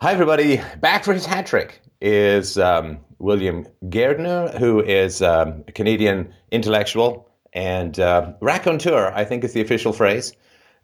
Hi, 0.00 0.12
everybody. 0.12 0.60
Back 0.78 1.02
for 1.02 1.12
his 1.12 1.26
hat 1.26 1.46
trick 1.46 1.80
is 2.00 2.56
um, 2.56 3.00
William 3.18 3.66
Gairdner, 3.86 4.56
who 4.56 4.80
is 4.80 5.22
um, 5.22 5.64
a 5.66 5.72
Canadian 5.72 6.32
intellectual 6.52 7.28
and 7.52 7.98
uh, 7.98 8.32
raconteur, 8.40 9.10
I 9.12 9.24
think 9.24 9.42
is 9.42 9.54
the 9.54 9.60
official 9.60 9.92
phrase, 9.92 10.34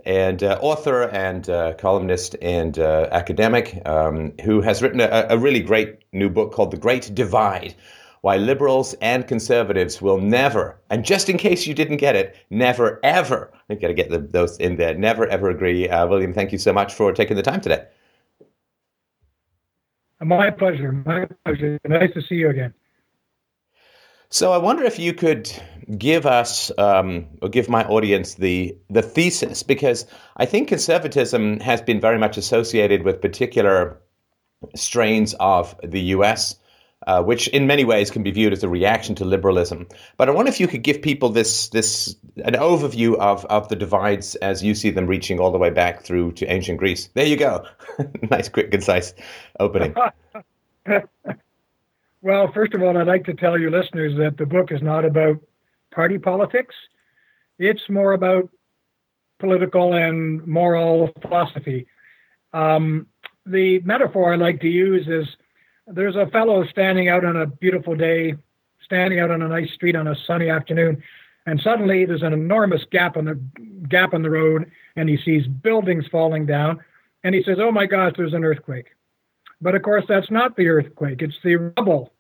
and 0.05 0.43
uh, 0.43 0.59
author 0.61 1.05
and 1.05 1.49
uh, 1.49 1.75
columnist 1.75 2.35
and 2.43 2.77
uh, 2.77 3.07
academic 3.13 3.81
um, 3.87 4.33
who 4.43 4.61
has 4.63 4.83
written 4.83 4.99
a, 4.99 5.27
a, 5.31 5.39
really 5.39 5.61
great 5.61 6.01
new 6.13 6.29
book 6.29 6.53
called 6.53 6.73
The 6.73 6.77
Great 6.77 7.15
Divide 7.15 7.77
Why 8.23 8.37
Liberals 8.37 8.95
and 8.95 9.29
Conservatives 9.29 10.03
Will 10.03 10.19
Never, 10.19 10.77
and 10.91 11.05
just 11.05 11.29
in 11.29 11.39
case 11.39 11.69
you 11.69 11.75
didn't 11.75 11.99
get 11.99 12.17
it, 12.17 12.35
never 12.51 12.99
ever, 13.05 13.53
I've 13.71 13.81
got 13.81 13.89
to 13.89 13.95
get 13.95 14.11
the, 14.11 14.19
those 14.19 14.57
in 14.57 14.75
there, 14.75 14.93
never 14.93 15.25
ever 15.29 15.51
agree. 15.51 15.89
Uh, 15.89 16.05
William, 16.09 16.35
thank 16.35 16.51
you 16.51 16.59
so 16.59 16.73
much 16.73 16.93
for 16.93 17.13
taking 17.13 17.37
the 17.37 17.45
time 17.45 17.61
today. 17.61 17.87
My 20.25 20.51
pleasure. 20.51 20.93
My 20.93 21.27
pleasure. 21.45 21.79
Nice 21.87 22.13
to 22.15 22.23
see 22.23 22.37
you 22.37 22.51
again. 22.51 22.75
So 24.31 24.53
I 24.53 24.59
wonder 24.59 24.83
if 24.83 24.99
you 24.99 25.13
could 25.13 25.51
give 25.97 26.27
us 26.27 26.73
um, 26.79 27.27
or 27.41 27.49
give 27.49 27.69
my 27.69 27.85
audience 27.85 28.35
the 28.35 28.77
the 28.91 29.03
thesis 29.03 29.63
because 29.63 30.07
I 30.37 30.47
think 30.47 30.69
conservatism 30.69 31.61
has 31.61 31.83
been 31.83 32.01
very 32.01 32.19
much 32.19 32.37
associated 32.37 33.05
with 33.05 33.21
particular 33.21 34.01
strains 34.75 35.35
of 35.39 35.77
the 35.83 36.01
U.S 36.01 36.57
uh, 37.07 37.23
which 37.23 37.49
in 37.49 37.67
many 37.67 37.85
ways 37.85 38.11
can 38.11 38.23
be 38.23 38.31
viewed 38.31 38.53
as 38.53 38.63
a 38.63 38.69
reaction 38.69 39.15
to 39.17 39.25
liberalism. 39.25 39.87
But 40.17 40.29
I 40.29 40.33
wonder 40.33 40.51
if 40.51 40.61
you 40.61 40.67
could 40.69 40.83
give 40.83 41.03
people 41.03 41.29
this 41.29 41.69
this 41.69 42.17
an 42.45 42.55
overview 42.55 43.17
of 43.17 43.45
of 43.47 43.69
the 43.69 43.77
divides 43.77 44.35
as 44.37 44.63
you 44.63 44.75
see 44.75 44.91
them 44.91 45.07
reaching 45.07 45.39
all 45.39 45.53
the 45.53 45.59
way 45.59 45.71
back 45.71 46.03
through 46.03 46.33
to 46.33 46.47
ancient 46.47 46.79
Greece. 46.79 47.09
There 47.15 47.27
you 47.27 47.37
go. 47.37 47.67
nice, 48.31 48.49
quick, 48.49 48.71
concise 48.71 49.15
opening. 49.61 49.95
well, 52.23 52.51
first 52.53 52.75
of 52.75 52.83
all, 52.83 52.97
I'd 52.97 53.07
like 53.07 53.25
to 53.25 53.35
tell 53.35 53.59
your 53.59 53.71
listeners 53.71 54.17
that 54.19 54.37
the 54.39 54.47
book 54.47 54.73
is 54.73 54.83
not 54.83 55.05
about 55.05 55.37
party 55.93 56.19
politics. 56.19 56.75
It's 57.59 57.89
more 57.89 58.13
about 58.13 58.49
political 59.39 59.95
and 59.95 60.45
moral 60.47 61.11
philosophy. 61.21 61.87
Um, 62.53 63.07
the 63.47 63.81
metaphor 63.81 64.33
I 64.33 64.37
like 64.37 64.61
to 64.61 64.69
use 64.69 65.07
is 65.07 65.27
there's 65.87 66.17
a 66.17 66.27
fellow 66.27 66.65
standing 66.67 67.09
out 67.09 67.25
on 67.25 67.37
a 67.37 67.47
beautiful 67.47 67.95
day, 67.95 68.35
standing 68.85 69.21
out 69.21 69.31
on 69.31 69.43
a 69.43 69.49
nice 69.49 69.71
street 69.73 69.97
on 69.97 70.07
a 70.07 70.17
sunny 70.27 70.49
afternoon, 70.49 71.03
and 71.47 71.61
suddenly 71.61 72.05
there's 72.07 72.23
an 72.23 72.33
enormous 72.33 72.83
gap 72.91 73.17
in 73.17 73.27
the 73.27 73.41
gap 73.89 74.15
in 74.15 74.23
the 74.23 74.31
road, 74.31 74.71
and 74.97 75.09
he 75.09 75.19
sees 75.19 75.47
buildings 75.47 76.07
falling 76.11 76.47
down, 76.47 76.81
and 77.23 77.35
he 77.35 77.43
says, 77.43 77.59
"Oh 77.61 77.71
my 77.71 77.87
gosh, 77.87 78.15
there's 78.17 78.33
an 78.33 78.45
earthquake." 78.45 78.95
But 79.61 79.75
of 79.75 79.83
course, 79.83 80.05
that's 80.09 80.31
not 80.31 80.57
the 80.57 80.69
earthquake; 80.69 81.21
it's 81.21 81.39
the 81.43 81.57
rubble 81.57 82.13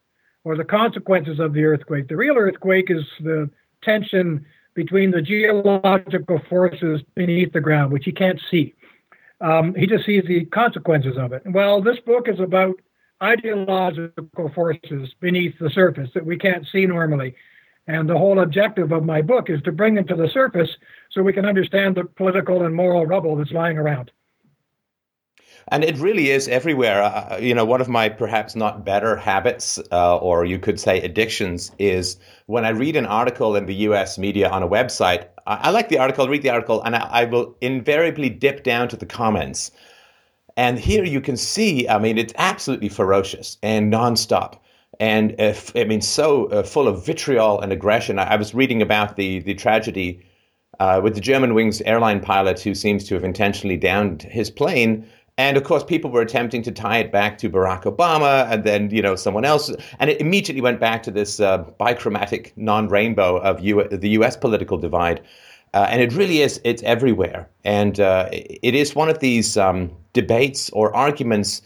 or 0.45 0.57
the 0.57 0.65
consequences 0.65 1.41
of 1.41 1.55
the 1.55 1.65
earthquake. 1.65 2.09
The 2.09 2.17
real 2.17 2.37
earthquake 2.37 2.91
is 2.91 3.05
the 3.21 3.49
tension 3.83 4.45
between 4.75 5.11
the 5.11 5.23
geological 5.23 6.41
forces 6.51 7.01
beneath 7.15 7.53
the 7.53 7.61
ground, 7.61 7.93
which 7.93 8.05
he 8.05 8.13
can't 8.13 8.41
see. 8.51 8.75
Um, 9.41 9.75
he 9.75 9.87
just 9.87 10.05
sees 10.05 10.25
the 10.27 10.45
consequences 10.47 11.17
of 11.17 11.33
it. 11.33 11.43
Well, 11.47 11.81
this 11.81 11.99
book 12.01 12.29
is 12.29 12.41
about 12.41 12.77
ideological 13.25 14.51
forces 14.55 15.15
beneath 15.21 15.59
the 15.59 15.71
surface 15.71 16.11
that 16.15 16.27
we 16.27 16.37
can't 16.39 16.67
see 16.71 16.87
normally. 16.87 17.35
And 17.87 18.09
the 18.09 18.17
whole 18.17 18.41
objective 18.41 18.93
of 18.93 19.05
my 19.05 19.23
book 19.23 19.51
is 19.51 19.61
to 19.63 19.73
bring 19.73 19.95
them 19.95 20.07
to 20.07 20.17
the 20.17 20.29
surface 20.29 20.71
so 21.11 21.23
we 21.23 21.33
can 21.33 21.45
understand 21.45 21.97
the 21.97 22.05
political 22.05 22.65
and 22.65 22.75
moral 22.75 23.07
rubble 23.07 23.37
that's 23.37 23.53
lying 23.53 23.79
around. 23.79 24.11
And 25.69 25.83
it 25.83 25.97
really 25.97 26.31
is 26.31 26.47
everywhere. 26.49 27.03
Uh, 27.03 27.09
uh 27.09 27.39
you 27.41 27.55
know, 27.55 27.65
one 27.65 27.81
of 27.81 27.89
my 27.89 28.09
perhaps 28.09 28.55
not 28.55 28.85
better 28.85 29.17
habits, 29.17 29.79
uh, 29.93 30.17
or 30.19 30.45
you 30.45 30.59
could 30.59 30.79
say 30.79 31.01
addictions, 31.01 31.73
is 31.79 32.19
when 32.47 32.65
I 32.65 32.71
read 32.71 32.97
an 32.97 33.07
article 33.07 33.57
in 33.57 33.67
the 33.67 33.75
US 33.89 34.19
media 34.19 34.49
on 34.51 34.63
a 34.63 34.69
website, 34.69 35.29
I, 35.47 35.69
I 35.69 35.71
like 35.71 35.89
the 35.89 35.99
article, 35.99 36.29
read 36.29 36.43
the 36.43 36.51
article, 36.51 36.83
and 36.83 36.95
I, 36.95 37.01
I 37.01 37.25
will 37.25 37.57
invariably 37.61 38.29
dip 38.29 38.63
down 38.63 38.89
to 38.89 38.97
the 38.97 39.07
comments 39.07 39.71
and 40.57 40.79
here 40.79 41.05
you 41.05 41.21
can 41.21 41.37
see, 41.37 41.89
I 41.89 41.99
mean, 41.99 42.19
it's 42.19 42.33
absolutely 42.37 42.89
ferocious 42.89 43.59
and 43.63 43.93
nonstop. 43.93 44.59
And 45.01 45.35
if, 45.41 45.75
I 45.77 45.85
mean, 45.85 46.01
so 46.01 46.47
uh, 46.47 46.63
full 46.63 46.87
of 46.87 47.05
vitriol 47.05 47.61
and 47.61 47.73
aggression. 47.73 48.19
I, 48.19 48.35
I, 48.35 48.37
was 48.37 48.55
reading 48.55 48.81
about 48.81 49.17
the, 49.17 49.41
the 49.41 49.55
tragedy 49.55 50.25
uh, 50.79 51.01
with 51.03 51.17
the 51.17 51.21
Germanwings 51.21 51.83
airline 51.85 52.21
pilot 52.21 52.61
who 52.61 52.75
seems 52.75 53.05
to 53.09 53.15
have 53.15 53.25
intentionally 53.25 53.77
downed 53.77 54.23
his 54.23 54.51
plane. 54.51 55.07
And 55.37 55.57
of 55.57 55.65
course, 55.65 55.83
people 55.83 56.13
were 56.13 56.23
attempting 56.23 56.63
to 56.63 56.71
tie 56.71 56.99
it 56.99 57.11
back 57.11 57.39
to 57.39 57.51
Barack 57.51 57.83
Obama 57.83 58.49
and 58.49 58.63
then, 58.63 58.91
you 58.91 59.03
know, 59.03 59.17
someone 59.17 59.45
else. 59.45 59.73
And 59.99 60.09
it 60.09 60.21
immediately 60.21 60.61
went 60.61 60.79
back 60.79 61.03
to 61.05 61.11
this 61.11 61.41
uh, 61.41 61.65
bichromatic 61.81 62.53
non 62.57 62.89
rainbow 62.89 63.39
of 63.39 63.59
U- 63.59 63.89
the 63.89 64.11
US 64.11 64.37
political 64.37 64.79
divide. 64.79 65.21
Uh, 65.75 65.89
and 65.91 66.01
it 66.01 66.13
really 66.13 66.41
is, 66.41 66.61
it's 66.63 66.85
everywhere. 66.85 67.51
And 67.65 67.99
uh, 67.99 68.29
it 68.31 68.77
is 68.77 68.95
one 68.95 69.09
of 69.09 69.19
these 69.19 69.57
um, 69.57 69.91
debates 70.13 70.71
or 70.71 70.95
arguments 70.95 71.63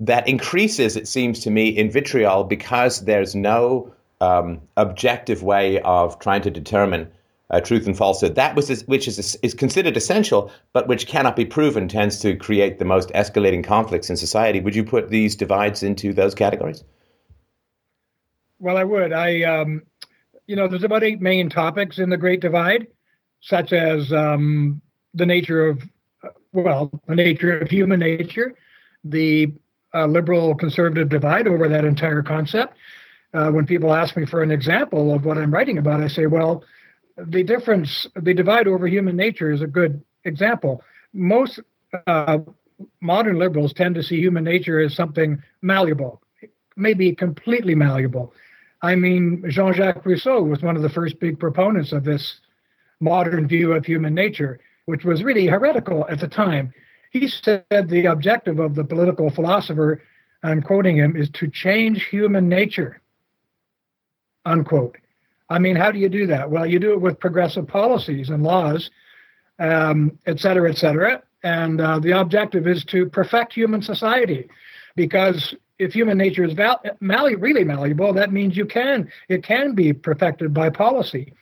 that 0.00 0.26
increases, 0.26 0.96
it 0.96 1.06
seems 1.06 1.40
to 1.40 1.50
me, 1.50 1.68
in 1.68 1.90
vitriol 1.90 2.44
because 2.44 3.04
there's 3.04 3.34
no 3.34 3.92
um, 4.22 4.58
objective 4.78 5.42
way 5.42 5.80
of 5.82 6.18
trying 6.18 6.40
to 6.42 6.50
determine 6.50 7.06
uh, 7.50 7.60
truth 7.60 7.86
and 7.86 7.94
falsehood. 7.94 8.36
That 8.36 8.56
was 8.56 8.86
which 8.86 9.06
is 9.06 9.36
is 9.42 9.52
considered 9.52 9.98
essential, 9.98 10.50
but 10.72 10.88
which 10.88 11.06
cannot 11.06 11.36
be 11.36 11.44
proven, 11.44 11.86
tends 11.88 12.18
to 12.20 12.34
create 12.34 12.78
the 12.78 12.86
most 12.86 13.10
escalating 13.10 13.62
conflicts 13.62 14.08
in 14.08 14.16
society. 14.16 14.60
Would 14.60 14.74
you 14.74 14.82
put 14.82 15.10
these 15.10 15.36
divides 15.36 15.82
into 15.82 16.14
those 16.14 16.34
categories? 16.34 16.82
Well, 18.58 18.78
I 18.78 18.84
would. 18.84 19.12
I, 19.12 19.42
um, 19.42 19.82
you 20.46 20.56
know, 20.56 20.66
there's 20.66 20.84
about 20.84 21.04
eight 21.04 21.20
main 21.20 21.50
topics 21.50 21.98
in 21.98 22.08
the 22.08 22.16
Great 22.16 22.40
Divide 22.40 22.86
such 23.42 23.72
as 23.72 24.12
um, 24.12 24.80
the 25.14 25.26
nature 25.26 25.68
of, 25.68 25.82
well, 26.52 26.90
the 27.06 27.14
nature 27.14 27.58
of 27.58 27.68
human 27.68 28.00
nature, 28.00 28.54
the 29.04 29.52
uh, 29.94 30.06
liberal 30.06 30.54
conservative 30.54 31.08
divide 31.08 31.46
over 31.46 31.68
that 31.68 31.84
entire 31.84 32.22
concept. 32.22 32.74
Uh, 33.34 33.50
when 33.50 33.66
people 33.66 33.92
ask 33.92 34.16
me 34.16 34.24
for 34.26 34.42
an 34.42 34.50
example 34.50 35.12
of 35.12 35.24
what 35.24 35.38
I'm 35.38 35.52
writing 35.52 35.78
about, 35.78 36.02
I 36.02 36.08
say, 36.08 36.26
well, 36.26 36.64
the 37.16 37.42
difference, 37.42 38.06
the 38.14 38.32
divide 38.32 38.68
over 38.68 38.86
human 38.86 39.16
nature 39.16 39.50
is 39.50 39.60
a 39.60 39.66
good 39.66 40.02
example. 40.24 40.82
Most 41.12 41.60
uh, 42.06 42.38
modern 43.00 43.38
liberals 43.38 43.72
tend 43.72 43.94
to 43.96 44.02
see 44.02 44.18
human 44.18 44.44
nature 44.44 44.80
as 44.80 44.94
something 44.94 45.42
malleable, 45.62 46.22
maybe 46.76 47.14
completely 47.14 47.74
malleable. 47.74 48.32
I 48.82 48.94
mean, 48.94 49.44
Jean 49.48 49.72
Jacques 49.72 50.04
Rousseau 50.04 50.42
was 50.42 50.62
one 50.62 50.76
of 50.76 50.82
the 50.82 50.88
first 50.88 51.18
big 51.18 51.38
proponents 51.38 51.92
of 51.92 52.04
this 52.04 52.40
modern 53.02 53.46
view 53.46 53.72
of 53.72 53.84
human 53.84 54.14
nature, 54.14 54.60
which 54.86 55.04
was 55.04 55.22
really 55.22 55.46
heretical 55.46 56.06
at 56.08 56.20
the 56.20 56.28
time. 56.28 56.72
He 57.10 57.28
said 57.28 57.64
the 57.70 58.06
objective 58.06 58.58
of 58.58 58.74
the 58.74 58.84
political 58.84 59.28
philosopher, 59.28 60.02
I'm 60.42 60.62
quoting 60.62 60.96
him, 60.96 61.16
is 61.16 61.28
to 61.30 61.48
change 61.48 62.06
human 62.06 62.48
nature. 62.48 63.00
Unquote. 64.46 64.96
I 65.50 65.58
mean, 65.58 65.76
how 65.76 65.90
do 65.92 65.98
you 65.98 66.08
do 66.08 66.26
that? 66.28 66.50
Well, 66.50 66.64
you 66.64 66.78
do 66.78 66.92
it 66.92 67.00
with 67.00 67.20
progressive 67.20 67.68
policies 67.68 68.30
and 68.30 68.42
laws, 68.42 68.90
um, 69.58 70.18
et 70.26 70.40
cetera, 70.40 70.70
et 70.70 70.78
cetera. 70.78 71.22
And 71.42 71.80
uh, 71.80 71.98
the 71.98 72.18
objective 72.18 72.66
is 72.66 72.84
to 72.86 73.10
perfect 73.10 73.52
human 73.52 73.82
society 73.82 74.48
because 74.96 75.54
if 75.78 75.92
human 75.92 76.16
nature 76.16 76.44
is 76.44 76.54
val- 76.54 76.80
really 77.00 77.64
malleable, 77.64 78.12
that 78.14 78.32
means 78.32 78.56
you 78.56 78.66
can 78.66 79.10
it 79.28 79.42
can 79.42 79.74
be 79.74 79.92
perfected 79.92 80.54
by 80.54 80.70
policy. 80.70 81.34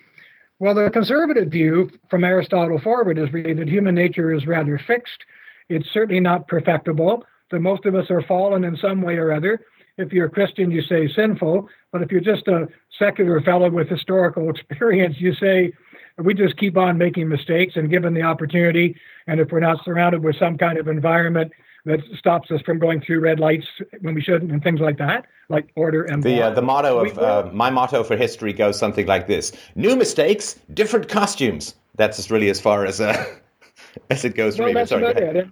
Well, 0.60 0.74
the 0.74 0.90
conservative 0.90 1.48
view 1.48 1.90
from 2.10 2.22
Aristotle 2.22 2.78
forward 2.78 3.18
is 3.18 3.32
really 3.32 3.54
that 3.54 3.66
human 3.66 3.94
nature 3.94 4.30
is 4.30 4.46
rather 4.46 4.78
fixed. 4.86 5.24
It's 5.70 5.88
certainly 5.90 6.20
not 6.20 6.48
perfectible, 6.48 7.24
that 7.50 7.60
most 7.60 7.86
of 7.86 7.94
us 7.94 8.10
are 8.10 8.20
fallen 8.20 8.64
in 8.64 8.76
some 8.76 9.00
way 9.00 9.16
or 9.16 9.32
other. 9.32 9.62
If 9.96 10.12
you're 10.12 10.26
a 10.26 10.30
Christian, 10.30 10.70
you 10.70 10.82
say 10.82 11.08
sinful. 11.08 11.66
But 11.92 12.02
if 12.02 12.12
you're 12.12 12.20
just 12.20 12.46
a 12.46 12.68
secular 12.98 13.40
fellow 13.40 13.70
with 13.70 13.88
historical 13.88 14.50
experience, 14.54 15.16
you 15.18 15.34
say 15.34 15.72
we 16.18 16.34
just 16.34 16.58
keep 16.58 16.76
on 16.76 16.98
making 16.98 17.30
mistakes 17.30 17.76
and 17.76 17.88
given 17.88 18.12
the 18.12 18.22
opportunity. 18.22 18.96
And 19.26 19.40
if 19.40 19.50
we're 19.50 19.60
not 19.60 19.82
surrounded 19.82 20.22
with 20.22 20.36
some 20.38 20.58
kind 20.58 20.76
of 20.76 20.88
environment 20.88 21.52
that 21.84 22.00
stops 22.18 22.50
us 22.50 22.60
from 22.62 22.78
going 22.78 23.00
through 23.00 23.20
red 23.20 23.40
lights 23.40 23.66
when 24.00 24.14
we 24.14 24.20
shouldn't 24.20 24.50
and 24.52 24.62
things 24.62 24.80
like 24.80 24.98
that, 24.98 25.26
like 25.48 25.70
order 25.76 26.04
and 26.04 26.22
the 26.22 26.42
uh, 26.42 26.50
the 26.50 26.62
motto 26.62 27.04
of 27.04 27.18
uh, 27.18 27.50
my 27.52 27.70
motto 27.70 28.02
for 28.02 28.16
history 28.16 28.52
goes 28.52 28.78
something 28.78 29.06
like 29.06 29.26
this: 29.26 29.52
new 29.74 29.96
mistakes, 29.96 30.58
different 30.74 31.08
costumes. 31.08 31.74
That's 31.96 32.30
really 32.30 32.50
as 32.50 32.60
far 32.60 32.84
as 32.84 33.00
uh, 33.00 33.24
as 34.10 34.24
it 34.24 34.34
goes. 34.34 34.58
Well, 34.58 34.72
that's 34.72 34.92
about 34.92 35.16
it. 35.16 35.48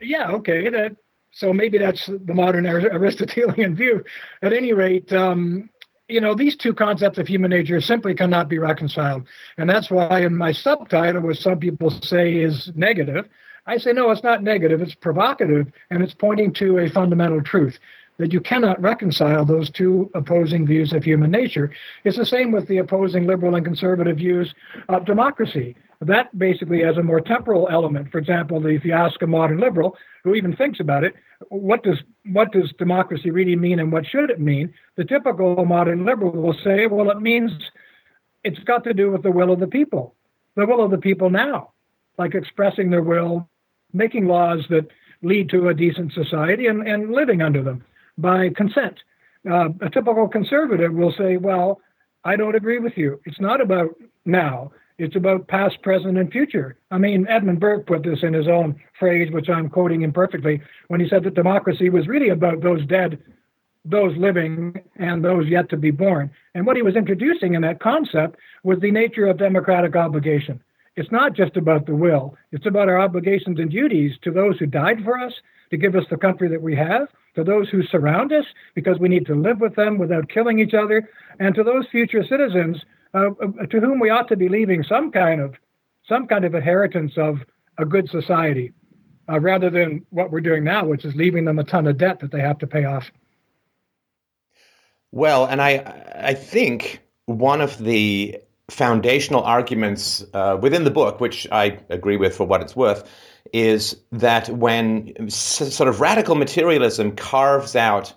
Yeah, 0.00 0.30
okay. 0.32 0.68
That, 0.68 0.96
so 1.32 1.52
maybe 1.52 1.78
that's 1.78 2.06
the 2.06 2.34
modern 2.34 2.66
Aristotelian 2.66 3.74
view. 3.74 4.04
At 4.42 4.52
any 4.52 4.72
rate, 4.72 5.12
um, 5.12 5.70
you 6.08 6.20
know, 6.20 6.34
these 6.34 6.56
two 6.56 6.74
concepts 6.74 7.18
of 7.18 7.26
human 7.26 7.50
nature 7.50 7.80
simply 7.80 8.14
cannot 8.14 8.48
be 8.48 8.58
reconciled. 8.58 9.26
And 9.56 9.68
that's 9.68 9.90
why 9.90 10.20
in 10.20 10.36
my 10.36 10.52
subtitle, 10.52 11.22
which 11.22 11.40
some 11.40 11.58
people 11.58 11.90
say 11.90 12.34
is 12.34 12.70
negative, 12.74 13.28
I 13.66 13.78
say, 13.78 13.92
no, 13.92 14.10
it's 14.10 14.24
not 14.24 14.42
negative, 14.42 14.82
it's 14.82 14.94
provocative, 14.94 15.72
and 15.90 16.02
it's 16.02 16.14
pointing 16.14 16.52
to 16.54 16.78
a 16.78 16.90
fundamental 16.90 17.42
truth 17.42 17.78
that 18.18 18.32
you 18.32 18.40
cannot 18.40 18.80
reconcile 18.80 19.44
those 19.44 19.70
two 19.70 20.10
opposing 20.14 20.66
views 20.66 20.92
of 20.92 21.02
human 21.02 21.30
nature. 21.30 21.70
It's 22.04 22.16
the 22.16 22.26
same 22.26 22.52
with 22.52 22.68
the 22.68 22.78
opposing 22.78 23.26
liberal 23.26 23.54
and 23.54 23.64
conservative 23.64 24.18
views 24.18 24.54
of 24.88 25.04
democracy. 25.04 25.76
That 26.00 26.36
basically 26.36 26.82
has 26.82 26.96
a 26.96 27.02
more 27.02 27.20
temporal 27.20 27.68
element. 27.70 28.10
For 28.10 28.18
example, 28.18 28.62
ask 28.92 29.22
a 29.22 29.26
modern 29.26 29.60
liberal 29.60 29.96
who 30.24 30.34
even 30.34 30.54
thinks 30.54 30.80
about 30.80 31.04
it, 31.04 31.14
what 31.48 31.82
does 31.82 31.98
what 32.26 32.52
does 32.52 32.72
democracy 32.78 33.30
really 33.30 33.56
mean 33.56 33.80
and 33.80 33.92
what 33.92 34.06
should 34.06 34.30
it 34.30 34.40
mean? 34.40 34.72
The 34.96 35.04
typical 35.04 35.64
modern 35.64 36.04
liberal 36.04 36.32
will 36.32 36.56
say, 36.64 36.86
well, 36.86 37.10
it 37.10 37.20
means 37.20 37.52
it's 38.44 38.58
got 38.60 38.84
to 38.84 38.94
do 38.94 39.10
with 39.10 39.22
the 39.22 39.30
will 39.30 39.52
of 39.52 39.60
the 39.60 39.66
people, 39.66 40.14
the 40.56 40.66
will 40.66 40.84
of 40.84 40.90
the 40.90 40.98
people 40.98 41.30
now, 41.30 41.70
like 42.18 42.34
expressing 42.34 42.90
their 42.90 43.02
will, 43.02 43.48
making 43.92 44.26
laws 44.26 44.64
that 44.70 44.86
lead 45.22 45.48
to 45.50 45.68
a 45.68 45.74
decent 45.74 46.12
society 46.12 46.66
and, 46.66 46.86
and 46.86 47.12
living 47.12 47.42
under 47.42 47.62
them 47.62 47.84
by 48.18 48.50
consent. 48.50 48.98
Uh, 49.48 49.68
a 49.80 49.90
typical 49.90 50.28
conservative 50.28 50.92
will 50.92 51.14
say, 51.16 51.36
well, 51.36 51.80
I 52.24 52.36
don't 52.36 52.54
agree 52.54 52.78
with 52.78 52.96
you. 52.96 53.20
It's 53.24 53.40
not 53.40 53.60
about 53.60 53.90
now. 54.24 54.72
It's 54.98 55.16
about 55.16 55.48
past, 55.48 55.82
present, 55.82 56.18
and 56.18 56.30
future. 56.30 56.76
I 56.90 56.98
mean, 56.98 57.26
Edmund 57.28 57.58
Burke 57.58 57.86
put 57.86 58.04
this 58.04 58.22
in 58.22 58.34
his 58.34 58.46
own 58.46 58.80
phrase, 58.98 59.32
which 59.32 59.48
I'm 59.48 59.68
quoting 59.68 60.02
imperfectly, 60.02 60.60
when 60.88 61.00
he 61.00 61.08
said 61.08 61.24
that 61.24 61.34
democracy 61.34 61.88
was 61.88 62.06
really 62.06 62.28
about 62.28 62.62
those 62.62 62.86
dead, 62.86 63.18
those 63.84 64.16
living, 64.16 64.80
and 64.96 65.24
those 65.24 65.48
yet 65.48 65.68
to 65.70 65.76
be 65.76 65.90
born. 65.90 66.30
And 66.54 66.66
what 66.66 66.76
he 66.76 66.82
was 66.82 66.94
introducing 66.94 67.54
in 67.54 67.62
that 67.62 67.80
concept 67.80 68.36
was 68.62 68.78
the 68.78 68.92
nature 68.92 69.26
of 69.26 69.38
democratic 69.38 69.96
obligation. 69.96 70.62
It's 70.96 71.10
not 71.10 71.32
just 71.32 71.56
about 71.56 71.86
the 71.86 71.94
will, 71.94 72.36
it's 72.50 72.66
about 72.66 72.88
our 72.88 73.00
obligations 73.00 73.58
and 73.58 73.70
duties 73.70 74.12
to 74.22 74.30
those 74.30 74.58
who 74.58 74.66
died 74.66 75.02
for 75.04 75.18
us, 75.18 75.32
to 75.70 75.78
give 75.78 75.94
us 75.96 76.04
the 76.10 76.18
country 76.18 76.48
that 76.48 76.60
we 76.60 76.76
have, 76.76 77.08
to 77.34 77.42
those 77.42 77.70
who 77.70 77.82
surround 77.82 78.30
us, 78.32 78.44
because 78.74 78.98
we 78.98 79.08
need 79.08 79.24
to 79.26 79.34
live 79.34 79.58
with 79.58 79.74
them 79.74 79.96
without 79.96 80.28
killing 80.28 80.58
each 80.58 80.74
other, 80.74 81.08
and 81.38 81.54
to 81.54 81.64
those 81.64 81.86
future 81.86 82.22
citizens 82.22 82.84
uh, 83.14 83.30
uh, 83.42 83.66
to 83.66 83.80
whom 83.80 83.98
we 84.00 84.10
ought 84.10 84.28
to 84.28 84.36
be 84.36 84.48
leaving 84.48 84.82
some 84.82 85.10
kind 85.10 85.40
of 85.40 85.54
some 86.08 86.26
kind 86.26 86.44
of 86.44 86.54
inheritance 86.54 87.12
of 87.16 87.38
a 87.78 87.86
good 87.86 88.10
society, 88.10 88.72
uh, 89.30 89.40
rather 89.40 89.70
than 89.70 90.04
what 90.10 90.30
we're 90.30 90.40
doing 90.40 90.64
now, 90.64 90.84
which 90.84 91.04
is 91.04 91.14
leaving 91.14 91.44
them 91.44 91.58
a 91.58 91.64
ton 91.64 91.86
of 91.86 91.96
debt 91.96 92.18
that 92.20 92.32
they 92.32 92.40
have 92.40 92.58
to 92.58 92.66
pay 92.66 92.84
off. 92.84 93.10
Well, 95.10 95.46
and 95.46 95.62
I 95.62 96.12
I 96.14 96.34
think 96.34 97.00
one 97.26 97.60
of 97.60 97.78
the 97.78 98.36
foundational 98.72 99.42
arguments 99.42 100.24
uh, 100.34 100.58
within 100.60 100.84
the 100.84 100.90
book, 100.90 101.20
which 101.20 101.46
I 101.52 101.78
agree 101.90 102.16
with 102.16 102.34
for 102.34 102.46
what 102.46 102.62
it's 102.62 102.74
worth, 102.74 103.08
is 103.52 103.96
that 104.10 104.48
when 104.48 105.12
s- 105.26 105.74
sort 105.74 105.88
of 105.88 106.00
radical 106.00 106.34
materialism 106.34 107.14
carves 107.14 107.76
out 107.76 108.14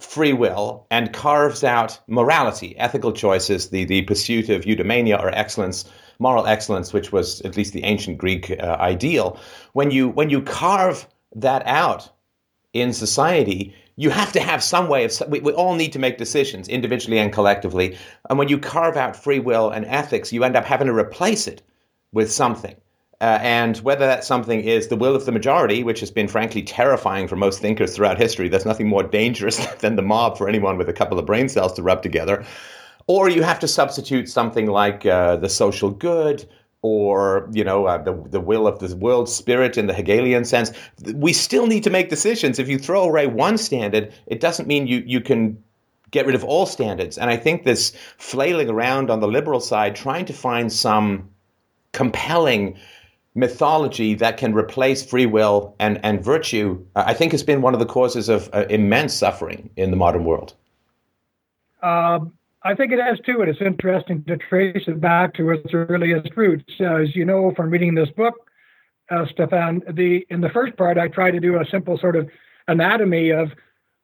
free 0.00 0.32
will 0.32 0.86
and 0.90 1.12
carves 1.12 1.64
out 1.64 1.98
morality, 2.06 2.76
ethical 2.78 3.12
choices, 3.12 3.70
the, 3.70 3.84
the 3.84 4.02
pursuit 4.02 4.48
of 4.48 4.62
eudaimonia 4.62 5.20
or 5.20 5.30
excellence, 5.30 5.84
moral 6.18 6.46
excellence, 6.46 6.92
which 6.92 7.12
was 7.12 7.40
at 7.42 7.56
least 7.56 7.72
the 7.72 7.84
ancient 7.84 8.18
Greek 8.18 8.50
uh, 8.50 8.76
ideal. 8.80 9.38
When 9.72 9.90
you 9.90 10.08
when 10.08 10.30
you 10.30 10.42
carve 10.42 11.06
that 11.34 11.66
out 11.66 12.10
in 12.72 12.92
society, 12.92 13.74
you 13.98 14.10
have 14.10 14.30
to 14.30 14.40
have 14.40 14.62
some 14.62 14.86
way 14.88 15.04
of. 15.04 15.12
We, 15.28 15.40
we 15.40 15.52
all 15.52 15.74
need 15.74 15.92
to 15.92 15.98
make 15.98 16.18
decisions 16.18 16.68
individually 16.68 17.18
and 17.18 17.32
collectively, 17.32 17.98
and 18.30 18.38
when 18.38 18.48
you 18.48 18.56
carve 18.56 18.96
out 18.96 19.16
free 19.16 19.40
will 19.40 19.70
and 19.70 19.84
ethics, 19.86 20.32
you 20.32 20.44
end 20.44 20.54
up 20.54 20.64
having 20.64 20.86
to 20.86 20.94
replace 20.94 21.48
it 21.48 21.62
with 22.12 22.30
something. 22.30 22.76
Uh, 23.20 23.40
and 23.42 23.78
whether 23.78 24.06
that 24.06 24.22
something 24.22 24.60
is 24.60 24.86
the 24.86 24.94
will 24.94 25.16
of 25.16 25.26
the 25.26 25.32
majority, 25.32 25.82
which 25.82 25.98
has 25.98 26.12
been 26.12 26.28
frankly 26.28 26.62
terrifying 26.62 27.26
for 27.26 27.34
most 27.34 27.60
thinkers 27.60 27.96
throughout 27.96 28.16
history, 28.16 28.48
there's 28.48 28.64
nothing 28.64 28.86
more 28.86 29.02
dangerous 29.02 29.66
than 29.80 29.96
the 29.96 30.02
mob 30.02 30.38
for 30.38 30.48
anyone 30.48 30.78
with 30.78 30.88
a 30.88 30.92
couple 30.92 31.18
of 31.18 31.26
brain 31.26 31.48
cells 31.48 31.72
to 31.72 31.82
rub 31.82 32.00
together, 32.00 32.44
or 33.08 33.28
you 33.28 33.42
have 33.42 33.58
to 33.58 33.66
substitute 33.66 34.28
something 34.28 34.66
like 34.66 35.04
uh, 35.06 35.34
the 35.36 35.48
social 35.48 35.90
good 35.90 36.48
or 36.82 37.48
you 37.52 37.64
know 37.64 37.86
uh, 37.86 37.98
the 37.98 38.12
the 38.30 38.40
will 38.40 38.66
of 38.66 38.78
the 38.78 38.94
world 38.96 39.28
spirit 39.28 39.76
in 39.76 39.86
the 39.86 39.94
Hegelian 39.94 40.44
sense. 40.44 40.72
We 41.14 41.32
still 41.32 41.66
need 41.66 41.84
to 41.84 41.90
make 41.90 42.08
decisions. 42.08 42.58
If 42.58 42.68
you 42.68 42.78
throw 42.78 43.02
away 43.02 43.26
one 43.26 43.58
standard, 43.58 44.12
it 44.26 44.40
doesn't 44.40 44.68
mean 44.68 44.86
you 44.86 45.02
you 45.06 45.20
can 45.20 45.62
get 46.10 46.26
rid 46.26 46.34
of 46.34 46.44
all 46.44 46.66
standards. 46.66 47.18
And 47.18 47.30
I 47.30 47.36
think 47.36 47.64
this 47.64 47.92
flailing 48.16 48.70
around 48.70 49.10
on 49.10 49.20
the 49.20 49.28
liberal 49.28 49.60
side, 49.60 49.94
trying 49.94 50.24
to 50.26 50.32
find 50.32 50.72
some 50.72 51.28
compelling 51.92 52.78
mythology 53.34 54.14
that 54.14 54.36
can 54.36 54.54
replace 54.54 55.04
free 55.04 55.26
will 55.26 55.74
and, 55.78 56.00
and 56.02 56.24
virtue, 56.24 56.84
uh, 56.96 57.04
I 57.06 57.14
think 57.14 57.32
has 57.32 57.42
been 57.42 57.62
one 57.62 57.74
of 57.74 57.80
the 57.80 57.86
causes 57.86 58.28
of 58.28 58.48
uh, 58.52 58.64
immense 58.68 59.14
suffering 59.14 59.70
in 59.76 59.90
the 59.90 59.96
modern 59.96 60.24
world. 60.24 60.54
Um, 61.82 62.32
I 62.64 62.74
think 62.74 62.92
it 62.92 63.00
has 63.00 63.18
too, 63.20 63.40
and 63.40 63.48
it's 63.48 63.60
interesting 63.60 64.24
to 64.24 64.36
trace 64.36 64.84
it 64.88 65.00
back 65.00 65.34
to 65.34 65.50
its 65.50 65.72
earliest 65.72 66.36
roots. 66.36 66.72
As 66.80 67.14
you 67.14 67.24
know 67.24 67.52
from 67.54 67.70
reading 67.70 67.94
this 67.94 68.10
book, 68.10 68.34
uh, 69.10 69.26
Stefan, 69.30 69.82
the 69.90 70.26
in 70.28 70.40
the 70.40 70.50
first 70.50 70.76
part, 70.76 70.98
I 70.98 71.08
try 71.08 71.30
to 71.30 71.40
do 71.40 71.60
a 71.60 71.64
simple 71.70 71.98
sort 71.98 72.16
of 72.16 72.28
anatomy 72.66 73.30
of 73.30 73.52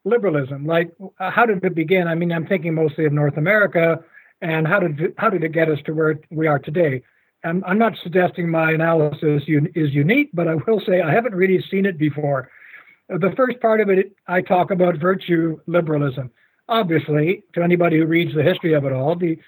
liberalism. 0.05 0.67
Like, 0.67 0.93
uh, 1.19 1.31
how 1.31 1.47
did 1.47 1.65
it 1.65 1.75
begin? 1.75 2.07
I 2.07 2.15
mean, 2.15 2.33
I'm 2.33 2.47
thinking 2.47 2.75
mostly 2.75 3.07
of 3.07 3.13
North 3.13 3.37
America, 3.37 4.03
and 4.41 4.69
how 4.69 4.79
did 4.79 5.15
how 5.19 5.31
did 5.31 5.43
it 5.43 5.53
get 5.53 5.69
us 5.69 5.81
to 5.87 5.93
where 5.93 6.21
we 6.31 6.47
are 6.47 6.59
today? 6.61 7.03
I'm, 7.45 7.63
I'm 7.67 7.79
not 7.79 7.99
suggesting 8.03 8.49
my 8.49 8.73
analysis 8.73 9.43
is 9.47 9.93
unique, 9.93 10.31
but 10.33 10.49
I 10.49 10.55
will 10.55 10.81
say 10.81 11.03
I 11.03 11.13
haven't 11.13 11.35
really 11.35 11.63
seen 11.71 11.85
it 11.85 11.99
before. 11.99 12.51
The 13.09 13.35
first 13.37 13.61
part 13.61 13.83
of 13.83 13.91
it, 13.91 14.17
I 14.27 14.41
talk 14.41 14.71
about 14.71 14.97
virtue 14.97 15.61
liberalism. 15.67 16.31
Obviously, 16.69 17.45
to 17.55 17.63
anybody 17.63 17.99
who 17.99 18.07
reads 18.07 18.35
the 18.35 18.43
history 18.43 18.73
of 18.73 18.85
it 18.85 18.93
all, 18.93 19.17
the 19.17 19.39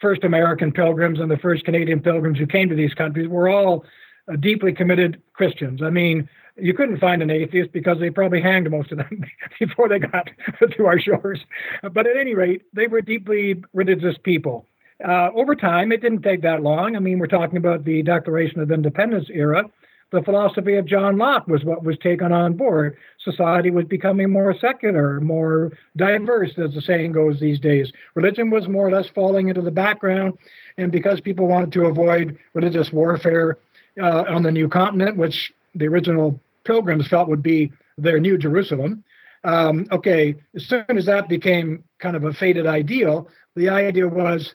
first 0.00 0.24
American 0.24 0.72
pilgrims 0.72 1.20
and 1.20 1.30
the 1.30 1.38
first 1.38 1.64
Canadian 1.64 2.00
pilgrims 2.00 2.38
who 2.38 2.46
came 2.46 2.68
to 2.68 2.74
these 2.74 2.94
countries 2.94 3.28
were 3.28 3.48
all 3.48 3.84
uh, 4.30 4.36
deeply 4.36 4.72
committed 4.72 5.22
Christians. 5.32 5.82
I 5.82 5.90
mean, 5.90 6.28
you 6.56 6.74
couldn't 6.74 6.98
find 6.98 7.22
an 7.22 7.30
atheist 7.30 7.72
because 7.72 7.98
they 7.98 8.10
probably 8.10 8.40
hanged 8.40 8.70
most 8.70 8.92
of 8.92 8.98
them 8.98 9.24
before 9.60 9.88
they 9.88 9.98
got 9.98 10.28
to 10.76 10.86
our 10.86 10.98
shores. 10.98 11.40
But 11.82 12.06
at 12.06 12.16
any 12.16 12.34
rate, 12.34 12.62
they 12.72 12.86
were 12.86 13.00
deeply 13.00 13.62
religious 13.72 14.16
people. 14.22 14.66
Uh, 15.06 15.30
over 15.34 15.54
time, 15.54 15.92
it 15.92 16.00
didn't 16.00 16.22
take 16.22 16.42
that 16.42 16.62
long. 16.62 16.96
I 16.96 17.00
mean, 17.00 17.18
we're 17.18 17.26
talking 17.26 17.58
about 17.58 17.84
the 17.84 18.02
Declaration 18.02 18.60
of 18.60 18.70
Independence 18.70 19.28
era. 19.30 19.64
The 20.12 20.22
philosophy 20.22 20.76
of 20.76 20.86
John 20.86 21.18
Locke 21.18 21.48
was 21.48 21.64
what 21.64 21.82
was 21.82 21.98
taken 21.98 22.32
on 22.32 22.54
board. 22.54 22.96
Society 23.18 23.70
was 23.70 23.86
becoming 23.86 24.30
more 24.30 24.54
secular, 24.56 25.20
more 25.20 25.72
diverse, 25.96 26.56
as 26.58 26.74
the 26.74 26.80
saying 26.80 27.12
goes 27.12 27.40
these 27.40 27.58
days. 27.58 27.92
Religion 28.14 28.50
was 28.50 28.68
more 28.68 28.86
or 28.86 28.92
less 28.92 29.08
falling 29.08 29.48
into 29.48 29.62
the 29.62 29.72
background. 29.72 30.38
And 30.78 30.92
because 30.92 31.20
people 31.20 31.48
wanted 31.48 31.72
to 31.72 31.86
avoid 31.86 32.38
religious 32.54 32.92
warfare 32.92 33.58
uh, 34.00 34.24
on 34.28 34.44
the 34.44 34.52
new 34.52 34.68
continent, 34.68 35.16
which 35.16 35.52
the 35.74 35.88
original 35.88 36.40
pilgrims 36.64 37.08
felt 37.08 37.28
would 37.28 37.42
be 37.42 37.72
their 37.98 38.20
new 38.20 38.38
Jerusalem, 38.38 39.02
um, 39.42 39.86
okay, 39.90 40.36
as 40.54 40.66
soon 40.66 40.84
as 40.88 41.06
that 41.06 41.28
became 41.28 41.82
kind 41.98 42.14
of 42.14 42.24
a 42.24 42.32
faded 42.32 42.66
ideal, 42.66 43.28
the 43.56 43.70
idea 43.70 44.06
was 44.06 44.54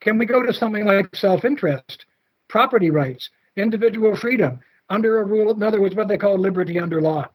can 0.00 0.16
we 0.16 0.26
go 0.26 0.42
to 0.42 0.52
something 0.52 0.86
like 0.86 1.14
self 1.14 1.44
interest, 1.44 2.06
property 2.48 2.90
rights, 2.90 3.30
individual 3.56 4.16
freedom, 4.16 4.60
under 4.90 5.20
a 5.20 5.24
rule, 5.24 5.52
in 5.52 5.62
other 5.62 5.80
words, 5.80 5.94
what 5.94 6.08
they 6.08 6.18
call 6.18 6.38
liberty 6.38 6.78
under 6.78 7.00
law? 7.00 7.28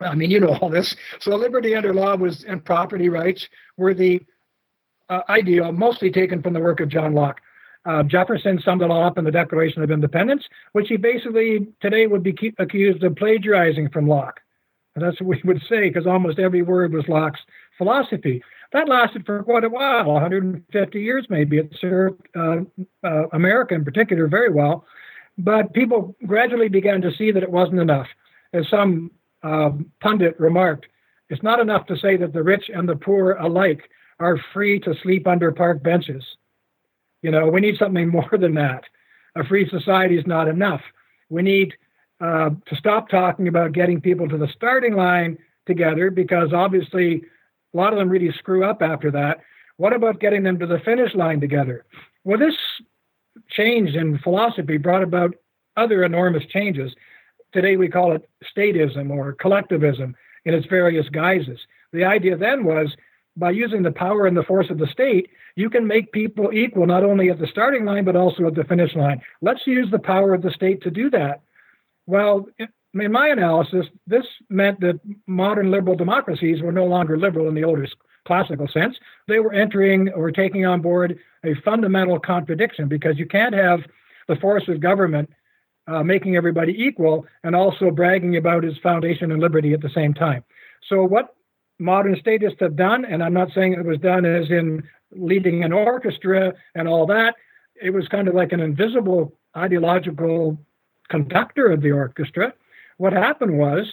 I 0.00 0.14
mean, 0.14 0.30
you 0.30 0.40
know 0.40 0.56
all 0.60 0.68
this. 0.68 0.96
So, 1.20 1.36
liberty 1.36 1.74
under 1.74 1.94
law 1.94 2.16
was 2.16 2.44
and 2.44 2.64
property 2.64 3.08
rights 3.08 3.48
were 3.76 3.94
the 3.94 4.20
uh, 5.08 5.20
ideal, 5.28 5.72
mostly 5.72 6.10
taken 6.10 6.42
from 6.42 6.54
the 6.54 6.60
work 6.60 6.80
of 6.80 6.88
John 6.88 7.14
Locke. 7.14 7.40
Uh, 7.84 8.02
Jefferson 8.04 8.60
summed 8.60 8.82
it 8.82 8.90
all 8.90 9.04
up 9.04 9.18
in 9.18 9.24
the 9.24 9.30
Declaration 9.30 9.82
of 9.82 9.90
Independence, 9.90 10.44
which 10.72 10.88
he 10.88 10.96
basically 10.96 11.66
today 11.80 12.06
would 12.06 12.22
be 12.22 12.54
accused 12.58 13.02
of 13.02 13.16
plagiarizing 13.16 13.88
from 13.90 14.08
Locke. 14.08 14.40
And 14.94 15.04
that's 15.04 15.20
what 15.20 15.38
we 15.42 15.42
would 15.44 15.62
say, 15.68 15.88
because 15.88 16.06
almost 16.06 16.38
every 16.38 16.62
word 16.62 16.92
was 16.92 17.08
Locke's 17.08 17.40
philosophy. 17.78 18.42
That 18.72 18.88
lasted 18.88 19.26
for 19.26 19.42
quite 19.42 19.64
a 19.64 19.68
while, 19.68 20.12
150 20.12 21.00
years 21.00 21.26
maybe. 21.28 21.58
It 21.58 21.74
served 21.80 22.22
uh, 22.36 22.58
uh, 23.02 23.26
America 23.32 23.74
in 23.74 23.84
particular 23.84 24.28
very 24.28 24.50
well. 24.50 24.84
But 25.38 25.72
people 25.72 26.14
gradually 26.26 26.68
began 26.68 27.00
to 27.02 27.12
see 27.12 27.30
that 27.32 27.42
it 27.42 27.50
wasn't 27.50 27.80
enough. 27.80 28.06
As 28.52 28.68
some 28.68 29.10
uh, 29.42 29.70
pundit 30.00 30.38
remarked, 30.38 30.86
it's 31.30 31.42
not 31.42 31.60
enough 31.60 31.86
to 31.86 31.96
say 31.96 32.16
that 32.18 32.32
the 32.32 32.42
rich 32.42 32.70
and 32.72 32.88
the 32.88 32.96
poor 32.96 33.32
alike 33.32 33.88
are 34.20 34.38
free 34.52 34.78
to 34.80 34.94
sleep 35.02 35.26
under 35.26 35.50
park 35.50 35.82
benches. 35.82 36.24
You 37.22 37.30
know, 37.30 37.48
we 37.48 37.60
need 37.60 37.78
something 37.78 38.08
more 38.10 38.30
than 38.38 38.54
that. 38.54 38.84
A 39.34 39.44
free 39.44 39.68
society 39.68 40.18
is 40.18 40.26
not 40.26 40.48
enough. 40.48 40.82
We 41.30 41.42
need 41.42 41.72
uh, 42.20 42.50
to 42.66 42.76
stop 42.76 43.08
talking 43.08 43.48
about 43.48 43.72
getting 43.72 44.00
people 44.00 44.28
to 44.28 44.36
the 44.36 44.48
starting 44.54 44.94
line 44.94 45.38
together 45.66 46.10
because 46.10 46.52
obviously 46.52 47.22
a 47.72 47.76
lot 47.76 47.92
of 47.92 47.98
them 47.98 48.08
really 48.08 48.32
screw 48.32 48.64
up 48.64 48.82
after 48.82 49.10
that. 49.12 49.40
What 49.78 49.94
about 49.94 50.20
getting 50.20 50.42
them 50.42 50.58
to 50.58 50.66
the 50.66 50.80
finish 50.80 51.14
line 51.14 51.40
together? 51.40 51.84
Well, 52.24 52.38
this 52.38 52.54
change 53.52 53.94
in 53.94 54.18
philosophy 54.18 54.76
brought 54.76 55.02
about 55.02 55.34
other 55.76 56.04
enormous 56.04 56.44
changes. 56.46 56.92
Today 57.52 57.76
we 57.76 57.88
call 57.88 58.12
it 58.12 58.28
statism 58.44 59.10
or 59.10 59.32
collectivism 59.34 60.14
in 60.44 60.54
its 60.54 60.66
various 60.66 61.08
guises. 61.08 61.60
The 61.92 62.04
idea 62.04 62.36
then 62.36 62.64
was 62.64 62.94
by 63.36 63.50
using 63.50 63.82
the 63.82 63.92
power 63.92 64.26
and 64.26 64.36
the 64.36 64.42
force 64.42 64.68
of 64.70 64.78
the 64.78 64.86
state, 64.86 65.30
you 65.56 65.70
can 65.70 65.86
make 65.86 66.12
people 66.12 66.52
equal 66.52 66.86
not 66.86 67.04
only 67.04 67.30
at 67.30 67.38
the 67.38 67.46
starting 67.46 67.84
line 67.84 68.04
but 68.04 68.16
also 68.16 68.46
at 68.46 68.54
the 68.54 68.64
finish 68.64 68.94
line. 68.94 69.20
Let's 69.40 69.66
use 69.66 69.90
the 69.90 69.98
power 69.98 70.34
of 70.34 70.42
the 70.42 70.50
state 70.50 70.82
to 70.82 70.90
do 70.90 71.10
that. 71.10 71.40
Well, 72.06 72.46
in 72.58 73.12
my 73.12 73.28
analysis, 73.28 73.86
this 74.06 74.26
meant 74.50 74.80
that 74.80 75.00
modern 75.26 75.70
liberal 75.70 75.96
democracies 75.96 76.60
were 76.60 76.72
no 76.72 76.84
longer 76.84 77.18
liberal 77.18 77.48
in 77.48 77.54
the 77.54 77.64
oldest 77.64 77.94
classical 78.24 78.68
sense. 78.68 78.96
They 79.28 79.40
were 79.40 79.52
entering 79.52 80.08
or 80.10 80.30
taking 80.30 80.64
on 80.66 80.80
board 80.80 81.18
a 81.44 81.54
fundamental 81.64 82.18
contradiction 82.18 82.88
because 82.88 83.18
you 83.18 83.26
can't 83.26 83.54
have 83.54 83.80
the 84.28 84.36
force 84.36 84.68
of 84.68 84.80
government 84.80 85.30
uh, 85.88 86.02
making 86.02 86.36
everybody 86.36 86.72
equal 86.72 87.26
and 87.42 87.56
also 87.56 87.90
bragging 87.90 88.36
about 88.36 88.64
its 88.64 88.78
foundation 88.78 89.32
and 89.32 89.40
liberty 89.40 89.72
at 89.72 89.80
the 89.80 89.90
same 89.90 90.14
time. 90.14 90.44
So, 90.88 91.04
what 91.04 91.34
modern 91.78 92.16
statists 92.16 92.60
have 92.60 92.76
done, 92.76 93.04
and 93.04 93.22
I'm 93.22 93.32
not 93.32 93.52
saying 93.52 93.72
it 93.72 93.84
was 93.84 93.98
done 93.98 94.24
as 94.24 94.50
in 94.50 94.84
leading 95.10 95.64
an 95.64 95.72
orchestra 95.72 96.54
and 96.74 96.86
all 96.86 97.06
that, 97.06 97.34
it 97.80 97.90
was 97.90 98.06
kind 98.08 98.28
of 98.28 98.34
like 98.34 98.52
an 98.52 98.60
invisible 98.60 99.36
ideological 99.56 100.58
conductor 101.08 101.66
of 101.70 101.82
the 101.82 101.90
orchestra. 101.90 102.54
What 102.98 103.12
happened 103.12 103.58
was 103.58 103.92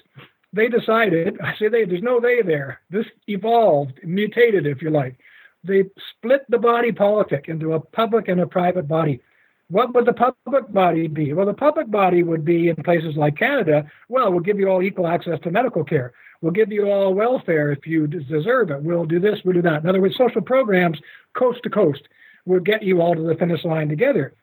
they 0.54 0.68
decided, 0.68 1.40
I 1.42 1.56
say 1.58 1.68
they, 1.68 1.86
there's 1.86 2.02
no 2.02 2.20
they 2.20 2.42
there. 2.42 2.82
This 2.90 3.06
evolved, 3.28 4.00
mutated, 4.04 4.66
if 4.66 4.82
you 4.82 4.90
like. 4.90 5.18
They 5.64 5.84
split 6.12 6.46
the 6.50 6.58
body 6.58 6.92
politic 6.92 7.46
into 7.48 7.74
a 7.74 7.80
public 7.80 8.28
and 8.28 8.40
a 8.40 8.48
private 8.48 8.88
body. 8.88 9.22
What 9.70 9.94
would 9.94 10.06
the 10.06 10.14
public 10.14 10.72
body 10.74 11.08
be? 11.08 11.34
Well, 11.34 11.46
the 11.46 11.54
public 11.54 11.92
body 11.92 12.24
would 12.24 12.44
be 12.44 12.70
in 12.70 12.76
places 12.78 13.16
like 13.16 13.38
Canada, 13.38 13.86
well, 14.08 14.32
we'll 14.32 14.40
give 14.40 14.60
you 14.60 14.68
all 14.68 14.82
equal 14.82 15.06
access 15.06 15.40
to 15.42 15.52
medical 15.52 15.84
care. 15.84 16.14
We'll 16.42 16.54
give 16.54 16.72
you 16.72 16.90
all 16.90 17.14
welfare 17.14 17.72
if 17.72 17.86
you 17.86 18.08
deserve 18.08 18.72
it. 18.72 18.82
We'll 18.82 19.06
do 19.06 19.20
this, 19.20 19.40
we'll 19.44 19.54
do 19.54 19.62
that. 19.64 19.84
In 19.84 19.90
other 19.90 20.02
words, 20.02 20.16
social 20.18 20.42
programs 20.42 20.98
coast 21.38 21.60
to 21.64 21.70
coast 21.70 22.02
will 22.46 22.62
get 22.62 22.82
you 22.82 23.02
all 23.02 23.14
to 23.14 23.22
the 23.22 23.36
finish 23.36 23.64
line 23.64 23.90
together. 23.90 24.34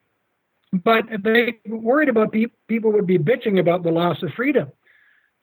But 0.72 1.06
they 1.24 1.58
worried 1.66 2.10
about 2.10 2.32
pe- 2.32 2.46
people 2.68 2.92
would 2.92 3.06
be 3.06 3.18
bitching 3.18 3.58
about 3.58 3.82
the 3.82 3.90
loss 3.90 4.22
of 4.22 4.32
freedom. 4.34 4.70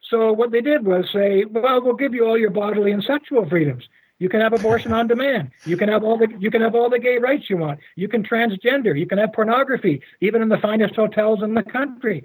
So 0.08 0.32
what 0.32 0.50
they 0.50 0.60
did 0.60 0.84
was 0.84 1.06
say, 1.12 1.44
well, 1.44 1.82
we'll 1.82 1.94
give 1.94 2.14
you 2.14 2.26
all 2.26 2.38
your 2.38 2.50
bodily 2.50 2.92
and 2.92 3.02
sexual 3.02 3.48
freedoms. 3.48 3.88
You 4.18 4.28
can 4.28 4.40
have 4.40 4.52
abortion 4.52 4.92
on 4.92 5.08
demand. 5.08 5.50
You 5.64 5.76
can 5.76 5.88
have 5.88 6.04
all 6.04 6.16
the 6.16 6.28
you 6.38 6.50
can 6.50 6.60
have 6.62 6.74
all 6.74 6.88
the 6.88 6.98
gay 6.98 7.18
rights 7.18 7.50
you 7.50 7.56
want. 7.56 7.80
You 7.96 8.08
can 8.08 8.22
transgender. 8.22 8.98
You 8.98 9.06
can 9.06 9.18
have 9.18 9.32
pornography, 9.32 10.02
even 10.20 10.40
in 10.40 10.48
the 10.48 10.58
finest 10.58 10.94
hotels 10.94 11.42
in 11.42 11.54
the 11.54 11.62
country, 11.62 12.24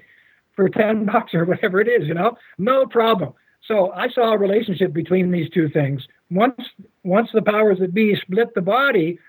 for 0.56 0.70
ten 0.70 1.06
bucks 1.12 1.34
or 1.34 1.46
whatever 1.46 1.82
it 1.82 1.88
is. 1.88 2.08
You 2.08 2.14
know, 2.14 2.38
no 2.58 2.86
problem. 2.86 3.34
So 3.68 3.92
I 3.92 4.10
saw 4.10 4.34
a 4.34 4.38
relationship 4.38 4.94
between 4.94 5.32
these 5.32 5.50
two 5.50 5.68
things. 5.70 6.08
Once 6.30 6.62
once 7.04 7.30
the 7.34 7.42
powers 7.42 7.80
that 7.80 7.94
be 7.94 8.16
split 8.16 8.54
the 8.54 8.62
body, 8.62 9.20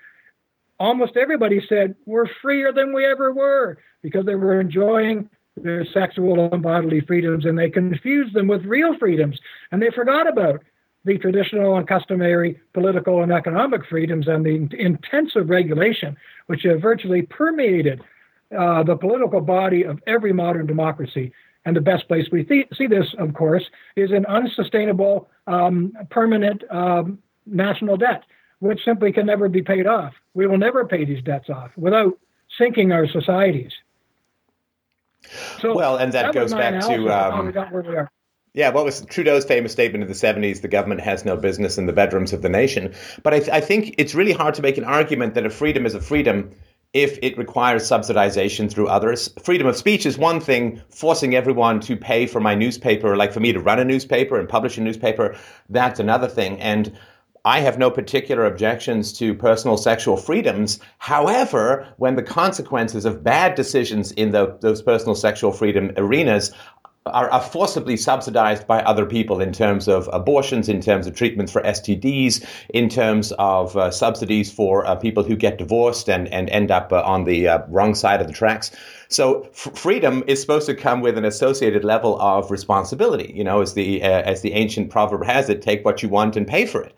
almost 0.79 1.17
everybody 1.17 1.65
said 1.67 1.95
we're 2.05 2.27
freer 2.41 2.71
than 2.71 2.93
we 2.93 3.05
ever 3.05 3.33
were 3.33 3.79
because 4.03 4.25
they 4.25 4.35
were 4.35 4.61
enjoying 4.61 5.29
their 5.63 5.85
sexual 5.85 6.51
and 6.51 6.61
bodily 6.61 7.01
freedoms 7.01 7.45
and 7.45 7.57
they 7.57 7.69
confused 7.69 8.33
them 8.33 8.47
with 8.47 8.63
real 8.65 8.97
freedoms 8.97 9.39
and 9.71 9.81
they 9.81 9.89
forgot 9.91 10.27
about 10.27 10.63
the 11.05 11.17
traditional 11.17 11.77
and 11.77 11.87
customary 11.87 12.59
political 12.73 13.23
and 13.23 13.31
economic 13.31 13.85
freedoms 13.87 14.27
and 14.27 14.45
the 14.45 14.67
intensive 14.77 15.49
regulation 15.49 16.15
which 16.47 16.63
have 16.63 16.81
virtually 16.81 17.23
permeated 17.23 18.01
uh, 18.57 18.83
the 18.83 18.95
political 18.95 19.41
body 19.41 19.83
of 19.83 19.99
every 20.07 20.33
modern 20.33 20.67
democracy. 20.67 21.31
And 21.63 21.75
the 21.75 21.81
best 21.81 22.07
place 22.07 22.27
we 22.31 22.43
th- 22.43 22.67
see 22.75 22.87
this, 22.87 23.13
of 23.17 23.33
course, 23.33 23.63
is 23.95 24.11
in 24.11 24.25
unsustainable, 24.25 25.29
um, 25.47 25.93
permanent 26.09 26.63
um, 26.71 27.19
national 27.45 27.97
debt, 27.97 28.23
which 28.59 28.83
simply 28.83 29.11
can 29.11 29.27
never 29.27 29.47
be 29.47 29.61
paid 29.61 29.85
off. 29.85 30.13
We 30.33 30.47
will 30.47 30.57
never 30.57 30.85
pay 30.85 31.05
these 31.05 31.23
debts 31.23 31.49
off 31.49 31.71
without 31.77 32.17
sinking 32.57 32.91
our 32.91 33.07
societies. 33.07 33.71
So 35.59 35.75
well, 35.75 35.97
and 35.97 36.11
that, 36.13 36.23
that 36.23 36.33
goes 36.33 36.53
back 36.53 36.81
to 36.81 37.09
um, 37.09 38.07
yeah, 38.53 38.69
what 38.69 38.83
was 38.83 39.05
Trudeau's 39.05 39.45
famous 39.45 39.71
statement 39.71 40.03
in 40.03 40.09
the 40.09 40.13
70s? 40.13 40.61
The 40.61 40.67
government 40.67 40.99
has 41.01 41.23
no 41.23 41.37
business 41.37 41.77
in 41.77 41.85
the 41.85 41.93
bedrooms 41.93 42.33
of 42.33 42.41
the 42.41 42.49
nation. 42.49 42.93
But 43.23 43.33
I, 43.33 43.39
th- 43.39 43.49
I 43.49 43.61
think 43.61 43.95
it's 43.97 44.13
really 44.13 44.33
hard 44.33 44.55
to 44.55 44.61
make 44.61 44.77
an 44.77 44.83
argument 44.83 45.35
that 45.35 45.45
a 45.45 45.49
freedom 45.49 45.85
is 45.85 45.95
a 45.95 46.01
freedom 46.01 46.51
if 46.93 47.17
it 47.21 47.37
requires 47.37 47.89
subsidization 47.89 48.69
through 48.69 48.87
others. 48.87 49.29
Freedom 49.41 49.67
of 49.67 49.77
speech 49.77 50.05
is 50.05 50.17
one 50.17 50.41
thing, 50.41 50.81
forcing 50.89 51.33
everyone 51.33 51.79
to 51.79 51.95
pay 51.95 52.25
for 52.27 52.41
my 52.41 52.53
newspaper, 52.53 53.15
like 53.15 53.31
for 53.31 53.39
me 53.39 53.53
to 53.53 53.61
run 53.61 53.79
a 53.79 53.85
newspaper 53.85 54.37
and 54.37 54.49
publish 54.49 54.77
a 54.77 54.81
newspaper, 54.81 55.37
that's 55.69 56.01
another 56.01 56.27
thing. 56.27 56.59
And 56.59 56.97
I 57.43 57.61
have 57.61 57.79
no 57.79 57.89
particular 57.89 58.45
objections 58.45 59.11
to 59.13 59.33
personal 59.33 59.75
sexual 59.75 60.15
freedoms. 60.15 60.79
However, 60.99 61.87
when 61.97 62.15
the 62.15 62.23
consequences 62.23 63.03
of 63.03 63.23
bad 63.23 63.55
decisions 63.55 64.11
in 64.11 64.31
the, 64.31 64.57
those 64.61 64.83
personal 64.83 65.15
sexual 65.15 65.51
freedom 65.51 65.91
arenas 65.97 66.51
are, 67.07 67.31
are, 67.31 67.41
forcibly 67.41 67.97
subsidized 67.97 68.67
by 68.67 68.79
other 68.83 69.07
people 69.07 69.41
in 69.41 69.51
terms 69.51 69.87
of 69.87 70.07
abortions, 70.13 70.69
in 70.69 70.81
terms 70.81 71.07
of 71.07 71.15
treatments 71.15 71.51
for 71.51 71.63
STDs, 71.63 72.45
in 72.75 72.89
terms 72.89 73.33
of 73.39 73.75
uh, 73.75 73.89
subsidies 73.89 74.51
for 74.51 74.85
uh, 74.85 74.93
people 74.93 75.23
who 75.23 75.35
get 75.35 75.57
divorced 75.57 76.07
and, 76.07 76.27
and 76.27 76.47
end 76.51 76.69
up 76.69 76.93
uh, 76.93 77.01
on 77.01 77.23
the 77.23 77.47
uh, 77.47 77.59
wrong 77.69 77.95
side 77.95 78.21
of 78.21 78.27
the 78.27 78.33
tracks. 78.33 78.69
So 79.07 79.45
f- 79.45 79.75
freedom 79.75 80.23
is 80.27 80.39
supposed 80.39 80.67
to 80.67 80.75
come 80.75 81.01
with 81.01 81.17
an 81.17 81.25
associated 81.25 81.83
level 81.83 82.21
of 82.21 82.51
responsibility. 82.51 83.33
You 83.35 83.45
know, 83.45 83.61
as 83.61 83.73
the 83.73 84.03
uh, 84.03 84.21
as 84.21 84.41
the 84.41 84.53
ancient 84.53 84.91
proverb 84.91 85.25
has 85.25 85.49
it, 85.49 85.63
take 85.63 85.83
what 85.83 86.03
you 86.03 86.09
want 86.09 86.37
and 86.37 86.47
pay 86.47 86.67
for 86.67 86.83
it. 86.83 86.93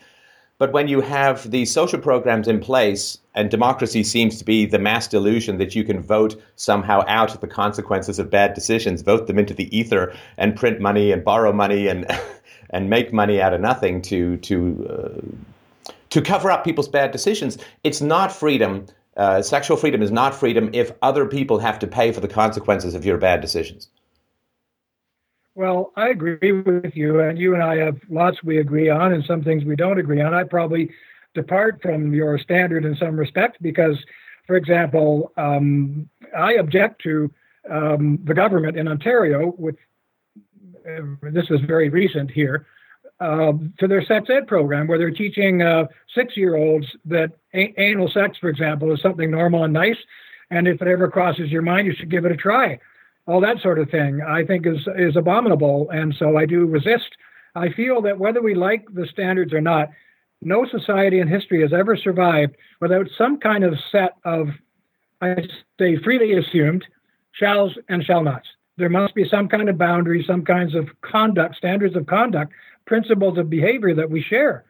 But 0.60 0.72
when 0.72 0.88
you 0.88 1.02
have 1.02 1.50
these 1.50 1.72
social 1.72 2.00
programs 2.00 2.48
in 2.48 2.60
place, 2.60 3.18
and 3.36 3.50
democracy 3.50 4.04
seems 4.04 4.38
to 4.38 4.46
be 4.46 4.66
the 4.66 4.78
mass 4.78 5.08
delusion 5.08 5.58
that 5.58 5.76
you 5.76 5.84
can 5.84 6.00
vote 6.00 6.40
somehow 6.56 7.04
out 7.08 7.40
the 7.42 7.48
consequences 7.48 8.20
of 8.20 8.30
bad 8.30 8.54
decisions, 8.54 9.02
vote 9.02 9.28
them 9.28 9.40
into 9.40 9.54
the 9.54 9.76
ether, 9.76 10.14
and 10.38 10.56
print 10.56 10.80
money 10.80 11.12
and 11.12 11.24
borrow 11.24 11.52
money 11.52 11.88
and 11.88 12.06
and 12.70 12.90
make 12.90 13.12
money 13.12 13.42
out 13.42 13.54
of 13.54 13.62
nothing 13.62 14.02
to 14.04 14.38
to 14.38 14.88
uh, 14.90 15.92
to 16.12 16.22
cover 16.22 16.52
up 16.52 16.64
people's 16.64 16.88
bad 16.88 17.12
decisions. 17.12 17.58
It's 17.84 18.02
not 18.02 18.32
freedom. 18.32 18.86
Uh, 19.18 19.42
sexual 19.42 19.78
freedom 19.78 20.02
is 20.02 20.12
not 20.12 20.36
freedom 20.36 20.70
if 20.74 20.92
other 21.02 21.26
people 21.26 21.60
have 21.60 21.80
to 21.80 21.88
pay 21.88 22.12
for 22.12 22.20
the 22.20 22.28
consequences 22.28 22.96
of 22.96 23.06
your 23.06 23.18
bad 23.18 23.42
decisions. 23.42 23.90
Well, 25.56 25.92
I 25.96 26.10
agree 26.10 26.52
with 26.52 26.96
you, 26.96 27.20
and 27.20 27.38
you 27.38 27.54
and 27.54 27.62
I 27.62 27.78
have 27.78 27.98
lots 28.10 28.44
we 28.44 28.58
agree 28.58 28.90
on, 28.90 29.14
and 29.14 29.24
some 29.24 29.44
things 29.44 29.64
we 29.64 29.76
don't 29.76 30.00
agree 30.00 30.20
on. 30.20 30.34
I 30.34 30.44
probably 30.44 30.90
depart 31.36 31.80
from 31.82 32.14
your 32.14 32.40
standard 32.40 32.86
in 32.86 32.96
some 32.96 33.16
respect 33.16 33.58
because, 33.62 33.98
for 34.48 34.56
example, 34.56 35.32
um, 35.38 36.10
I 36.36 36.54
object 36.54 37.02
to 37.04 37.32
um, 37.70 38.20
the 38.24 38.34
government 38.34 38.78
in 38.78 38.88
Ontario, 38.88 39.52
which 39.52 39.78
uh, 40.90 41.02
this 41.22 41.46
is 41.52 41.62
very 41.62 41.90
recent 41.90 42.32
here, 42.32 42.66
uh, 43.20 43.54
to 43.78 43.88
their 43.88 44.04
sex 44.04 44.30
ed 44.32 44.48
program 44.48 44.88
where 44.88 44.98
they're 44.98 45.12
teaching 45.12 45.62
uh, 45.62 45.86
six-year-olds 46.16 46.88
that 47.06 47.32
a- 47.54 47.80
anal 47.80 48.10
sex, 48.10 48.40
for 48.40 48.50
example, 48.50 48.92
is 48.92 49.02
something 49.02 49.30
normal 49.30 49.64
and 49.64 49.74
nice, 49.74 49.98
and 50.50 50.68
if 50.68 50.82
it 50.82 50.88
ever 50.88 51.08
crosses 51.10 51.52
your 51.52 51.62
mind, 51.62 51.86
you 51.86 51.94
should 51.94 52.10
give 52.10 52.26
it 52.26 52.32
a 52.32 52.38
try 52.38 52.80
all 53.28 53.42
that 53.42 53.62
sort 53.62 53.80
of 53.80 53.90
thing, 53.90 54.22
I 54.22 54.44
think 54.44 54.66
is 54.68 54.88
is 54.98 55.16
abominable, 55.16 55.90
and 55.92 56.14
so 56.18 56.38
I 56.38 56.46
do 56.46 56.66
resist. 56.66 57.16
I 57.56 57.70
feel 57.70 58.02
that 58.02 58.20
whether 58.20 58.42
we 58.42 58.56
like 58.56 58.86
the 58.94 59.08
standards 59.08 59.54
or 59.54 59.62
not, 59.62 59.90
no 60.42 60.66
society 60.66 61.20
in 61.20 61.28
history 61.28 61.62
has 61.62 61.72
ever 61.72 61.96
survived 61.96 62.56
without 62.82 63.08
some 63.18 63.38
kind 63.40 63.64
of 63.64 63.76
set 63.92 64.14
of, 64.26 64.50
I 65.22 65.36
say, 65.80 65.98
freely 65.98 66.34
assumed 66.34 66.86
shalls 67.32 67.78
and 67.88 68.04
shall 68.04 68.24
nots. 68.24 68.48
There 68.78 68.90
must 68.90 69.14
be 69.14 69.28
some 69.28 69.48
kind 69.48 69.70
of 69.70 69.78
boundary, 69.78 70.24
some 70.28 70.44
kinds 70.44 70.76
of 70.76 70.90
conduct, 71.02 71.56
standards 71.56 71.96
of 71.96 72.08
conduct, 72.08 72.54
principles 72.86 73.38
of 73.38 73.50
behavior 73.50 73.94
that 73.96 74.10
we 74.10 74.22
share. 74.22 74.66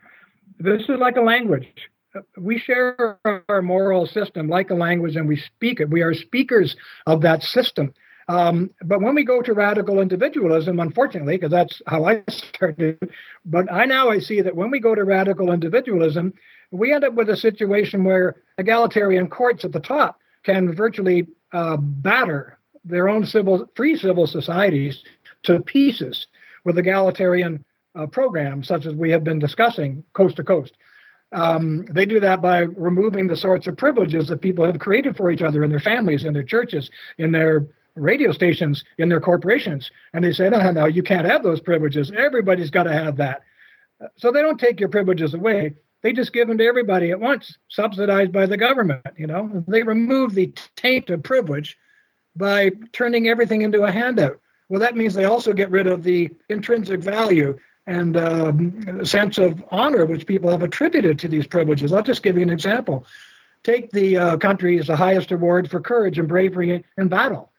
This 0.59 0.83
is 0.83 0.99
like 0.99 1.15
a 1.15 1.21
language. 1.21 1.89
We 2.37 2.59
share 2.59 3.17
our 3.49 3.61
moral 3.61 4.05
system 4.05 4.47
like 4.47 4.69
a 4.69 4.75
language 4.75 5.15
and 5.15 5.27
we 5.27 5.37
speak 5.37 5.79
it. 5.79 5.89
We 5.89 6.01
are 6.01 6.13
speakers 6.13 6.75
of 7.07 7.21
that 7.21 7.41
system. 7.41 7.93
Um, 8.27 8.69
but 8.83 9.01
when 9.01 9.15
we 9.15 9.23
go 9.23 9.41
to 9.41 9.53
radical 9.53 9.99
individualism, 9.99 10.79
unfortunately, 10.79 11.35
because 11.37 11.51
that's 11.51 11.81
how 11.87 12.05
I 12.05 12.23
started, 12.29 13.11
but 13.45 13.71
I 13.71 13.85
now 13.85 14.09
I 14.09 14.19
see 14.19 14.41
that 14.41 14.55
when 14.55 14.71
we 14.71 14.79
go 14.79 14.95
to 14.95 15.03
radical 15.03 15.51
individualism, 15.51 16.33
we 16.71 16.93
end 16.93 17.03
up 17.03 17.13
with 17.13 17.29
a 17.29 17.37
situation 17.37 18.03
where 18.03 18.37
egalitarian 18.57 19.29
courts 19.29 19.65
at 19.65 19.71
the 19.71 19.79
top 19.79 20.19
can 20.43 20.73
virtually 20.73 21.27
uh, 21.51 21.77
batter 21.77 22.57
their 22.85 23.09
own 23.09 23.25
civil, 23.25 23.69
free 23.75 23.95
civil 23.95 24.27
societies 24.27 25.03
to 25.43 25.61
pieces 25.61 26.27
with 26.63 26.77
egalitarian 26.77 27.63
uh, 27.95 28.07
programs 28.07 28.67
such 28.67 28.85
as 28.85 28.93
we 28.95 29.11
have 29.11 29.23
been 29.23 29.39
discussing 29.39 30.03
coast 30.13 30.37
to 30.37 30.43
coast. 30.43 30.73
Um, 31.31 31.85
they 31.89 32.05
do 32.05 32.19
that 32.19 32.41
by 32.41 32.59
removing 32.59 33.27
the 33.27 33.35
sorts 33.35 33.67
of 33.67 33.75
privileges 33.77 34.27
that 34.27 34.41
people 34.41 34.65
have 34.65 34.79
created 34.79 35.17
for 35.17 35.31
each 35.31 35.41
other 35.41 35.63
in 35.63 35.69
their 35.69 35.79
families, 35.79 36.25
in 36.25 36.33
their 36.33 36.43
churches, 36.43 36.91
in 37.17 37.31
their 37.31 37.67
radio 37.95 38.31
stations 38.31 38.83
in 38.97 39.09
their 39.09 39.21
corporations. 39.21 39.91
And 40.13 40.23
they 40.23 40.33
say, 40.33 40.49
no, 40.49 40.71
no, 40.71 40.85
you 40.85 41.03
can't 41.03 41.27
have 41.27 41.43
those 41.43 41.61
privileges. 41.61 42.11
Everybody's 42.11 42.71
got 42.71 42.83
to 42.83 42.93
have 42.93 43.17
that. 43.17 43.43
So 44.17 44.31
they 44.31 44.41
don't 44.41 44.59
take 44.59 44.79
your 44.79 44.89
privileges 44.89 45.33
away. 45.33 45.73
They 46.01 46.11
just 46.11 46.33
give 46.33 46.47
them 46.47 46.57
to 46.57 46.65
everybody 46.65 47.11
at 47.11 47.19
once, 47.19 47.57
subsidized 47.69 48.31
by 48.33 48.45
the 48.45 48.57
government. 48.57 49.05
You 49.15 49.27
know, 49.27 49.63
they 49.67 49.83
remove 49.83 50.33
the 50.33 50.53
taint 50.75 51.09
of 51.09 51.23
privilege 51.23 51.77
by 52.35 52.71
turning 52.91 53.29
everything 53.29 53.61
into 53.61 53.83
a 53.83 53.91
handout. 53.91 54.39
Well, 54.67 54.81
that 54.81 54.97
means 54.97 55.13
they 55.13 55.25
also 55.25 55.53
get 55.53 55.69
rid 55.69 55.87
of 55.87 56.03
the 56.03 56.29
intrinsic 56.49 56.99
value 56.99 57.57
and 57.85 58.17
um, 58.17 59.05
sense 59.05 59.37
of 59.37 59.63
honor 59.71 60.05
which 60.05 60.25
people 60.25 60.49
have 60.49 60.63
attributed 60.63 61.19
to 61.19 61.27
these 61.27 61.47
privileges. 61.47 61.93
I'll 61.93 62.03
just 62.03 62.23
give 62.23 62.37
you 62.37 62.43
an 62.43 62.49
example. 62.49 63.05
Take 63.63 63.91
the 63.91 64.17
uh, 64.17 64.37
country 64.37 64.79
as 64.79 64.87
the 64.87 64.95
highest 64.95 65.31
award 65.31 65.69
for 65.69 65.79
courage 65.79 66.19
and 66.19 66.27
bravery 66.27 66.83
in 66.97 67.07
battle. 67.07 67.52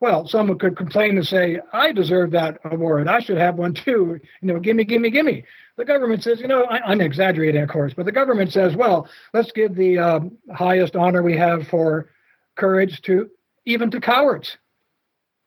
Well, 0.00 0.26
someone 0.26 0.58
could 0.58 0.78
complain 0.78 1.18
and 1.18 1.26
say, 1.26 1.60
I 1.74 1.92
deserve 1.92 2.30
that 2.30 2.58
award. 2.64 3.06
I 3.06 3.20
should 3.20 3.36
have 3.36 3.56
one 3.56 3.74
too. 3.74 4.18
You 4.40 4.48
know, 4.48 4.58
gimme, 4.58 4.84
gimme, 4.84 5.10
gimme. 5.10 5.44
The 5.76 5.84
government 5.84 6.22
says, 6.22 6.40
you 6.40 6.48
know, 6.48 6.64
I, 6.64 6.90
am 6.90 7.02
exaggerating, 7.02 7.62
of 7.62 7.68
course, 7.68 7.92
but 7.94 8.06
the 8.06 8.12
government 8.12 8.52
says, 8.52 8.74
well, 8.74 9.08
let's 9.34 9.52
give 9.52 9.74
the 9.74 9.98
uh, 9.98 10.20
highest 10.52 10.96
honor 10.96 11.22
we 11.22 11.36
have 11.36 11.68
for 11.68 12.10
courage 12.56 13.02
to 13.02 13.30
even 13.66 13.90
to 13.90 14.00
cowards. 14.00 14.56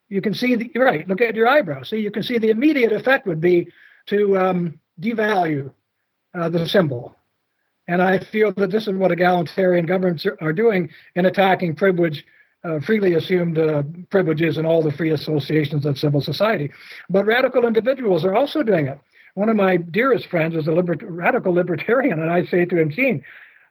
You 0.10 0.22
can 0.22 0.36
see 0.36 0.56
the 0.56 0.72
right. 0.76 1.08
Look 1.08 1.22
at 1.22 1.36
your 1.36 1.48
eyebrows. 1.48 1.90
See, 1.90 1.98
you 1.98 2.12
can 2.12 2.22
see 2.22 2.38
the 2.38 2.52
immediate 2.52 2.92
effect 2.92 3.26
would 3.26 3.42
be 3.42 3.70
to 4.08 4.38
um, 4.38 4.80
devalue 5.02 5.72
uh, 6.36 6.50
the 6.50 6.68
symbol. 6.68 7.16
And 7.88 8.02
I 8.02 8.20
feel 8.20 8.52
that 8.54 8.72
this 8.72 8.88
is 8.88 8.94
what 8.94 9.12
egalitarian 9.12 9.86
governments 9.86 10.26
are 10.40 10.54
doing 10.54 10.90
in 11.16 11.26
attacking 11.26 11.76
privilege, 11.76 12.26
uh, 12.64 12.80
freely 12.80 13.14
assumed 13.14 13.58
uh, 13.58 13.84
privileges 14.10 14.58
in 14.58 14.66
all 14.66 14.82
the 14.82 14.92
free 14.92 15.12
associations 15.12 15.86
of 15.86 15.98
civil 15.98 16.22
society. 16.22 16.72
But 17.10 17.26
radical 17.26 17.66
individuals 17.66 18.24
are 18.24 18.36
also 18.36 18.64
doing 18.64 18.88
it. 18.88 19.00
One 19.36 19.50
of 19.50 19.56
my 19.56 19.78
dearest 19.78 20.28
friends 20.28 20.56
is 20.56 20.68
a 20.68 20.72
liber- 20.72 20.98
radical 21.02 21.54
libertarian, 21.54 22.20
and 22.20 22.32
I 22.32 22.46
say 22.46 22.66
to 22.66 22.80
him, 22.80 22.92
Gene, 22.92 23.24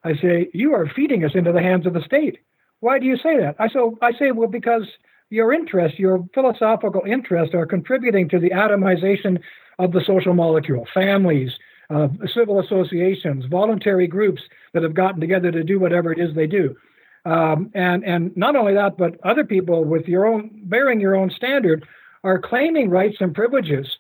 I 0.05 0.15
say, 0.17 0.51
you 0.53 0.75
are 0.75 0.89
feeding 0.89 1.25
us 1.25 1.35
into 1.35 1.53
the 1.53 1.63
hands 1.63 1.87
of 1.87 1.95
the 1.95 2.03
state. 2.03 2.39
Why 2.81 2.99
do 2.99 3.07
you 3.07 3.17
say 3.17 3.39
that? 3.39 3.55
I 3.61 3.69
so 3.69 3.97
I 4.03 4.13
say, 4.13 4.33
well, 4.33 4.49
because 4.49 4.89
your 5.31 5.53
interests, 5.53 5.99
your 5.99 6.29
philosophical 6.35 7.03
interests, 7.07 7.55
are 7.55 7.65
contributing 7.65 8.29
to 8.31 8.41
the 8.41 8.51
atomization 8.51 9.41
of 9.79 9.93
the 9.93 10.05
social 10.05 10.35
molecule. 10.35 10.87
Families, 10.93 11.57
uh, 11.91 12.09
civil 12.27 12.59
associations, 12.59 13.45
voluntary 13.47 14.09
groups 14.09 14.43
that 14.73 14.83
have 14.83 14.95
gotten 14.95 15.21
together 15.21 15.53
to 15.53 15.63
do 15.63 15.79
whatever 15.79 16.13
it 16.13 16.19
is 16.19 16.35
they 16.35 16.47
do. 16.47 16.77
Um, 17.25 17.71
and 17.75 18.05
and 18.05 18.37
not 18.37 18.57
only 18.57 18.75
that, 18.75 18.97
but 18.97 19.21
other 19.25 19.45
people 19.45 19.85
with 19.85 20.09
your 20.09 20.27
own 20.27 20.51
bearing 20.65 21.01
your 21.01 21.15
own 21.15 21.31
standard 21.31 21.87
are 22.25 22.41
claiming 22.41 22.91
rights 22.91 23.19
and 23.21 23.35
privileges 23.35 23.99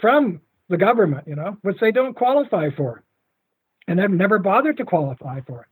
from 0.00 0.40
the 0.68 0.76
government, 0.76 1.26
you 1.28 1.36
know, 1.36 1.56
which 1.62 1.78
they 1.80 1.92
don't 1.92 2.14
qualify 2.14 2.70
for, 2.70 3.04
and 3.86 4.00
have 4.00 4.10
never 4.10 4.38
bothered 4.38 4.76
to 4.78 4.84
qualify 4.84 5.40
for. 5.42 5.68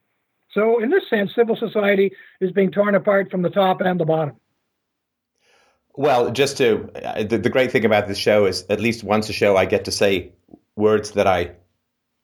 So, 0.52 0.80
in 0.80 0.90
this 0.90 1.09
sense, 1.09 1.35
civil 1.35 1.56
society 1.56 2.12
is 2.40 2.52
being 2.52 2.71
torn 2.71 2.94
apart 2.94 3.30
from 3.30 3.42
the 3.42 3.50
top 3.50 3.80
and 3.80 3.99
the 3.99 4.04
bottom. 4.04 4.37
Well, 5.94 6.30
just 6.30 6.56
to 6.59 6.88
uh, 7.04 7.25
the, 7.25 7.38
the 7.38 7.50
great 7.50 7.73
thing 7.73 7.85
about 7.85 8.06
this 8.06 8.18
show 8.18 8.47
is 8.47 8.64
at 8.71 8.80
least 8.80 9.02
once 9.02 9.28
a 9.28 9.32
show 9.32 9.56
I 9.56 9.64
get 9.64 9.85
to 9.87 9.92
say 9.92 10.32
words 10.76 11.12
that 11.12 11.26
I 11.26 11.52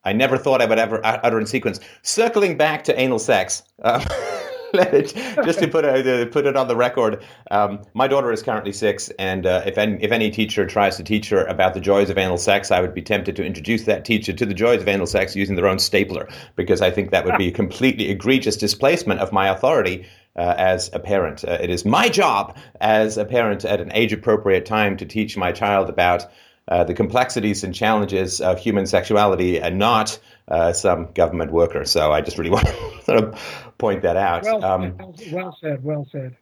I 0.04 0.12
never 0.12 0.38
thought 0.38 0.62
I 0.62 0.66
would 0.66 0.78
ever 0.78 1.00
utter 1.04 1.40
in 1.40 1.46
sequence. 1.46 1.80
Circling 2.02 2.56
back 2.56 2.84
to 2.84 2.98
anal 2.98 3.18
sex. 3.18 3.62
Uh, 4.78 5.02
just 5.44 5.60
to 5.60 5.68
put 5.68 5.84
it, 5.84 6.30
put 6.30 6.46
it 6.46 6.56
on 6.56 6.68
the 6.68 6.76
record, 6.76 7.24
um, 7.50 7.80
my 7.94 8.06
daughter 8.06 8.30
is 8.32 8.42
currently 8.42 8.72
six, 8.72 9.08
and 9.18 9.46
uh, 9.46 9.62
if 9.64 9.78
any, 9.78 10.02
if 10.02 10.12
any 10.12 10.30
teacher 10.30 10.66
tries 10.66 10.96
to 10.96 11.04
teach 11.04 11.30
her 11.30 11.44
about 11.46 11.74
the 11.74 11.80
joys 11.80 12.10
of 12.10 12.18
anal 12.18 12.36
sex, 12.36 12.70
I 12.70 12.80
would 12.80 12.94
be 12.94 13.02
tempted 13.02 13.36
to 13.36 13.44
introduce 13.44 13.84
that 13.84 14.04
teacher 14.04 14.32
to 14.32 14.46
the 14.46 14.54
joys 14.54 14.82
of 14.82 14.88
anal 14.88 15.06
sex 15.06 15.34
using 15.34 15.56
their 15.56 15.66
own 15.66 15.78
stapler, 15.78 16.28
because 16.54 16.82
I 16.82 16.90
think 16.90 17.10
that 17.10 17.24
would 17.24 17.38
be 17.38 17.48
a 17.48 17.52
completely 17.52 18.10
egregious 18.10 18.56
displacement 18.56 19.20
of 19.20 19.32
my 19.32 19.48
authority 19.48 20.06
uh, 20.36 20.54
as 20.56 20.90
a 20.92 20.98
parent. 20.98 21.44
Uh, 21.44 21.58
it 21.60 21.70
is 21.70 21.84
my 21.84 22.08
job 22.08 22.56
as 22.80 23.16
a 23.16 23.24
parent 23.24 23.64
at 23.64 23.80
an 23.80 23.90
age 23.92 24.12
appropriate 24.12 24.66
time 24.66 24.96
to 24.98 25.06
teach 25.06 25.36
my 25.36 25.52
child 25.52 25.88
about 25.88 26.26
uh, 26.68 26.84
the 26.84 26.94
complexities 26.94 27.64
and 27.64 27.74
challenges 27.74 28.40
of 28.40 28.60
human 28.60 28.86
sexuality 28.86 29.58
and 29.58 29.78
not 29.78 30.18
uh, 30.48 30.72
some 30.72 31.12
government 31.12 31.52
worker. 31.52 31.84
So 31.84 32.12
I 32.12 32.20
just 32.20 32.38
really 32.38 32.50
want 32.56 32.66
to 32.66 33.02
sort 33.04 33.22
of 33.22 33.72
point 33.78 34.02
that 34.02 34.16
out. 34.16 34.44
Well, 34.44 34.64
um, 34.64 34.96
well 35.30 35.56
said. 35.60 35.84
Well 35.84 36.06
said. 36.10 36.36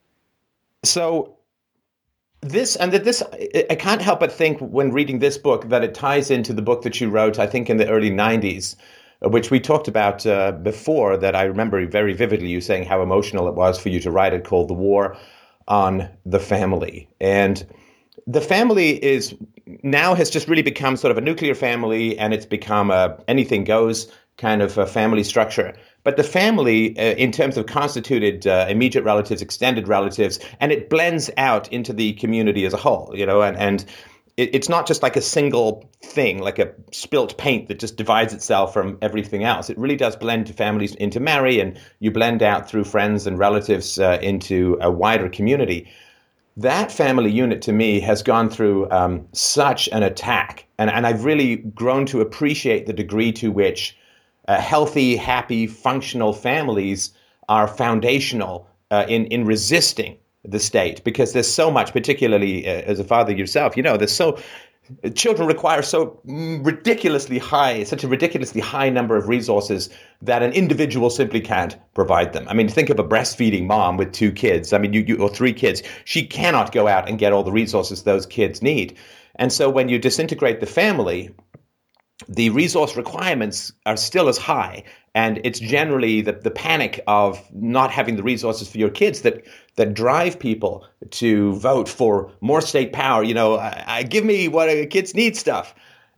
So 0.85 1.37
this 2.43 2.77
and 2.77 2.93
that 2.93 3.05
this 3.05 3.23
I 3.71 3.75
can't 3.75 4.03
help 4.03 4.21
but 4.21 4.33
think 4.33 4.61
when 4.61 4.93
reading 4.93 5.19
this 5.19 5.39
book 5.39 5.69
that 5.69 5.83
it 5.83 5.95
ties 5.95 6.31
into 6.31 6.53
the 6.53 6.63
book 6.63 6.83
that 6.83 7.01
you 7.01 7.11
wrote 7.11 7.39
I 7.39 7.47
think 7.47 7.69
in 7.71 7.77
the 7.77 7.89
early 7.89 8.11
90s 8.11 8.77
uh, 9.25 9.29
which 9.29 9.51
we 9.51 9.59
talked 9.59 9.89
about 9.89 10.27
uh, 10.27 10.53
before 10.53 11.17
that 11.17 11.35
I 11.35 11.45
remember 11.45 11.85
very 11.87 12.13
vividly 12.13 12.49
you 12.49 12.61
saying 12.61 12.85
how 12.85 13.03
emotional 13.03 13.49
it 13.49 13.55
was 13.55 13.79
for 13.79 13.89
you 13.89 14.01
to 14.01 14.11
write 14.11 14.35
it 14.35 14.45
called 14.45 14.69
The 14.69 14.75
War 14.75 15.17
on 15.67 16.09
the 16.25 16.39
Family 16.39 17.09
and 17.21 17.67
the 18.27 18.41
family 18.41 19.03
is 19.03 19.35
now 19.83 20.15
has 20.15 20.31
just 20.31 20.49
really 20.49 20.63
become 20.63 20.97
sort 20.97 21.11
of 21.11 21.19
a 21.19 21.21
nuclear 21.21 21.55
family 21.55 22.19
and 22.19 22.33
it's 22.33 22.47
become 22.47 22.91
a 22.91 23.19
anything 23.27 23.65
goes 23.65 24.11
kind 24.37 24.63
of 24.63 24.77
a 24.79 24.87
family 24.87 25.25
structure. 25.25 25.75
But 26.05 26.17
the 26.17 26.25
family, 26.25 26.97
uh, 26.99 27.15
in 27.15 27.33
terms 27.33 27.57
of 27.57 27.67
constituted 27.67 28.47
uh, 28.47 28.67
immediate 28.69 29.03
relatives, 29.03 29.43
extended 29.43 29.89
relatives, 29.89 30.39
and 30.61 30.71
it 30.71 30.89
blends 30.91 31.31
out 31.37 31.73
into 31.73 31.93
the 31.93 32.13
community 32.15 32.65
as 32.65 32.73
a 32.73 32.77
whole, 32.77 33.13
you 33.15 33.27
know, 33.27 33.43
and, 33.43 33.57
and 33.57 33.85
it, 34.37 34.55
it's 34.55 34.69
not 34.69 34.87
just 34.87 35.03
like 35.03 35.17
a 35.17 35.23
single 35.23 35.91
thing, 36.03 36.39
like 36.39 36.59
a 36.59 36.73
spilt 36.93 37.37
paint 37.39 37.69
that 37.69 37.79
just 37.79 37.97
divides 37.97 38.33
itself 38.35 38.73
from 38.73 38.99
everything 39.03 39.43
else. 39.43 39.71
It 39.71 39.79
really 39.79 39.97
does 39.97 40.17
blend 40.17 40.47
to 40.47 40.53
families 40.53 40.95
into 40.95 41.19
marry, 41.19 41.59
and 41.59 41.79
you 41.99 42.11
blend 42.11 42.43
out 42.43 42.69
through 42.69 42.85
friends 42.85 43.27
and 43.27 43.39
relatives 43.39 43.99
uh, 43.99 44.19
into 44.23 44.79
a 44.81 44.91
wider 44.91 45.29
community 45.29 45.89
that 46.57 46.91
family 46.91 47.31
unit 47.31 47.61
to 47.63 47.73
me 47.73 48.01
has 48.01 48.23
gone 48.23 48.49
through 48.49 48.91
um, 48.91 49.27
such 49.33 49.89
an 49.89 50.03
attack. 50.03 50.67
And, 50.79 50.91
and 50.91 51.07
I've 51.07 51.25
really 51.25 51.57
grown 51.57 52.07
to 52.07 52.21
appreciate 52.21 52.87
the 52.87 52.93
degree 52.93 53.33
to 53.33 53.51
which 53.51 53.97
uh, 54.49 54.61
healthy, 54.61 55.17
happy, 55.17 55.67
functional 55.67 56.33
families 56.33 57.11
are 57.49 57.69
foundational 57.69 58.69
uh, 58.91 59.05
in, 59.09 59.27
in 59.27 59.45
resisting 59.45 60.17
the 60.45 60.61
state 60.61 61.03
because 61.05 61.33
there's 61.33 61.53
so 61.53 61.71
much, 61.71 61.93
particularly 61.93 62.67
uh, 62.67 62.83
as 62.83 63.01
a 63.01 63.05
father 63.05 63.33
yourself, 63.33 63.77
you 63.77 63.83
know, 63.83 63.97
there's 63.97 64.15
so 64.15 64.39
children 65.15 65.49
require 65.49 65.83
so 65.83 66.21
ridiculously 66.25 67.39
high, 67.39 67.85
such 67.85 68.05
a 68.05 68.09
ridiculously 68.09 68.61
high 68.61 68.89
number 68.89 69.17
of 69.17 69.29
resources 69.29 69.91
that 70.23 70.43
an 70.43 70.53
individual 70.53 71.11
simply 71.11 71.41
can't 71.41 71.77
provide 71.95 72.33
them. 72.33 72.47
I 72.49 72.55
mean, 72.55 72.69
think 72.69 72.91
of 72.91 72.99
a 72.99 73.05
breastfeeding 73.05 73.67
mom 73.67 73.97
with 73.97 74.13
two 74.13 74.33
kids. 74.33 74.73
I 74.73 74.79
mean, 74.79 74.93
you, 74.93 75.05
you 75.07 75.17
or 75.19 75.29
three 75.29 75.53
kids. 75.53 75.83
She 76.05 76.27
cannot 76.27 76.73
go 76.73 76.89
out 76.89 77.09
and 77.09 77.19
get 77.19 77.33
all 77.33 77.43
the 77.43 77.53
resources 77.53 78.03
those 78.03 78.27
kids 78.27 78.63
need. 78.63 78.97
And 79.37 79.53
so 79.53 79.69
when 79.69 79.89
you 79.89 79.99
disintegrate 79.99 80.61
the 80.61 80.67
family, 80.67 81.35
the 82.29 82.51
resource 82.51 82.97
requirements 82.97 83.73
are 83.85 83.97
still 83.97 84.29
as 84.29 84.39
high 84.39 84.85
and 85.17 85.41
it's 85.45 85.59
generally 85.59 86.21
the, 86.21 86.33
the 86.33 86.51
panic 86.51 87.03
of 87.07 87.43
not 87.51 87.91
having 87.91 88.17
the 88.17 88.23
resources 88.23 88.69
for 88.69 88.77
your 88.77 88.91
kids 88.91 89.23
that 89.23 89.47
that 89.77 89.95
drive 89.95 90.39
people 90.39 90.87
to 91.11 91.55
vote 91.55 91.89
for 91.89 92.33
more 92.41 92.61
state 92.61 92.93
power 92.93 93.23
you 93.23 93.35
know 93.35 93.57
I, 93.57 93.85
I 93.87 94.03
give 94.03 94.25
me 94.25 94.49
what 94.49 94.69
kids 94.91 95.15
need 95.15 95.37
stuff 95.37 95.75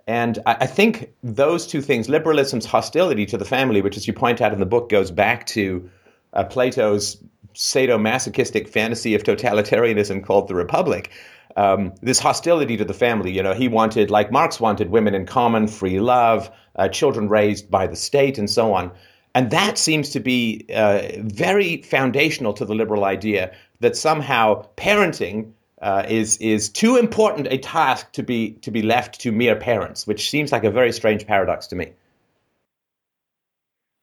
and 0.06 0.38
I, 0.46 0.56
I 0.60 0.66
think 0.66 1.12
those 1.22 1.66
two 1.66 1.82
things 1.82 2.08
liberalism's 2.08 2.66
hostility 2.66 3.26
to 3.26 3.36
the 3.36 3.44
family 3.44 3.82
which 3.82 3.96
as 3.96 4.06
you 4.06 4.12
point 4.12 4.40
out 4.40 4.52
in 4.52 4.60
the 4.60 4.66
book 4.66 4.88
goes 4.88 5.10
back 5.10 5.46
to 5.48 5.88
uh, 6.32 6.44
plato's 6.44 7.22
sadomasochistic 7.54 8.68
fantasy 8.68 9.14
of 9.14 9.22
totalitarianism 9.22 10.24
called 10.24 10.48
the 10.48 10.54
republic 10.54 11.10
um, 11.58 11.92
this 12.00 12.20
hostility 12.20 12.76
to 12.76 12.84
the 12.84 12.94
family. 12.94 13.32
You 13.32 13.42
know, 13.42 13.52
he 13.52 13.66
wanted, 13.66 14.12
like 14.12 14.30
Marx 14.30 14.60
wanted, 14.60 14.90
women 14.90 15.14
in 15.14 15.26
common, 15.26 15.66
free 15.66 15.98
love, 15.98 16.50
uh, 16.76 16.88
children 16.88 17.28
raised 17.28 17.68
by 17.68 17.88
the 17.88 17.96
state, 17.96 18.38
and 18.38 18.48
so 18.48 18.72
on. 18.72 18.92
And 19.34 19.50
that 19.50 19.78
seems 19.78 20.10
to 20.10 20.20
be 20.20 20.64
uh, 20.74 21.02
very 21.18 21.82
foundational 21.82 22.52
to 22.54 22.64
the 22.64 22.74
liberal 22.74 23.04
idea 23.04 23.52
that 23.80 23.96
somehow 23.96 24.66
parenting 24.76 25.52
uh, 25.80 26.04
is 26.08 26.36
is 26.38 26.68
too 26.68 26.96
important 26.96 27.46
a 27.50 27.58
task 27.58 28.10
to 28.12 28.22
be 28.22 28.52
to 28.62 28.70
be 28.70 28.82
left 28.82 29.20
to 29.20 29.30
mere 29.30 29.54
parents, 29.54 30.06
which 30.06 30.28
seems 30.30 30.50
like 30.50 30.64
a 30.64 30.70
very 30.70 30.92
strange 30.92 31.26
paradox 31.26 31.66
to 31.68 31.76
me. 31.76 31.92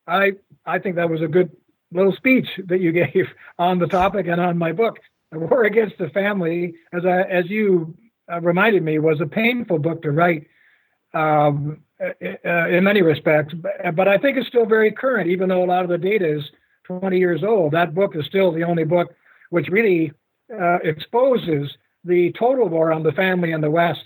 I 0.08 0.34
I 0.66 0.80
think 0.80 0.96
that 0.96 1.10
was 1.10 1.22
a 1.22 1.28
good 1.28 1.52
little 1.92 2.14
speech 2.14 2.48
that 2.66 2.80
you 2.80 2.92
gave 3.04 3.28
on 3.60 3.80
the 3.80 3.88
topic 3.88 4.28
and 4.28 4.40
on 4.40 4.58
my 4.58 4.72
book. 4.72 5.00
The 5.32 5.40
War 5.40 5.64
Against 5.64 5.98
the 5.98 6.10
Family, 6.10 6.76
as 6.94 7.06
I, 7.06 7.22
as 7.24 7.50
you 7.50 7.96
uh, 8.32 8.40
reminded 8.40 8.84
me, 8.84 9.00
was 9.00 9.20
a 9.20 9.26
painful 9.26 9.80
book 9.80 10.04
to 10.04 10.12
write 10.12 10.48
um, 11.14 11.82
uh, 12.02 12.10
uh, 12.46 12.68
in 12.68 12.84
many 12.84 13.02
respects. 13.02 13.54
But, 13.54 14.08
I 14.08 14.18
think 14.18 14.38
it's 14.38 14.48
still 14.48 14.66
very 14.66 14.92
current, 14.92 15.30
even 15.30 15.50
though 15.50 15.64
a 15.64 15.66
lot 15.66 15.84
of 15.84 15.90
the 15.90 15.98
data 15.98 16.38
is 16.38 16.44
20 16.86 17.18
years 17.18 17.44
old. 17.44 17.74
That 17.74 17.96
book 17.96 18.16
is 18.16 18.26
still 18.26 18.52
the 18.52 18.64
only 18.64 18.84
book 18.84 19.14
which 19.50 19.70
really 19.70 20.12
uh, 20.54 20.80
exposes 20.84 21.78
the 22.04 22.34
total 22.38 22.68
war 22.68 22.92
on 22.92 23.04
the 23.04 23.12
family 23.12 23.52
in 23.52 23.62
the 23.62 23.72
West. 23.72 24.02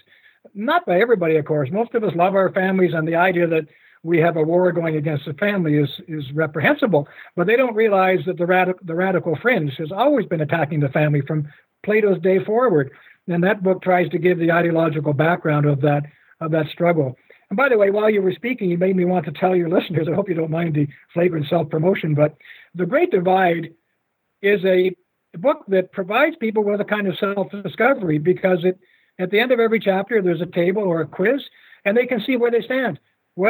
Not 0.53 0.85
by 0.85 1.01
everybody, 1.01 1.37
of 1.37 1.45
course. 1.45 1.69
Most 1.71 1.93
of 1.95 2.03
us 2.03 2.15
love 2.15 2.35
our 2.35 2.51
families, 2.51 2.93
and 2.93 3.07
the 3.07 3.15
idea 3.15 3.47
that 3.47 3.67
we 4.03 4.19
have 4.19 4.37
a 4.37 4.43
war 4.43 4.71
going 4.71 4.95
against 4.95 5.25
the 5.25 5.33
family 5.33 5.75
is 5.75 5.89
is 6.07 6.31
reprehensible. 6.33 7.07
But 7.35 7.47
they 7.47 7.55
don't 7.55 7.75
realize 7.75 8.19
that 8.25 8.37
the 8.37 8.45
radical 8.45 8.79
the 8.85 8.95
radical 8.95 9.37
fringe 9.41 9.73
has 9.77 9.91
always 9.91 10.25
been 10.25 10.41
attacking 10.41 10.79
the 10.79 10.89
family 10.89 11.21
from 11.21 11.49
Plato's 11.83 12.21
day 12.21 12.43
forward. 12.43 12.91
And 13.27 13.43
that 13.43 13.63
book 13.63 13.81
tries 13.81 14.09
to 14.09 14.17
give 14.17 14.39
the 14.39 14.51
ideological 14.51 15.13
background 15.13 15.65
of 15.65 15.81
that 15.81 16.03
of 16.39 16.51
that 16.51 16.67
struggle. 16.67 17.17
And 17.49 17.57
by 17.57 17.69
the 17.69 17.77
way, 17.77 17.89
while 17.89 18.09
you 18.09 18.21
were 18.21 18.33
speaking, 18.33 18.69
you 18.69 18.77
made 18.77 18.95
me 18.95 19.05
want 19.05 19.25
to 19.25 19.31
tell 19.31 19.55
your 19.55 19.69
listeners. 19.69 20.07
I 20.09 20.13
hope 20.13 20.29
you 20.29 20.35
don't 20.35 20.51
mind 20.51 20.75
the 20.75 20.87
flagrant 21.13 21.47
self 21.47 21.69
promotion, 21.69 22.13
but 22.13 22.37
the 22.75 22.85
Great 22.85 23.11
Divide 23.11 23.73
is 24.41 24.63
a 24.65 24.95
book 25.37 25.65
that 25.67 25.91
provides 25.91 26.35
people 26.37 26.63
with 26.63 26.81
a 26.81 26.85
kind 26.85 27.07
of 27.07 27.17
self 27.17 27.47
discovery 27.63 28.17
because 28.17 28.63
it 28.63 28.79
at 29.19 29.31
the 29.31 29.39
end 29.39 29.51
of 29.51 29.59
every 29.59 29.79
chapter 29.79 30.21
there's 30.21 30.41
a 30.41 30.45
table 30.45 30.83
or 30.83 31.01
a 31.01 31.07
quiz, 31.07 31.41
and 31.85 31.97
they 31.97 32.05
can 32.05 32.21
see 32.21 32.37
where 32.37 32.51
they 32.51 32.61
stand 32.61 32.99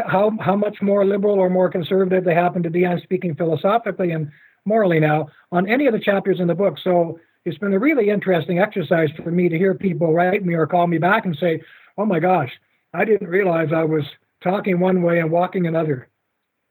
how 0.08 0.32
how 0.40 0.56
much 0.56 0.82
more 0.82 1.06
liberal 1.06 1.36
or 1.36 1.50
more 1.50 1.70
conservative 1.70 2.24
they 2.24 2.34
happen 2.34 2.64
to 2.64 2.70
be. 2.70 2.86
I'm 2.86 3.00
speaking 3.02 3.36
philosophically 3.36 4.12
and 4.12 4.32
morally 4.66 5.00
now 5.00 5.30
on 5.52 5.68
any 5.70 5.88
of 5.88 5.94
the 5.94 6.00
chapters 6.00 6.40
in 6.40 6.48
the 6.48 6.56
book. 6.56 6.78
So 6.84 7.20
it's 7.46 7.58
been 7.58 7.74
a 7.74 7.80
really 7.80 8.10
interesting 8.10 8.60
exercise 8.60 9.10
for 9.24 9.32
me 9.32 9.50
to 9.50 9.58
hear 9.58 9.74
people 9.74 10.14
write 10.14 10.46
me 10.46 10.54
or 10.54 10.68
call 10.68 10.88
me 10.88 10.98
back 10.98 11.26
and 11.26 11.36
say, 11.36 11.62
"Oh 11.98 12.06
my 12.06 12.20
gosh, 12.20 12.52
I 12.94 13.06
didn't 13.06 13.28
realize 13.28 13.72
I 13.72 13.84
was 13.84 14.06
talking 14.42 14.80
one 14.80 15.02
way 15.02 15.20
and 15.20 15.32
walking 15.32 15.68
another." 15.68 16.08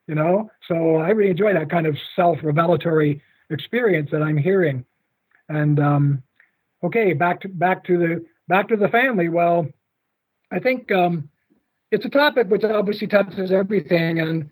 You 0.07 0.15
know, 0.15 0.51
so 0.67 0.97
I 0.97 1.11
really 1.11 1.31
enjoy 1.31 1.53
that 1.53 1.69
kind 1.69 1.87
of 1.87 1.99
self-revelatory 2.17 3.21
experience 3.51 4.11
that 4.11 4.23
I'm 4.23 4.39
hearing. 4.39 4.87
And 5.51 5.79
um, 5.79 6.23
okay, 6.83 7.13
back 7.13 7.43
to 7.43 7.49
back 7.49 7.85
to 7.85 7.99
the 7.99 8.25
back 8.49 8.69
to 8.69 8.77
the 8.77 8.89
family. 8.89 9.29
Well, 9.29 9.69
I 10.51 10.61
think 10.61 10.91
um, 10.91 11.29
it's 11.91 12.07
a 12.07 12.11
topic 12.11 12.49
which 12.49 12.65
obviously 12.65 13.07
touches 13.07 13.53
everything. 13.53 14.21
And 14.21 14.51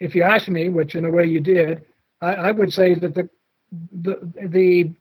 if 0.00 0.14
you 0.14 0.24
ask 0.24 0.48
me, 0.48 0.68
which 0.68 0.94
in 0.96 1.04
a 1.04 1.10
way 1.10 1.26
you 1.26 1.40
did, 1.40 1.84
I, 2.20 2.34
I 2.34 2.50
would 2.50 2.72
say 2.72 2.94
that 2.94 3.14
the 3.14 3.28
the 3.92 4.32
the 4.48 4.92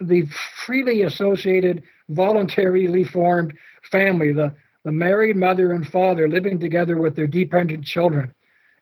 the 0.00 0.26
freely 0.66 1.02
associated, 1.02 1.82
voluntarily 2.08 3.04
formed 3.04 3.54
family, 3.90 4.32
the, 4.32 4.54
the 4.84 4.92
married 4.92 5.36
mother 5.36 5.72
and 5.72 5.86
father 5.88 6.28
living 6.28 6.58
together 6.60 6.96
with 6.98 7.16
their 7.16 7.26
dependent 7.26 7.84
children, 7.84 8.34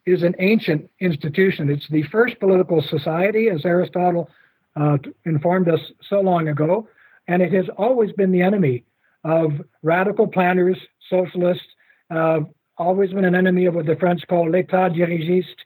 is 0.05 0.23
an 0.25 0.35
ancient 0.41 0.91
institution. 0.99 1.71
It's 1.71 1.89
the 1.89 2.03
first 2.05 2.41
political 2.41 2.83
society, 2.83 3.49
as 3.49 3.65
Aristotle 3.65 4.29
uh, 4.75 4.99
informed 5.25 5.69
us 5.69 5.81
so 6.09 6.21
long 6.21 6.49
ago, 6.49 6.89
and 7.29 7.41
it 7.41 7.53
has 7.53 7.67
always 7.79 8.11
been 8.13 8.33
the 8.33 8.43
enemy 8.43 8.85
of 9.23 9.53
radical 9.83 10.27
planners, 10.27 10.77
socialists, 11.09 11.65
uh, 12.11 12.41
always 12.79 13.13
been 13.13 13.25
an 13.25 13.37
enemy 13.37 13.67
of 13.67 13.75
what 13.77 13.87
the 13.87 13.95
French 13.95 14.27
call 14.27 14.51
l'état 14.51 14.93
dirigiste, 14.93 15.61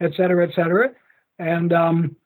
et 0.00 0.14
cetera, 0.16 0.48
et 0.48 0.54
cetera. 0.54 0.90
And 1.38 1.72
um, 1.74 2.16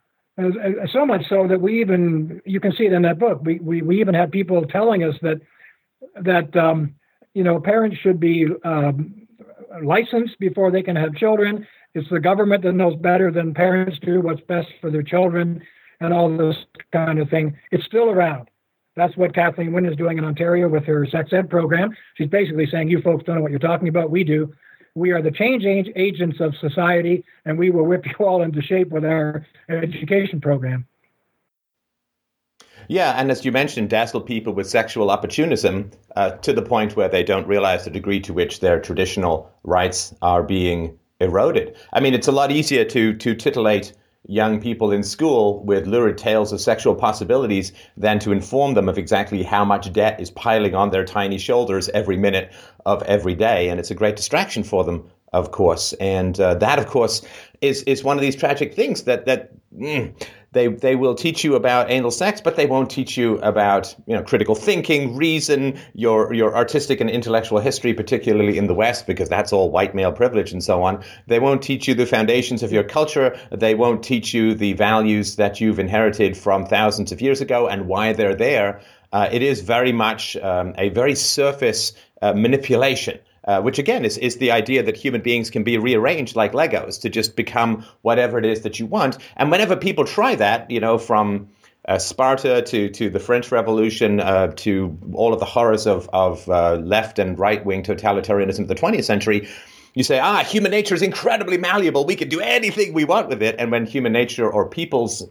so 0.92 1.04
much 1.04 1.28
so 1.28 1.48
that 1.48 1.60
we 1.60 1.80
even, 1.80 2.40
you 2.44 2.60
can 2.60 2.72
see 2.72 2.86
it 2.86 2.92
in 2.92 3.02
that 3.02 3.18
book, 3.18 3.40
we, 3.42 3.58
we, 3.58 3.82
we 3.82 4.00
even 4.00 4.14
have 4.14 4.30
people 4.30 4.64
telling 4.66 5.02
us 5.02 5.16
that, 5.22 5.40
that 6.22 6.54
um, 6.56 6.94
you 7.34 7.44
know, 7.44 7.60
parents 7.60 7.96
should 7.98 8.20
be 8.20 8.46
um, 8.64 9.26
licensed 9.82 10.38
before 10.38 10.70
they 10.70 10.82
can 10.82 10.96
have 10.96 11.14
children. 11.14 11.66
It's 11.94 12.08
the 12.08 12.20
government 12.20 12.62
that 12.62 12.72
knows 12.72 12.96
better 12.96 13.30
than 13.30 13.54
parents 13.54 13.98
do 14.00 14.20
what's 14.20 14.40
best 14.42 14.68
for 14.80 14.90
their 14.90 15.02
children 15.02 15.62
and 16.00 16.12
all 16.14 16.34
this 16.36 16.56
kind 16.92 17.18
of 17.18 17.28
thing. 17.28 17.56
It's 17.70 17.84
still 17.84 18.10
around. 18.10 18.48
That's 18.96 19.16
what 19.16 19.34
Kathleen 19.34 19.72
Wynne 19.72 19.86
is 19.86 19.96
doing 19.96 20.18
in 20.18 20.24
Ontario 20.24 20.68
with 20.68 20.84
her 20.84 21.06
sex 21.06 21.32
ed 21.32 21.48
program. 21.48 21.96
She's 22.16 22.28
basically 22.28 22.66
saying, 22.66 22.90
you 22.90 23.00
folks 23.00 23.24
don't 23.24 23.36
know 23.36 23.42
what 23.42 23.50
you're 23.50 23.60
talking 23.60 23.88
about. 23.88 24.10
We 24.10 24.24
do. 24.24 24.52
We 24.94 25.12
are 25.12 25.22
the 25.22 25.30
change 25.30 25.64
agents 25.94 26.40
of 26.40 26.56
society, 26.56 27.24
and 27.44 27.58
we 27.58 27.70
will 27.70 27.84
whip 27.84 28.04
you 28.18 28.26
all 28.26 28.42
into 28.42 28.60
shape 28.60 28.90
with 28.90 29.04
our 29.04 29.46
education 29.68 30.40
program. 30.40 30.86
Yeah, 32.90 33.12
and 33.12 33.30
as 33.30 33.44
you 33.44 33.52
mentioned, 33.52 33.88
dazzle 33.88 34.20
people 34.20 34.52
with 34.52 34.68
sexual 34.68 35.12
opportunism 35.12 35.92
uh, 36.16 36.32
to 36.38 36.52
the 36.52 36.60
point 36.60 36.96
where 36.96 37.08
they 37.08 37.22
don't 37.22 37.46
realize 37.46 37.84
the 37.84 37.90
degree 37.90 38.18
to 38.22 38.32
which 38.32 38.58
their 38.58 38.80
traditional 38.80 39.48
rights 39.62 40.12
are 40.22 40.42
being 40.42 40.98
eroded. 41.20 41.76
I 41.92 42.00
mean, 42.00 42.14
it's 42.14 42.26
a 42.26 42.32
lot 42.32 42.50
easier 42.50 42.84
to 42.86 43.14
to 43.14 43.36
titillate 43.36 43.92
young 44.26 44.60
people 44.60 44.90
in 44.90 45.04
school 45.04 45.62
with 45.64 45.86
lurid 45.86 46.18
tales 46.18 46.52
of 46.52 46.60
sexual 46.60 46.96
possibilities 46.96 47.72
than 47.96 48.18
to 48.18 48.32
inform 48.32 48.74
them 48.74 48.88
of 48.88 48.98
exactly 48.98 49.44
how 49.44 49.64
much 49.64 49.92
debt 49.92 50.20
is 50.20 50.32
piling 50.32 50.74
on 50.74 50.90
their 50.90 51.04
tiny 51.04 51.38
shoulders 51.38 51.88
every 51.90 52.16
minute 52.16 52.52
of 52.86 53.04
every 53.04 53.36
day. 53.36 53.68
And 53.68 53.78
it's 53.78 53.92
a 53.92 53.94
great 53.94 54.16
distraction 54.16 54.64
for 54.64 54.82
them, 54.82 55.08
of 55.32 55.52
course. 55.52 55.92
And 56.00 56.40
uh, 56.40 56.54
that, 56.54 56.80
of 56.80 56.86
course, 56.86 57.22
is, 57.60 57.82
is 57.84 58.02
one 58.02 58.16
of 58.16 58.22
these 58.22 58.36
tragic 58.36 58.74
things 58.74 59.04
that, 59.04 59.26
that 59.26 59.52
mm, 59.74 60.14
they 60.52 60.66
they 60.66 60.96
will 60.96 61.14
teach 61.14 61.44
you 61.44 61.54
about 61.54 61.90
anal 61.90 62.10
sex, 62.10 62.40
but 62.40 62.56
they 62.56 62.66
won't 62.66 62.90
teach 62.90 63.16
you 63.16 63.38
about 63.38 63.94
you 64.06 64.16
know 64.16 64.22
critical 64.22 64.56
thinking, 64.56 65.16
reason, 65.16 65.78
your 65.94 66.32
your 66.34 66.56
artistic 66.56 67.00
and 67.00 67.08
intellectual 67.08 67.60
history, 67.60 67.94
particularly 67.94 68.58
in 68.58 68.66
the 68.66 68.74
West, 68.74 69.06
because 69.06 69.28
that's 69.28 69.52
all 69.52 69.70
white 69.70 69.94
male 69.94 70.12
privilege 70.12 70.52
and 70.52 70.62
so 70.62 70.82
on. 70.82 71.04
They 71.28 71.38
won't 71.38 71.62
teach 71.62 71.86
you 71.86 71.94
the 71.94 72.06
foundations 72.06 72.64
of 72.64 72.72
your 72.72 72.82
culture. 72.82 73.38
They 73.52 73.76
won't 73.76 74.02
teach 74.02 74.34
you 74.34 74.54
the 74.54 74.72
values 74.72 75.36
that 75.36 75.60
you've 75.60 75.78
inherited 75.78 76.36
from 76.36 76.66
thousands 76.66 77.12
of 77.12 77.20
years 77.20 77.40
ago 77.40 77.68
and 77.68 77.86
why 77.86 78.12
they're 78.12 78.34
there. 78.34 78.80
Uh, 79.12 79.28
it 79.30 79.42
is 79.42 79.60
very 79.60 79.92
much 79.92 80.36
um, 80.38 80.74
a 80.78 80.88
very 80.90 81.14
surface 81.14 81.92
uh, 82.22 82.32
manipulation 82.32 83.18
uh, 83.44 83.60
which 83.60 83.78
again 83.78 84.04
is, 84.04 84.18
is 84.18 84.36
the 84.36 84.50
idea 84.50 84.82
that 84.82 84.96
human 84.96 85.20
beings 85.20 85.50
can 85.50 85.62
be 85.62 85.78
rearranged 85.78 86.36
like 86.36 86.52
Legos 86.52 87.00
to 87.00 87.08
just 87.08 87.36
become 87.36 87.84
whatever 88.02 88.38
it 88.38 88.44
is 88.44 88.62
that 88.62 88.78
you 88.78 88.86
want. 88.86 89.18
And 89.36 89.50
whenever 89.50 89.76
people 89.76 90.04
try 90.04 90.34
that, 90.34 90.70
you 90.70 90.80
know, 90.80 90.98
from 90.98 91.48
uh, 91.88 91.98
Sparta 91.98 92.62
to, 92.62 92.90
to 92.90 93.10
the 93.10 93.20
French 93.20 93.50
Revolution 93.50 94.20
uh, 94.20 94.48
to 94.56 94.96
all 95.14 95.32
of 95.32 95.40
the 95.40 95.46
horrors 95.46 95.86
of, 95.86 96.08
of 96.12 96.48
uh, 96.48 96.74
left 96.74 97.18
and 97.18 97.38
right 97.38 97.64
wing 97.64 97.82
totalitarianism 97.82 98.60
of 98.60 98.68
the 98.68 98.74
20th 98.74 99.04
century, 99.04 99.48
you 99.94 100.04
say, 100.04 100.18
ah, 100.18 100.44
human 100.44 100.70
nature 100.70 100.94
is 100.94 101.02
incredibly 101.02 101.58
malleable. 101.58 102.04
We 102.04 102.16
can 102.16 102.28
do 102.28 102.40
anything 102.40 102.92
we 102.92 103.04
want 103.04 103.28
with 103.28 103.42
it. 103.42 103.56
And 103.58 103.70
when 103.70 103.86
human 103.86 104.12
nature 104.12 104.48
or 104.48 104.68
people's 104.68 105.26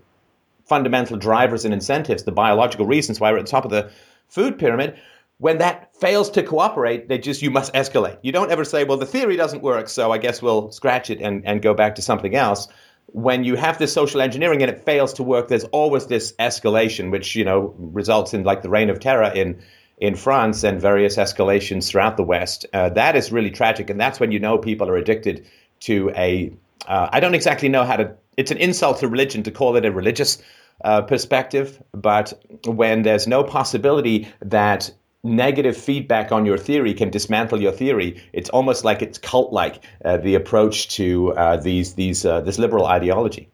fundamental 0.66 1.18
drivers 1.18 1.66
and 1.66 1.74
incentives, 1.74 2.24
the 2.24 2.32
biological 2.32 2.86
reasons 2.86 3.20
why 3.20 3.32
we're 3.32 3.38
at 3.38 3.46
the 3.46 3.52
top 3.52 3.66
of 3.66 3.72
the 3.72 3.92
food 4.28 4.60
pyramid, 4.60 5.00
when 5.40 5.58
that 5.60 5.96
fails 5.96 6.30
to 6.32 6.44
cooperate, 6.44 7.08
they 7.08 7.18
just 7.18 7.42
you 7.42 7.50
must 7.50 7.74
escalate. 7.74 8.18
You 8.22 8.32
don't 8.32 8.52
ever 8.52 8.66
say, 8.66 8.84
well, 8.84 8.98
the 8.98 9.06
theory 9.06 9.38
doesn't 9.38 9.64
work, 9.64 9.88
so 9.88 10.12
I 10.12 10.18
guess 10.18 10.42
we'll 10.42 10.72
scratch 10.72 11.10
it 11.10 11.22
and, 11.22 11.46
and 11.46 11.62
go 11.62 11.74
back 11.74 11.96
to 11.96 12.02
something 12.02 12.36
else. 12.36 12.68
When 13.08 13.46
you 13.46 13.56
have 13.56 13.80
this 13.80 13.94
social 13.94 14.22
engineering 14.22 14.62
and 14.62 14.70
it 14.70 14.84
fails 14.84 15.14
to 15.14 15.24
work, 15.24 15.48
there's 15.48 15.64
always 15.66 16.08
this 16.08 16.34
escalation, 16.34 17.10
which 17.10 17.36
you 17.36 17.46
know 17.46 17.74
results 17.78 18.34
in 18.34 18.44
like 18.44 18.62
the 18.62 18.70
reign 18.70 18.90
of 18.90 19.00
terror 19.00 19.32
in 19.34 19.60
in 19.98 20.16
France 20.16 20.64
and 20.64 20.80
various 20.80 21.16
escalations 21.16 21.90
throughout 21.90 22.18
the 22.18 22.24
West. 22.24 22.66
Uh, 22.74 22.90
that 22.90 23.16
is 23.16 23.32
really 23.32 23.50
tragic, 23.50 23.90
and 23.90 24.00
that's 24.00 24.20
when 24.20 24.32
you 24.32 24.40
know 24.40 24.58
people 24.58 24.90
are 24.90 24.98
addicted 24.98 25.48
to 25.82 26.12
a. 26.16 26.52
Uh, 26.86 27.10
I 27.12 27.22
don't 27.22 27.34
exactly 27.34 27.70
know 27.70 27.86
how 27.86 27.96
to. 27.96 28.14
It's 28.36 28.52
an 28.52 28.58
insult 28.58 29.00
to 29.00 29.08
religion 29.08 29.44
to 29.44 29.52
call 29.52 29.76
it 29.78 29.86
a 29.86 29.92
religious 29.92 30.38
uh, 30.84 31.02
perspective, 31.02 31.82
but 31.94 32.34
when 32.66 33.04
there's 33.04 33.28
no 33.28 33.44
possibility 33.44 34.28
that 34.42 34.92
negative 35.24 35.76
feedback 35.76 36.32
on 36.32 36.46
your 36.46 36.58
theory 36.58 36.94
can 36.94 37.10
dismantle 37.10 37.62
your 37.62 37.72
theory. 37.72 38.22
It's 38.34 38.50
almost 38.50 38.86
like 38.86 39.02
it's 39.02 39.18
cult-like 39.18 39.84
uh, 40.06 40.18
the 40.18 40.36
approach 40.36 40.90
to 40.96 41.34
uh, 41.34 41.58
these 41.58 41.96
these 41.96 42.26
uh, 42.26 42.42
this 42.42 42.58
liberal 42.58 42.86
ideology. 42.86 43.50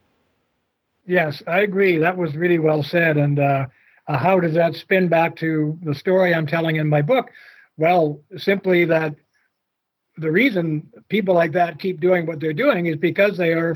Yes, 1.07 1.43
I 1.47 1.59
agree. 1.61 1.97
That 1.97 2.17
was 2.17 2.35
really 2.35 2.59
well 2.59 2.83
said. 2.83 3.17
And 3.17 3.39
uh, 3.39 3.67
uh, 4.07 4.17
how 4.17 4.39
does 4.39 4.53
that 4.53 4.75
spin 4.75 5.07
back 5.07 5.35
to 5.37 5.77
the 5.83 5.93
story 5.93 6.33
I'm 6.33 6.47
telling 6.47 6.77
in 6.77 6.87
my 6.87 7.01
book? 7.01 7.29
Well, 7.77 8.19
simply 8.37 8.85
that 8.85 9.15
the 10.17 10.31
reason 10.31 10.89
people 11.09 11.35
like 11.35 11.51
that 11.51 11.79
keep 11.79 11.99
doing 11.99 12.25
what 12.25 12.39
they're 12.39 12.53
doing 12.53 12.85
is 12.85 12.95
because 12.95 13.37
they 13.37 13.51
are 13.51 13.75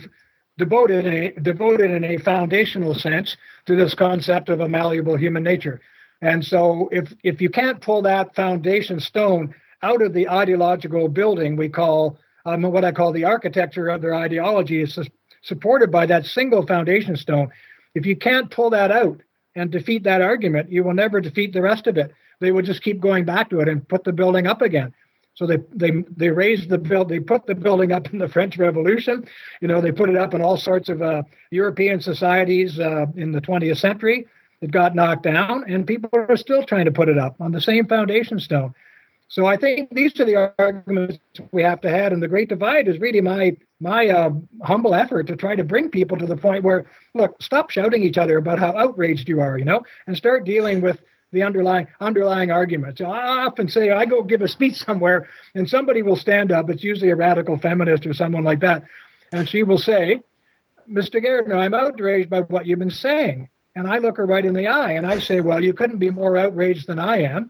devoted 0.58 1.06
in 1.06 1.14
a, 1.14 1.32
devoted 1.42 1.92
in 1.92 2.04
a 2.04 2.18
foundational 2.18 2.96
sense 2.96 3.36
to 3.66 3.76
this 3.76 3.94
concept 3.94 4.50
of 4.50 4.60
a 4.60 4.70
malleable 4.70 5.16
human 5.16 5.44
nature. 5.44 5.82
And 6.22 6.46
so 6.46 6.90
if 6.92 7.14
if 7.24 7.42
you 7.42 7.50
can't 7.50 7.82
pull 7.82 8.02
that 8.04 8.36
foundation 8.36 9.00
stone 9.00 9.56
out 9.82 10.02
of 10.02 10.14
the 10.14 10.28
ideological 10.28 11.08
building 11.08 11.56
we 11.56 11.70
call 11.70 12.20
um, 12.46 12.62
what 12.64 12.86
I 12.86 12.92
call 12.92 13.12
the 13.12 13.26
architecture 13.26 13.90
of 13.90 14.02
their 14.02 14.16
ideology 14.16 14.82
is 14.82 14.98
supported 15.42 15.92
by 15.92 16.06
that 16.08 16.26
single 16.26 16.66
foundation 16.66 17.16
stone. 17.16 17.50
If 17.96 18.06
you 18.06 18.16
can't 18.16 18.52
pull 18.52 18.70
that 18.72 18.92
out 18.92 19.22
and 19.56 19.72
defeat 19.72 20.04
that 20.04 20.22
argument, 20.22 20.72
you 20.72 20.84
will 20.84 20.94
never 20.94 21.22
defeat 21.22 21.54
the 21.54 21.62
rest 21.62 21.88
of 21.88 21.98
it. 21.98 22.14
They 22.40 22.52
will 22.52 22.62
just 22.62 22.82
keep 22.82 23.00
going 23.00 23.26
back 23.26 23.50
to 23.50 23.60
it 23.60 23.68
and 23.68 23.88
put 23.88 24.04
the 24.04 24.14
building 24.14 24.48
up 24.48 24.62
again. 24.62 24.94
So 25.36 25.46
they 25.46 25.58
they 25.74 26.04
they 26.16 26.30
raised 26.30 26.70
the 26.70 26.78
build, 26.78 27.08
they 27.08 27.20
put 27.20 27.46
the 27.46 27.56
building 27.56 27.92
up 27.92 28.12
in 28.12 28.20
the 28.20 28.28
French 28.28 28.58
Revolution. 28.58 29.26
You 29.62 29.70
know, 29.70 29.80
they 29.80 29.92
put 29.92 30.10
it 30.10 30.18
up 30.18 30.34
in 30.34 30.42
all 30.42 30.58
sorts 30.58 30.90
of 30.90 31.02
uh, 31.02 31.24
European 31.52 32.02
societies 32.02 32.80
uh, 32.80 33.06
in 33.16 33.32
the 33.32 33.42
20th 33.42 33.78
century 33.78 34.28
It 34.62 34.72
got 34.72 34.96
knocked 34.96 35.24
down, 35.24 35.64
and 35.72 35.88
people 35.88 36.10
are 36.14 36.36
still 36.36 36.64
trying 36.64 36.86
to 36.86 36.92
put 36.92 37.08
it 37.08 37.18
up 37.18 37.36
on 37.40 37.52
the 37.52 37.62
same 37.62 37.88
foundation 37.88 38.40
stone. 38.40 38.74
So 39.30 39.46
I 39.46 39.58
think 39.58 39.94
these 39.94 40.20
are 40.20 40.26
the 40.26 40.54
arguments 40.58 41.20
we 41.52 41.62
have 41.62 41.82
to 41.82 41.90
have, 41.90 42.12
and 42.12 42.22
the 42.22 42.28
Great 42.28 42.50
Divide 42.50 42.88
is 42.88 43.00
really 43.00 43.22
my 43.22 43.56
my 43.80 44.08
uh, 44.08 44.32
humble 44.64 44.96
effort 44.96 45.28
to 45.28 45.36
try 45.36 45.56
to 45.56 45.64
bring 45.64 45.90
people 45.90 46.18
to 46.18 46.26
the 46.26 46.36
point 46.36 46.64
where, 46.64 46.88
look, 47.14 47.42
stop 47.42 47.70
shouting 47.70 48.04
each 48.04 48.18
other 48.18 48.38
about 48.38 48.60
how 48.60 48.76
outraged 48.76 49.30
you 49.30 49.40
are, 49.40 49.58
you 49.58 49.66
know, 49.66 49.84
and 50.08 50.18
start 50.18 50.46
dealing 50.46 50.82
with 50.82 51.00
the 51.32 51.44
underlying 51.44 51.88
underlying 52.02 52.50
arguments. 52.50 53.02
I 53.02 53.46
often 53.46 53.70
say 53.70 53.92
I 53.92 54.06
go 54.06 54.24
give 54.24 54.42
a 54.42 54.48
speech 54.48 54.76
somewhere, 54.86 55.30
and 55.54 55.70
somebody 55.70 56.02
will 56.02 56.18
stand 56.18 56.52
up. 56.52 56.70
It's 56.70 56.84
usually 56.84 57.12
a 57.12 57.16
radical 57.16 57.58
feminist 57.60 58.08
or 58.08 58.16
someone 58.16 58.44
like 58.44 58.62
that, 58.62 58.84
and 59.32 59.48
she 59.48 59.62
will 59.62 59.78
say, 59.78 60.22
"Mr. 60.90 61.24
Gairdner, 61.24 61.56
I'm 61.56 61.76
outraged 61.76 62.32
by 62.32 62.42
what 62.42 62.66
you've 62.66 62.80
been 62.80 62.90
saying." 62.90 63.48
And 63.80 63.88
I 63.88 64.00
look 64.00 64.18
her 64.18 64.26
right 64.26 64.46
in 64.46 64.54
the 64.54 64.68
eye, 64.68 64.92
and 64.92 65.08
I 65.08 65.20
say, 65.20 65.40
"Well, 65.40 65.64
you 65.64 65.74
couldn't 65.74 66.00
be 66.00 66.10
more 66.10 66.36
outraged 66.36 66.88
than 66.88 67.00
I 67.00 67.22
am. 67.22 67.50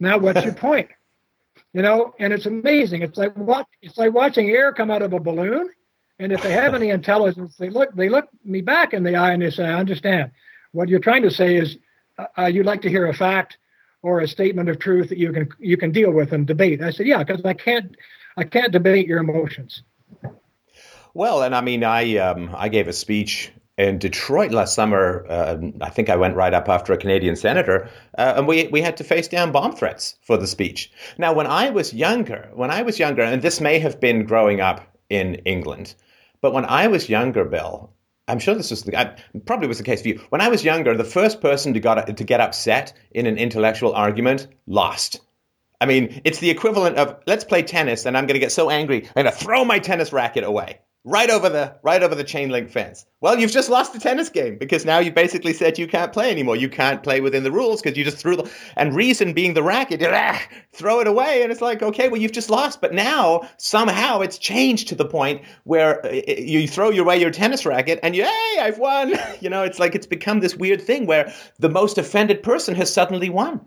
Now, 0.00 0.16
what's 0.16 0.42
your 0.42 0.54
point?" 0.68 0.88
You 1.74 1.82
know, 1.82 2.14
and 2.18 2.32
it's 2.32 2.46
amazing. 2.46 3.02
It's 3.02 3.18
like 3.18 3.36
what 3.36 3.66
it's 3.82 3.98
like 3.98 4.14
watching 4.14 4.48
air 4.48 4.72
come 4.72 4.90
out 4.90 5.02
of 5.02 5.12
a 5.12 5.20
balloon. 5.20 5.68
And 6.18 6.32
if 6.32 6.42
they 6.42 6.52
have 6.52 6.74
any 6.74 6.88
intelligence, 7.00 7.56
they 7.56 7.68
look 7.68 7.94
they 7.94 8.08
look 8.08 8.26
me 8.42 8.62
back 8.62 8.94
in 8.94 9.02
the 9.02 9.16
eye 9.16 9.32
and 9.32 9.42
they 9.42 9.50
say, 9.50 9.66
"I 9.66 9.74
understand." 9.74 10.30
What 10.72 10.88
you're 10.88 10.98
trying 10.98 11.22
to 11.22 11.30
say 11.30 11.56
is 11.56 11.76
uh, 12.16 12.24
uh, 12.38 12.46
you'd 12.46 12.66
like 12.66 12.80
to 12.82 12.88
hear 12.88 13.06
a 13.06 13.14
fact 13.14 13.58
or 14.00 14.20
a 14.20 14.28
statement 14.28 14.70
of 14.70 14.78
truth 14.78 15.10
that 15.10 15.18
you 15.18 15.30
can 15.30 15.50
you 15.58 15.76
can 15.76 15.92
deal 15.92 16.10
with 16.10 16.32
and 16.32 16.46
debate. 16.46 16.82
I 16.82 16.90
said, 16.90 17.06
yeah, 17.06 17.22
because 17.22 17.44
I 17.44 17.52
can't 17.52 17.94
I 18.38 18.44
can't 18.44 18.72
debate 18.72 19.06
your 19.06 19.18
emotions. 19.18 19.82
Well, 21.12 21.42
and 21.42 21.54
I 21.54 21.60
mean, 21.60 21.84
I 21.84 22.16
um, 22.16 22.54
I 22.56 22.70
gave 22.70 22.88
a 22.88 22.94
speech 22.94 23.52
in 23.78 23.98
Detroit 23.98 24.52
last 24.52 24.74
summer. 24.74 25.26
Uh, 25.28 25.58
I 25.80 25.90
think 25.90 26.08
I 26.08 26.16
went 26.16 26.36
right 26.36 26.54
up 26.54 26.68
after 26.68 26.92
a 26.92 26.98
Canadian 26.98 27.36
senator, 27.36 27.88
uh, 28.16 28.34
and 28.36 28.46
we 28.46 28.68
we 28.68 28.80
had 28.80 28.96
to 28.98 29.04
face 29.04 29.28
down 29.28 29.52
bomb 29.52 29.74
threats 29.76 30.16
for 30.22 30.36
the 30.36 30.46
speech. 30.46 30.90
Now, 31.18 31.32
when 31.32 31.46
I 31.46 31.70
was 31.70 31.92
younger, 31.92 32.50
when 32.54 32.70
I 32.70 32.82
was 32.82 32.98
younger, 32.98 33.22
and 33.22 33.42
this 33.42 33.60
may 33.60 33.78
have 33.78 34.00
been 34.00 34.24
growing 34.24 34.60
up 34.60 34.80
in 35.10 35.36
England, 35.44 35.94
but 36.40 36.52
when 36.52 36.64
I 36.64 36.86
was 36.86 37.08
younger, 37.08 37.44
Bill, 37.44 37.90
I'm 38.28 38.38
sure 38.38 38.54
this 38.54 38.70
was 38.70 38.82
the, 38.82 38.98
I, 38.98 39.16
probably 39.44 39.68
was 39.68 39.78
the 39.78 39.84
case 39.84 40.02
for 40.02 40.08
you. 40.08 40.20
When 40.30 40.40
I 40.40 40.48
was 40.48 40.64
younger, 40.64 40.96
the 40.96 41.04
first 41.04 41.40
person 41.40 41.74
to 41.74 41.80
got 41.80 42.16
to 42.16 42.24
get 42.24 42.40
upset 42.40 42.92
in 43.12 43.26
an 43.26 43.36
intellectual 43.36 43.92
argument 43.92 44.48
lost. 44.66 45.20
I 45.80 45.84
mean, 45.84 46.22
it's 46.24 46.38
the 46.38 46.48
equivalent 46.48 46.96
of 46.96 47.16
let's 47.26 47.44
play 47.44 47.62
tennis, 47.62 48.06
and 48.06 48.16
I'm 48.16 48.24
going 48.26 48.34
to 48.34 48.40
get 48.40 48.52
so 48.52 48.70
angry, 48.70 49.06
I'm 49.08 49.24
going 49.24 49.26
to 49.26 49.32
throw 49.32 49.64
my 49.64 49.78
tennis 49.78 50.12
racket 50.12 50.42
away 50.42 50.78
right 51.06 51.30
over 51.30 51.48
the 51.48 51.72
right 51.82 52.02
over 52.02 52.14
the 52.14 52.24
chain 52.24 52.50
link 52.50 52.68
fence. 52.68 53.06
Well, 53.20 53.38
you've 53.38 53.52
just 53.52 53.70
lost 53.70 53.92
the 53.92 54.00
tennis 54.00 54.28
game 54.28 54.58
because 54.58 54.84
now 54.84 54.98
you 54.98 55.12
basically 55.12 55.52
said 55.52 55.78
you 55.78 55.86
can't 55.86 56.12
play 56.12 56.30
anymore. 56.30 56.56
You 56.56 56.68
can't 56.68 57.02
play 57.02 57.20
within 57.20 57.44
the 57.44 57.52
rules 57.52 57.80
because 57.80 57.96
you 57.96 58.04
just 58.04 58.18
threw 58.18 58.36
the 58.36 58.50
and 58.76 58.94
reason 58.94 59.32
being 59.32 59.54
the 59.54 59.62
racket, 59.62 60.02
ah, 60.02 60.42
throw 60.72 61.00
it 61.00 61.06
away, 61.06 61.42
and 61.42 61.52
it's 61.52 61.62
like 61.62 61.80
okay, 61.80 62.08
well 62.08 62.20
you've 62.20 62.32
just 62.32 62.50
lost. 62.50 62.80
But 62.80 62.92
now 62.92 63.48
somehow 63.56 64.20
it's 64.20 64.36
changed 64.36 64.88
to 64.88 64.96
the 64.96 65.06
point 65.06 65.42
where 65.64 66.04
uh, 66.04 66.20
you 66.26 66.66
throw 66.68 66.90
away 66.90 67.20
your 67.20 67.30
tennis 67.30 67.64
racket 67.64 68.00
and 68.02 68.14
yay, 68.14 68.56
I've 68.60 68.78
won. 68.78 69.14
You 69.40 69.50
know, 69.50 69.64
it's 69.64 69.78
like 69.78 69.94
it's 69.94 70.06
become 70.06 70.40
this 70.40 70.56
weird 70.56 70.80
thing 70.80 71.06
where 71.06 71.32
the 71.58 71.68
most 71.68 71.98
offended 71.98 72.42
person 72.42 72.74
has 72.74 72.92
suddenly 72.92 73.28
won. 73.28 73.60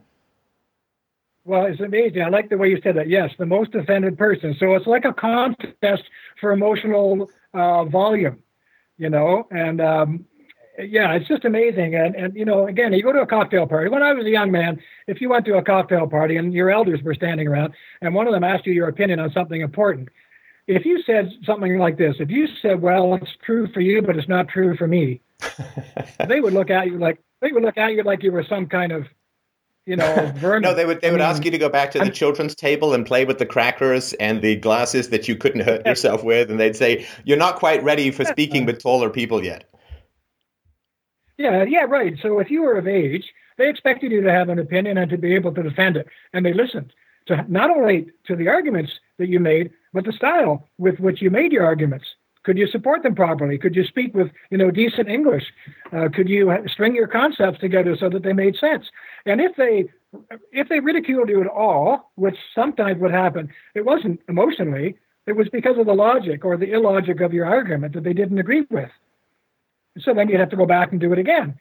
Well, 1.49 1.65
it's 1.65 1.81
amazing. 1.81 2.21
I 2.21 2.29
like 2.29 2.49
the 2.49 2.59
way 2.59 2.69
you 2.69 2.79
said 2.83 2.95
that. 2.97 3.09
Yes, 3.09 3.31
the 3.39 3.45
most 3.47 3.73
offended 3.73 4.19
person. 4.19 4.55
So 4.59 4.75
it's 4.75 4.85
like 4.85 5.03
a 5.03 5.11
contest 5.11 6.03
for 6.39 6.51
emotional 6.51 7.27
uh, 7.55 7.85
volume, 7.85 8.43
you 8.99 9.09
know, 9.09 9.47
and 9.49 9.81
um, 9.81 10.25
yeah, 10.77 11.11
it's 11.13 11.27
just 11.27 11.45
amazing. 11.45 11.95
And 11.95 12.15
and 12.15 12.35
you 12.35 12.45
know, 12.45 12.67
again, 12.67 12.93
you 12.93 13.01
go 13.01 13.11
to 13.11 13.21
a 13.21 13.25
cocktail 13.25 13.65
party. 13.65 13.89
When 13.89 14.03
I 14.03 14.13
was 14.13 14.27
a 14.27 14.29
young 14.29 14.51
man, 14.51 14.79
if 15.07 15.21
you 15.21 15.29
went 15.29 15.45
to 15.45 15.57
a 15.57 15.63
cocktail 15.63 16.05
party 16.05 16.37
and 16.37 16.53
your 16.53 16.69
elders 16.69 17.01
were 17.01 17.15
standing 17.15 17.47
around, 17.47 17.73
and 17.99 18.13
one 18.13 18.27
of 18.27 18.33
them 18.33 18.43
asked 18.43 18.67
you 18.67 18.73
your 18.73 18.87
opinion 18.87 19.19
on 19.19 19.31
something 19.31 19.61
important, 19.61 20.09
if 20.67 20.85
you 20.85 21.01
said 21.01 21.31
something 21.47 21.79
like 21.79 21.97
this, 21.97 22.17
if 22.19 22.29
you 22.29 22.47
said, 22.61 22.79
"Well, 22.79 23.15
it's 23.15 23.35
true 23.43 23.65
for 23.73 23.81
you, 23.81 24.03
but 24.03 24.17
it's 24.17 24.29
not 24.29 24.49
true 24.49 24.77
for 24.77 24.87
me," 24.87 25.21
they 26.27 26.41
would 26.41 26.53
look 26.53 26.69
at 26.69 26.85
you 26.85 26.99
like 26.99 27.17
they 27.41 27.51
would 27.51 27.63
look 27.63 27.79
at 27.79 27.93
you 27.93 28.03
like 28.03 28.21
you 28.21 28.31
were 28.31 28.43
some 28.43 28.67
kind 28.67 28.91
of 28.91 29.07
you 29.89 29.95
know, 29.95 30.31
vermin. 30.35 30.61
no, 30.61 30.75
they 30.75 30.85
would 30.85 31.01
they 31.01 31.09
would 31.09 31.19
mean, 31.19 31.27
ask 31.27 31.43
you 31.43 31.49
to 31.49 31.57
go 31.57 31.67
back 31.67 31.89
to 31.91 31.97
the 31.97 32.05
I'm, 32.05 32.11
children's 32.11 32.53
table 32.53 32.93
and 32.93 33.03
play 33.03 33.25
with 33.25 33.39
the 33.39 33.45
crackers 33.45 34.13
and 34.13 34.43
the 34.43 34.55
glasses 34.55 35.09
that 35.09 35.27
you 35.27 35.35
couldn't 35.35 35.61
hurt 35.61 35.83
yourself 35.85 36.23
with, 36.23 36.51
and 36.51 36.59
they'd 36.59 36.75
say 36.75 37.07
you're 37.25 37.37
not 37.37 37.55
quite 37.55 37.83
ready 37.83 38.11
for 38.11 38.23
speaking 38.23 38.67
with 38.67 38.81
taller 38.81 39.09
people 39.09 39.43
yet. 39.43 39.63
Yeah, 41.37 41.63
yeah, 41.63 41.85
right. 41.85 42.15
So 42.21 42.37
if 42.37 42.51
you 42.51 42.61
were 42.61 42.77
of 42.77 42.87
age, 42.87 43.33
they 43.57 43.67
expected 43.67 44.11
you 44.11 44.21
to 44.21 44.31
have 44.31 44.49
an 44.49 44.59
opinion 44.59 44.99
and 44.99 45.09
to 45.09 45.17
be 45.17 45.33
able 45.33 45.53
to 45.55 45.63
defend 45.63 45.97
it, 45.97 46.07
and 46.33 46.45
they 46.45 46.53
listened 46.53 46.93
to 47.25 47.43
not 47.47 47.71
only 47.71 48.11
to 48.27 48.35
the 48.35 48.47
arguments 48.47 48.99
that 49.17 49.27
you 49.27 49.39
made, 49.39 49.71
but 49.91 50.05
the 50.05 50.13
style 50.13 50.69
with 50.77 50.99
which 50.99 51.19
you 51.19 51.31
made 51.31 51.51
your 51.51 51.65
arguments. 51.65 52.05
Could 52.43 52.57
you 52.57 52.67
support 52.67 53.03
them 53.03 53.15
properly? 53.15 53.57
Could 53.57 53.75
you 53.75 53.83
speak 53.83 54.13
with 54.13 54.31
you 54.51 54.57
know 54.59 54.69
decent 54.69 55.09
English? 55.09 55.45
Uh, 55.91 56.09
could 56.13 56.29
you 56.29 56.55
string 56.67 56.93
your 56.93 57.07
concepts 57.07 57.59
together 57.59 57.95
so 57.97 58.09
that 58.09 58.21
they 58.21 58.33
made 58.33 58.55
sense? 58.55 58.85
And 59.25 59.41
if 59.41 59.55
they 59.55 59.89
if 60.51 60.69
they 60.69 60.79
ridiculed 60.79 61.29
you 61.29 61.41
at 61.41 61.47
all, 61.47 62.11
which 62.15 62.35
sometimes 62.55 62.99
would 62.99 63.11
happen, 63.11 63.49
it 63.75 63.85
wasn't 63.85 64.21
emotionally. 64.27 64.97
It 65.27 65.35
was 65.35 65.47
because 65.49 65.77
of 65.77 65.85
the 65.85 65.93
logic 65.93 66.43
or 66.43 66.57
the 66.57 66.71
illogic 66.71 67.21
of 67.21 67.33
your 67.33 67.45
argument 67.45 67.93
that 67.93 68.03
they 68.03 68.13
didn't 68.13 68.39
agree 68.39 68.65
with. 68.71 68.89
So 69.99 70.13
then 70.13 70.29
you'd 70.29 70.39
have 70.39 70.49
to 70.49 70.55
go 70.55 70.65
back 70.65 70.91
and 70.91 70.99
do 70.99 71.13
it 71.13 71.19
again. 71.19 71.59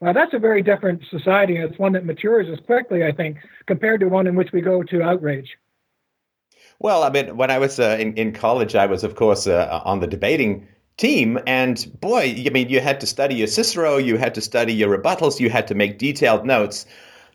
Well, 0.00 0.12
that's 0.12 0.34
a 0.34 0.38
very 0.38 0.62
different 0.62 1.02
society, 1.10 1.56
it's 1.56 1.78
one 1.78 1.92
that 1.92 2.04
matures 2.04 2.48
as 2.52 2.64
quickly, 2.66 3.04
I 3.04 3.12
think, 3.12 3.38
compared 3.66 4.00
to 4.00 4.08
one 4.08 4.26
in 4.26 4.34
which 4.34 4.52
we 4.52 4.60
go 4.60 4.82
to 4.82 5.02
outrage. 5.02 5.56
Well, 6.78 7.02
I 7.02 7.10
mean, 7.10 7.38
when 7.38 7.50
I 7.50 7.58
was 7.58 7.80
uh, 7.80 7.96
in, 7.98 8.12
in 8.14 8.32
college, 8.32 8.74
I 8.74 8.84
was, 8.84 9.04
of 9.04 9.14
course, 9.14 9.46
uh, 9.46 9.80
on 9.84 10.00
the 10.00 10.06
debating 10.06 10.68
team. 10.96 11.38
And 11.46 12.00
boy, 12.00 12.44
I 12.46 12.50
mean, 12.50 12.68
you 12.68 12.80
had 12.80 13.00
to 13.00 13.06
study 13.06 13.36
your 13.36 13.46
Cicero, 13.46 13.96
you 13.98 14.16
had 14.16 14.34
to 14.34 14.40
study 14.40 14.72
your 14.72 14.96
rebuttals, 14.96 15.40
you 15.40 15.50
had 15.50 15.68
to 15.68 15.74
make 15.74 15.98
detailed 15.98 16.46
notes. 16.46 16.86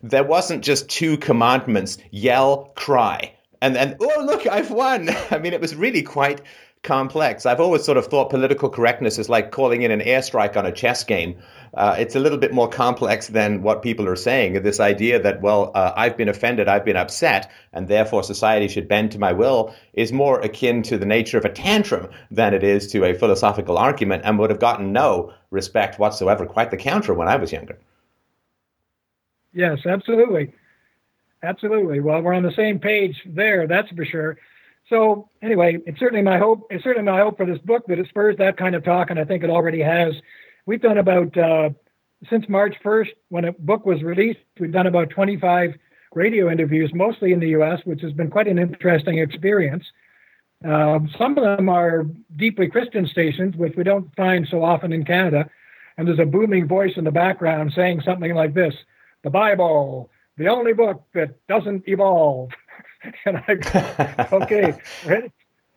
There 0.02 0.24
wasn't 0.24 0.64
just 0.64 0.88
two 0.88 1.16
commandments 1.16 1.98
yell, 2.10 2.72
cry. 2.74 3.34
And 3.60 3.76
then, 3.76 3.96
oh, 4.00 4.24
look, 4.24 4.46
I've 4.46 4.72
won. 4.72 5.08
I 5.30 5.38
mean, 5.38 5.52
it 5.52 5.60
was 5.60 5.74
really 5.74 6.02
quite 6.02 6.40
complex. 6.82 7.46
I've 7.46 7.60
always 7.60 7.84
sort 7.84 7.98
of 7.98 8.06
thought 8.06 8.30
political 8.30 8.68
correctness 8.68 9.18
is 9.18 9.28
like 9.28 9.50
calling 9.50 9.82
in 9.82 9.90
an 9.90 10.00
airstrike 10.00 10.56
on 10.56 10.66
a 10.66 10.72
chess 10.72 11.04
game 11.04 11.36
uh, 11.74 11.96
it's 11.98 12.14
a 12.14 12.20
little 12.20 12.38
bit 12.38 12.52
more 12.52 12.68
complex 12.68 13.28
than 13.28 13.62
what 13.62 13.82
people 13.82 14.06
are 14.06 14.16
saying. 14.16 14.62
This 14.62 14.78
idea 14.78 15.18
that, 15.22 15.40
well, 15.40 15.72
uh, 15.74 15.92
I've 15.96 16.16
been 16.16 16.28
offended, 16.28 16.68
I've 16.68 16.84
been 16.84 16.96
upset, 16.96 17.50
and 17.72 17.88
therefore 17.88 18.22
society 18.22 18.68
should 18.68 18.88
bend 18.88 19.12
to 19.12 19.18
my 19.18 19.32
will 19.32 19.74
is 19.94 20.12
more 20.12 20.40
akin 20.40 20.82
to 20.84 20.98
the 20.98 21.06
nature 21.06 21.38
of 21.38 21.46
a 21.46 21.48
tantrum 21.48 22.10
than 22.30 22.52
it 22.52 22.62
is 22.62 22.86
to 22.88 23.04
a 23.04 23.14
philosophical 23.14 23.78
argument 23.78 24.22
and 24.24 24.38
would 24.38 24.50
have 24.50 24.60
gotten 24.60 24.92
no 24.92 25.32
respect 25.50 25.98
whatsoever, 25.98 26.44
quite 26.44 26.70
the 26.70 26.76
counter 26.76 27.14
when 27.14 27.28
I 27.28 27.36
was 27.36 27.52
younger. 27.52 27.78
Yes, 29.54 29.78
absolutely. 29.86 30.52
Absolutely. 31.42 32.00
Well, 32.00 32.20
we're 32.20 32.34
on 32.34 32.42
the 32.42 32.52
same 32.52 32.78
page 32.78 33.16
there, 33.26 33.66
that's 33.66 33.88
for 33.90 34.04
sure. 34.04 34.36
So 34.92 35.30
anyway, 35.40 35.78
it's 35.86 35.98
certainly 35.98 36.22
my 36.22 36.36
hope. 36.36 36.66
It's 36.68 36.84
certainly 36.84 37.10
my 37.10 37.18
hope 37.18 37.38
for 37.38 37.46
this 37.46 37.58
book 37.58 37.86
that 37.86 37.98
it 37.98 38.06
spurs 38.08 38.36
that 38.36 38.58
kind 38.58 38.74
of 38.74 38.84
talk, 38.84 39.08
and 39.08 39.18
I 39.18 39.24
think 39.24 39.42
it 39.42 39.48
already 39.48 39.80
has 39.80 40.12
we've 40.66 40.80
done 40.80 40.98
about 40.98 41.36
uh, 41.36 41.70
since 42.28 42.48
March 42.48 42.76
1st, 42.84 43.10
when 43.28 43.44
a 43.44 43.52
book 43.52 43.84
was 43.84 44.02
released, 44.02 44.40
we've 44.58 44.72
done 44.72 44.86
about 44.86 45.10
25 45.10 45.74
radio 46.14 46.50
interviews, 46.50 46.92
mostly 46.94 47.32
in 47.32 47.40
the 47.40 47.48
U.S., 47.48 47.80
which 47.84 48.00
has 48.02 48.12
been 48.12 48.30
quite 48.30 48.46
an 48.46 48.58
interesting 48.58 49.18
experience. 49.18 49.84
Um, 50.64 51.10
some 51.18 51.36
of 51.36 51.42
them 51.42 51.68
are 51.68 52.06
deeply 52.36 52.68
Christian 52.68 53.06
stations, 53.06 53.56
which 53.56 53.74
we 53.76 53.82
don't 53.82 54.14
find 54.14 54.46
so 54.48 54.62
often 54.62 54.92
in 54.92 55.04
Canada. 55.04 55.48
And 55.96 56.06
there's 56.06 56.20
a 56.20 56.26
booming 56.26 56.68
voice 56.68 56.92
in 56.96 57.04
the 57.04 57.10
background 57.10 57.72
saying 57.74 58.02
something 58.02 58.34
like 58.34 58.54
this 58.54 58.74
The 59.24 59.30
Bible, 59.30 60.10
the 60.36 60.48
only 60.48 60.72
book 60.72 61.02
that 61.14 61.44
doesn't 61.48 61.88
evolve. 61.88 62.50
and 63.26 63.38
I, 63.48 64.28
okay, 64.32 64.74
ready, 65.04 65.32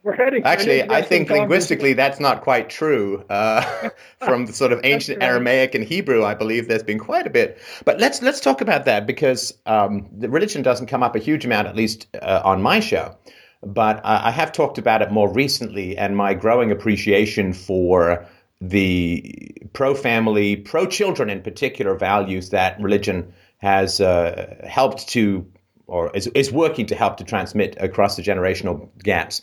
we're 0.05 0.15
heading. 0.15 0.43
Actually, 0.43 0.87
I 0.89 1.01
think 1.01 1.31
linguistically 1.31 1.93
that's 1.93 2.19
not 2.19 2.41
quite 2.41 2.69
true. 2.69 3.25
Uh, 3.29 3.89
from 4.19 4.45
the 4.45 4.53
sort 4.53 4.71
of 4.71 4.79
ancient. 4.83 5.23
Aramaic 5.23 5.73
and 5.73 5.83
Hebrew, 5.83 6.23
I 6.23 6.35
believe 6.35 6.67
there's 6.67 6.83
been 6.83 6.99
quite 6.99 7.25
a 7.25 7.29
bit. 7.31 7.57
But 7.85 7.99
let's 7.99 8.21
let's 8.21 8.39
talk 8.39 8.61
about 8.61 8.85
that 8.85 9.07
because 9.07 9.57
um, 9.65 10.07
the 10.15 10.29
religion 10.29 10.61
doesn't 10.61 10.87
come 10.87 11.01
up 11.01 11.15
a 11.15 11.19
huge 11.19 11.43
amount, 11.43 11.67
at 11.67 11.75
least 11.75 12.07
uh, 12.21 12.41
on 12.43 12.61
my 12.61 12.79
show. 12.79 13.17
But 13.63 13.99
I, 14.05 14.27
I 14.27 14.31
have 14.31 14.51
talked 14.51 14.77
about 14.77 15.01
it 15.01 15.11
more 15.11 15.31
recently, 15.31 15.97
and 15.97 16.15
my 16.15 16.35
growing 16.35 16.71
appreciation 16.71 17.51
for 17.51 18.27
the 18.61 19.57
pro-family, 19.73 20.57
pro-children 20.57 21.29
in 21.29 21.41
particular 21.41 21.95
values 21.95 22.51
that 22.51 22.79
religion 22.79 23.33
has 23.57 23.99
uh, 23.99 24.55
helped 24.67 25.07
to 25.09 25.45
or 25.87 26.15
is, 26.15 26.27
is 26.27 26.51
working 26.51 26.85
to 26.87 26.95
help 26.95 27.17
to 27.17 27.23
transmit 27.23 27.75
across 27.79 28.15
the 28.15 28.21
generational 28.21 28.89
gaps. 29.03 29.41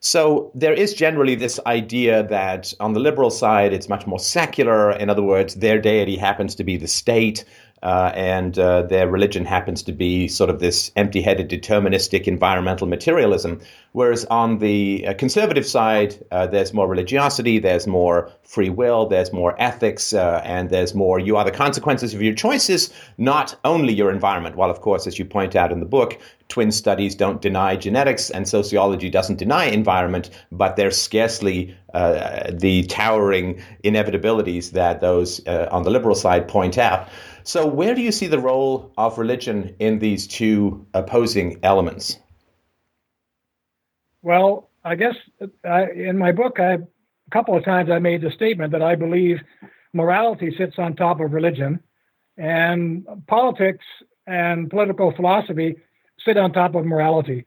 So 0.00 0.50
there 0.54 0.72
is 0.72 0.94
generally 0.94 1.34
this 1.34 1.60
idea 1.66 2.26
that 2.28 2.72
on 2.80 2.94
the 2.94 3.00
liberal 3.00 3.30
side, 3.30 3.74
it's 3.74 3.88
much 3.88 4.06
more 4.06 4.18
secular. 4.18 4.92
In 4.92 5.10
other 5.10 5.22
words, 5.22 5.56
their 5.56 5.78
deity 5.78 6.16
happens 6.16 6.54
to 6.54 6.64
be 6.64 6.78
the 6.78 6.88
state. 6.88 7.44
Uh, 7.82 8.12
and 8.14 8.58
uh, 8.58 8.82
their 8.82 9.08
religion 9.08 9.44
happens 9.44 9.82
to 9.82 9.92
be 9.92 10.28
sort 10.28 10.50
of 10.50 10.60
this 10.60 10.92
empty 10.96 11.22
headed 11.22 11.48
deterministic 11.48 12.26
environmental 12.26 12.86
materialism. 12.86 13.60
Whereas 13.92 14.24
on 14.26 14.58
the 14.58 15.06
uh, 15.06 15.14
conservative 15.14 15.66
side, 15.66 16.14
uh, 16.30 16.46
there's 16.46 16.74
more 16.74 16.86
religiosity, 16.86 17.58
there's 17.58 17.86
more 17.86 18.30
free 18.44 18.68
will, 18.68 19.06
there's 19.06 19.32
more 19.32 19.54
ethics, 19.58 20.12
uh, 20.12 20.42
and 20.44 20.68
there's 20.68 20.94
more 20.94 21.18
you 21.18 21.36
are 21.36 21.44
the 21.44 21.50
consequences 21.50 22.12
of 22.12 22.20
your 22.20 22.34
choices, 22.34 22.92
not 23.16 23.58
only 23.64 23.94
your 23.94 24.10
environment. 24.10 24.56
While, 24.56 24.70
of 24.70 24.82
course, 24.82 25.06
as 25.06 25.18
you 25.18 25.24
point 25.24 25.56
out 25.56 25.72
in 25.72 25.80
the 25.80 25.86
book, 25.86 26.20
twin 26.48 26.70
studies 26.70 27.14
don't 27.14 27.40
deny 27.40 27.76
genetics 27.76 28.28
and 28.28 28.46
sociology 28.46 29.08
doesn't 29.08 29.36
deny 29.36 29.64
environment, 29.64 30.30
but 30.52 30.76
they're 30.76 30.90
scarcely 30.90 31.74
uh, 31.94 32.50
the 32.52 32.82
towering 32.84 33.60
inevitabilities 33.84 34.72
that 34.72 35.00
those 35.00 35.44
on 35.46 35.82
the 35.84 35.90
liberal 35.90 36.14
side 36.14 36.46
point 36.46 36.76
out. 36.76 37.08
So, 37.42 37.66
where 37.66 37.94
do 37.94 38.02
you 38.02 38.12
see 38.12 38.26
the 38.26 38.38
role 38.38 38.92
of 38.98 39.18
religion 39.18 39.74
in 39.78 39.98
these 39.98 40.26
two 40.26 40.86
opposing 40.94 41.58
elements? 41.62 42.18
Well, 44.22 44.68
I 44.84 44.94
guess 44.94 45.14
uh, 45.40 45.46
I, 45.64 45.90
in 45.90 46.18
my 46.18 46.32
book, 46.32 46.60
I, 46.60 46.74
a 46.74 47.30
couple 47.30 47.56
of 47.56 47.64
times 47.64 47.90
I 47.90 47.98
made 47.98 48.22
the 48.22 48.30
statement 48.30 48.72
that 48.72 48.82
I 48.82 48.94
believe 48.94 49.40
morality 49.92 50.54
sits 50.56 50.78
on 50.78 50.94
top 50.94 51.20
of 51.20 51.32
religion, 51.32 51.80
and 52.36 53.06
politics 53.26 53.84
and 54.26 54.70
political 54.70 55.12
philosophy 55.12 55.76
sit 56.24 56.36
on 56.36 56.52
top 56.52 56.74
of 56.74 56.84
morality. 56.84 57.46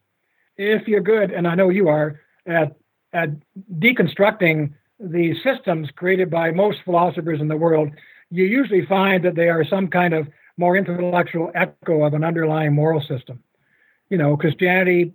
If 0.57 0.87
you're 0.87 1.01
good, 1.01 1.31
and 1.31 1.47
I 1.47 1.55
know 1.55 1.69
you 1.69 1.87
are, 1.87 2.19
at, 2.45 2.75
at 3.13 3.29
deconstructing 3.79 4.73
the 4.99 5.35
systems 5.43 5.89
created 5.95 6.29
by 6.29 6.51
most 6.51 6.79
philosophers 6.85 7.39
in 7.39 7.47
the 7.47 7.57
world, 7.57 7.89
you 8.33 8.45
usually 8.45 8.83
find 8.85 9.23
that 9.23 9.35
they 9.35 9.47
are 9.47 9.63
some 9.63 9.87
kind 9.87 10.13
of 10.13 10.27
more 10.57 10.75
intellectual 10.75 11.51
echo 11.53 12.03
of 12.03 12.15
an 12.15 12.23
underlying 12.23 12.73
moral 12.73 12.99
system. 12.99 13.43
You 14.09 14.17
know, 14.17 14.35
Christianity 14.35 15.13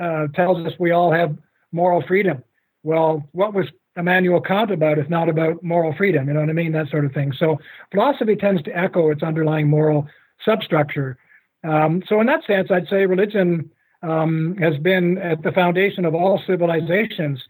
uh, 0.00 0.26
tells 0.34 0.66
us 0.66 0.72
we 0.78 0.90
all 0.90 1.12
have 1.12 1.36
moral 1.70 2.02
freedom. 2.02 2.42
Well, 2.82 3.28
what 3.32 3.54
was 3.54 3.66
Immanuel 3.96 4.40
Kant 4.40 4.72
about 4.72 4.98
if 4.98 5.08
not 5.08 5.28
about 5.28 5.62
moral 5.62 5.94
freedom? 5.94 6.26
You 6.26 6.34
know 6.34 6.40
what 6.40 6.50
I 6.50 6.54
mean? 6.54 6.72
That 6.72 6.88
sort 6.88 7.04
of 7.04 7.12
thing. 7.12 7.32
So 7.38 7.58
philosophy 7.92 8.34
tends 8.34 8.62
to 8.64 8.76
echo 8.76 9.10
its 9.10 9.22
underlying 9.22 9.68
moral 9.68 10.08
substructure. 10.44 11.18
Um, 11.62 12.02
so 12.08 12.20
in 12.20 12.26
that 12.26 12.44
sense, 12.44 12.70
I'd 12.70 12.88
say 12.88 13.06
religion 13.06 13.70
um, 14.02 14.56
has 14.58 14.76
been 14.78 15.18
at 15.18 15.42
the 15.42 15.52
foundation 15.52 16.04
of 16.04 16.16
all 16.16 16.42
civilizations. 16.44 17.42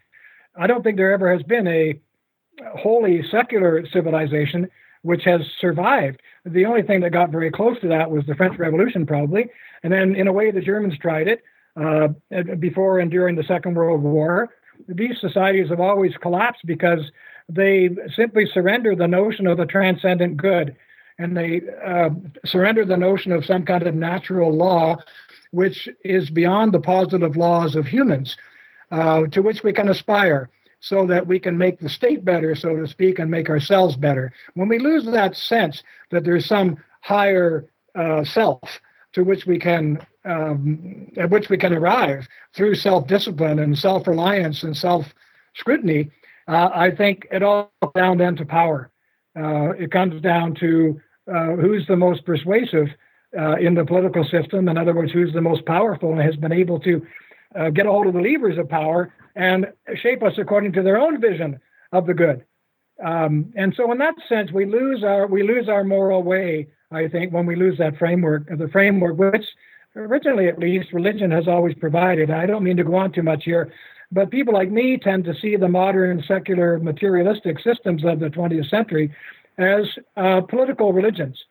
I 0.54 0.66
don't 0.66 0.82
think 0.82 0.98
there 0.98 1.12
ever 1.12 1.32
has 1.32 1.42
been 1.42 1.66
a 1.66 1.98
wholly 2.74 3.22
secular 3.30 3.86
civilization 3.92 4.68
which 5.06 5.24
has 5.24 5.40
survived. 5.60 6.20
The 6.44 6.64
only 6.64 6.82
thing 6.82 7.00
that 7.00 7.10
got 7.10 7.30
very 7.30 7.50
close 7.50 7.78
to 7.80 7.88
that 7.88 8.10
was 8.10 8.26
the 8.26 8.34
French 8.34 8.58
Revolution, 8.58 9.06
probably. 9.06 9.46
And 9.82 9.92
then, 9.92 10.16
in 10.16 10.26
a 10.26 10.32
way, 10.32 10.50
the 10.50 10.60
Germans 10.60 10.98
tried 10.98 11.28
it 11.28 11.42
uh, 11.80 12.08
before 12.58 12.98
and 12.98 13.10
during 13.10 13.36
the 13.36 13.44
Second 13.44 13.74
World 13.74 14.02
War. 14.02 14.50
These 14.88 15.20
societies 15.20 15.70
have 15.70 15.80
always 15.80 16.16
collapsed 16.16 16.66
because 16.66 17.12
they 17.48 17.90
simply 18.14 18.46
surrender 18.46 18.96
the 18.96 19.06
notion 19.06 19.46
of 19.46 19.60
a 19.60 19.66
transcendent 19.66 20.36
good 20.36 20.76
and 21.18 21.36
they 21.36 21.62
uh, 21.84 22.10
surrender 22.44 22.84
the 22.84 22.96
notion 22.96 23.30
of 23.32 23.44
some 23.44 23.64
kind 23.64 23.86
of 23.86 23.94
natural 23.94 24.52
law 24.52 24.96
which 25.52 25.88
is 26.04 26.28
beyond 26.28 26.72
the 26.72 26.80
positive 26.80 27.36
laws 27.36 27.76
of 27.76 27.86
humans 27.86 28.36
uh, 28.90 29.22
to 29.28 29.40
which 29.40 29.62
we 29.62 29.72
can 29.72 29.88
aspire 29.88 30.50
so 30.80 31.06
that 31.06 31.26
we 31.26 31.38
can 31.38 31.56
make 31.56 31.80
the 31.80 31.88
state 31.88 32.24
better, 32.24 32.54
so 32.54 32.76
to 32.76 32.86
speak, 32.86 33.18
and 33.18 33.30
make 33.30 33.48
ourselves 33.48 33.96
better. 33.96 34.32
When 34.54 34.68
we 34.68 34.78
lose 34.78 35.04
that 35.06 35.36
sense 35.36 35.82
that 36.10 36.24
there's 36.24 36.46
some 36.46 36.76
higher 37.00 37.68
uh, 37.94 38.24
self 38.24 38.80
to 39.12 39.24
which 39.24 39.46
we 39.46 39.58
can 39.58 39.98
um, 40.24 41.10
at 41.16 41.30
which 41.30 41.48
we 41.48 41.56
can 41.56 41.72
arrive 41.72 42.26
through 42.54 42.74
self-discipline 42.74 43.60
and 43.60 43.78
self-reliance 43.78 44.64
and 44.64 44.76
self-scrutiny, 44.76 46.10
uh, 46.48 46.68
I 46.74 46.90
think 46.90 47.28
it 47.30 47.42
all 47.44 47.70
comes 47.80 47.92
down 47.94 48.18
then 48.18 48.36
to 48.36 48.44
power. 48.44 48.90
Uh, 49.38 49.70
it 49.70 49.92
comes 49.92 50.20
down 50.20 50.54
to 50.56 51.00
uh, 51.32 51.52
who's 51.56 51.86
the 51.86 51.96
most 51.96 52.24
persuasive 52.24 52.88
uh, 53.38 53.56
in 53.56 53.74
the 53.74 53.84
political 53.84 54.24
system. 54.24 54.68
In 54.68 54.78
other 54.78 54.94
words, 54.94 55.12
who's 55.12 55.32
the 55.32 55.40
most 55.40 55.64
powerful 55.66 56.12
and 56.12 56.20
has 56.20 56.36
been 56.36 56.52
able 56.52 56.80
to 56.80 57.06
uh, 57.58 57.70
get 57.70 57.86
a 57.86 57.90
hold 57.90 58.06
of 58.06 58.14
the 58.14 58.20
levers 58.20 58.58
of 58.58 58.68
power 58.68 59.12
and 59.34 59.66
shape 60.02 60.22
us 60.22 60.34
according 60.38 60.72
to 60.72 60.82
their 60.82 60.98
own 60.98 61.20
vision 61.20 61.60
of 61.92 62.06
the 62.06 62.14
good. 62.14 62.44
Um, 63.04 63.52
and 63.56 63.74
so, 63.76 63.92
in 63.92 63.98
that 63.98 64.14
sense, 64.28 64.50
we 64.52 64.64
lose 64.64 65.04
our 65.04 65.26
we 65.26 65.42
lose 65.42 65.68
our 65.68 65.84
moral 65.84 66.22
way. 66.22 66.68
I 66.90 67.08
think 67.08 67.32
when 67.32 67.46
we 67.46 67.56
lose 67.56 67.78
that 67.78 67.98
framework, 67.98 68.48
the 68.48 68.68
framework 68.68 69.18
which 69.18 69.44
originally, 69.96 70.48
at 70.48 70.58
least, 70.58 70.92
religion 70.92 71.30
has 71.30 71.48
always 71.48 71.74
provided. 71.74 72.30
I 72.30 72.46
don't 72.46 72.62
mean 72.62 72.76
to 72.76 72.84
go 72.84 72.94
on 72.94 73.12
too 73.12 73.22
much 73.22 73.44
here, 73.44 73.72
but 74.12 74.30
people 74.30 74.54
like 74.54 74.70
me 74.70 74.96
tend 74.96 75.24
to 75.24 75.34
see 75.34 75.56
the 75.56 75.68
modern 75.68 76.22
secular 76.26 76.78
materialistic 76.78 77.58
systems 77.60 78.04
of 78.04 78.20
the 78.20 78.28
20th 78.28 78.70
century 78.70 79.14
as 79.58 79.86
uh, 80.16 80.42
political 80.42 80.92
religions. 80.92 81.42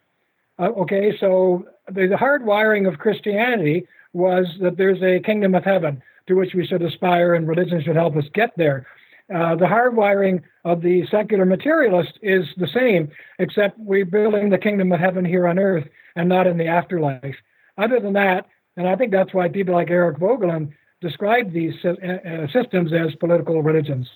Uh, 0.58 0.70
okay, 0.78 1.18
so 1.20 1.66
the, 1.92 2.08
the 2.08 2.18
hard 2.18 2.46
wiring 2.46 2.86
of 2.86 3.00
Christianity 3.00 3.88
was 4.16 4.48
that 4.62 4.78
there's 4.78 5.04
a 5.04 5.20
kingdom 5.20 5.54
of 5.54 5.66
heaven 5.66 6.02
to 6.28 6.36
which 6.36 6.56
we 6.56 6.66
should 6.66 6.82
aspire, 6.82 7.36
and 7.36 7.48
religion 7.48 7.84
should 7.84 7.96
help 7.96 8.16
us 8.16 8.24
get 8.34 8.52
there. 8.58 8.88
Uh, 9.34 9.56
the 9.56 9.66
hardwiring 9.66 10.42
of 10.64 10.82
the 10.82 11.06
secular 11.08 11.46
materialist 11.46 12.18
is 12.22 12.46
the 12.58 12.68
same, 12.68 13.12
except 13.40 13.78
we're 13.78 14.06
building 14.06 14.50
the 14.50 14.58
kingdom 14.58 14.92
of 14.92 15.00
heaven 15.00 15.26
here 15.26 15.48
on 15.48 15.60
earth 15.60 15.88
and 16.16 16.30
not 16.30 16.48
in 16.48 16.58
the 16.58 16.68
afterlife. 16.68 17.36
Other 17.78 18.00
than 18.00 18.14
that, 18.14 18.48
and 18.78 18.88
I 18.88 18.96
think 18.96 19.12
that's 19.12 19.34
why 19.34 19.50
people 19.50 19.74
like 19.74 19.90
Eric 19.90 20.18
Voegelin 20.18 20.72
describe 21.02 21.52
these 21.52 21.74
uh, 21.84 21.90
uh 21.90 22.48
systems 22.48 22.94
as 22.94 23.14
political 23.16 23.62
religions. 23.62 24.08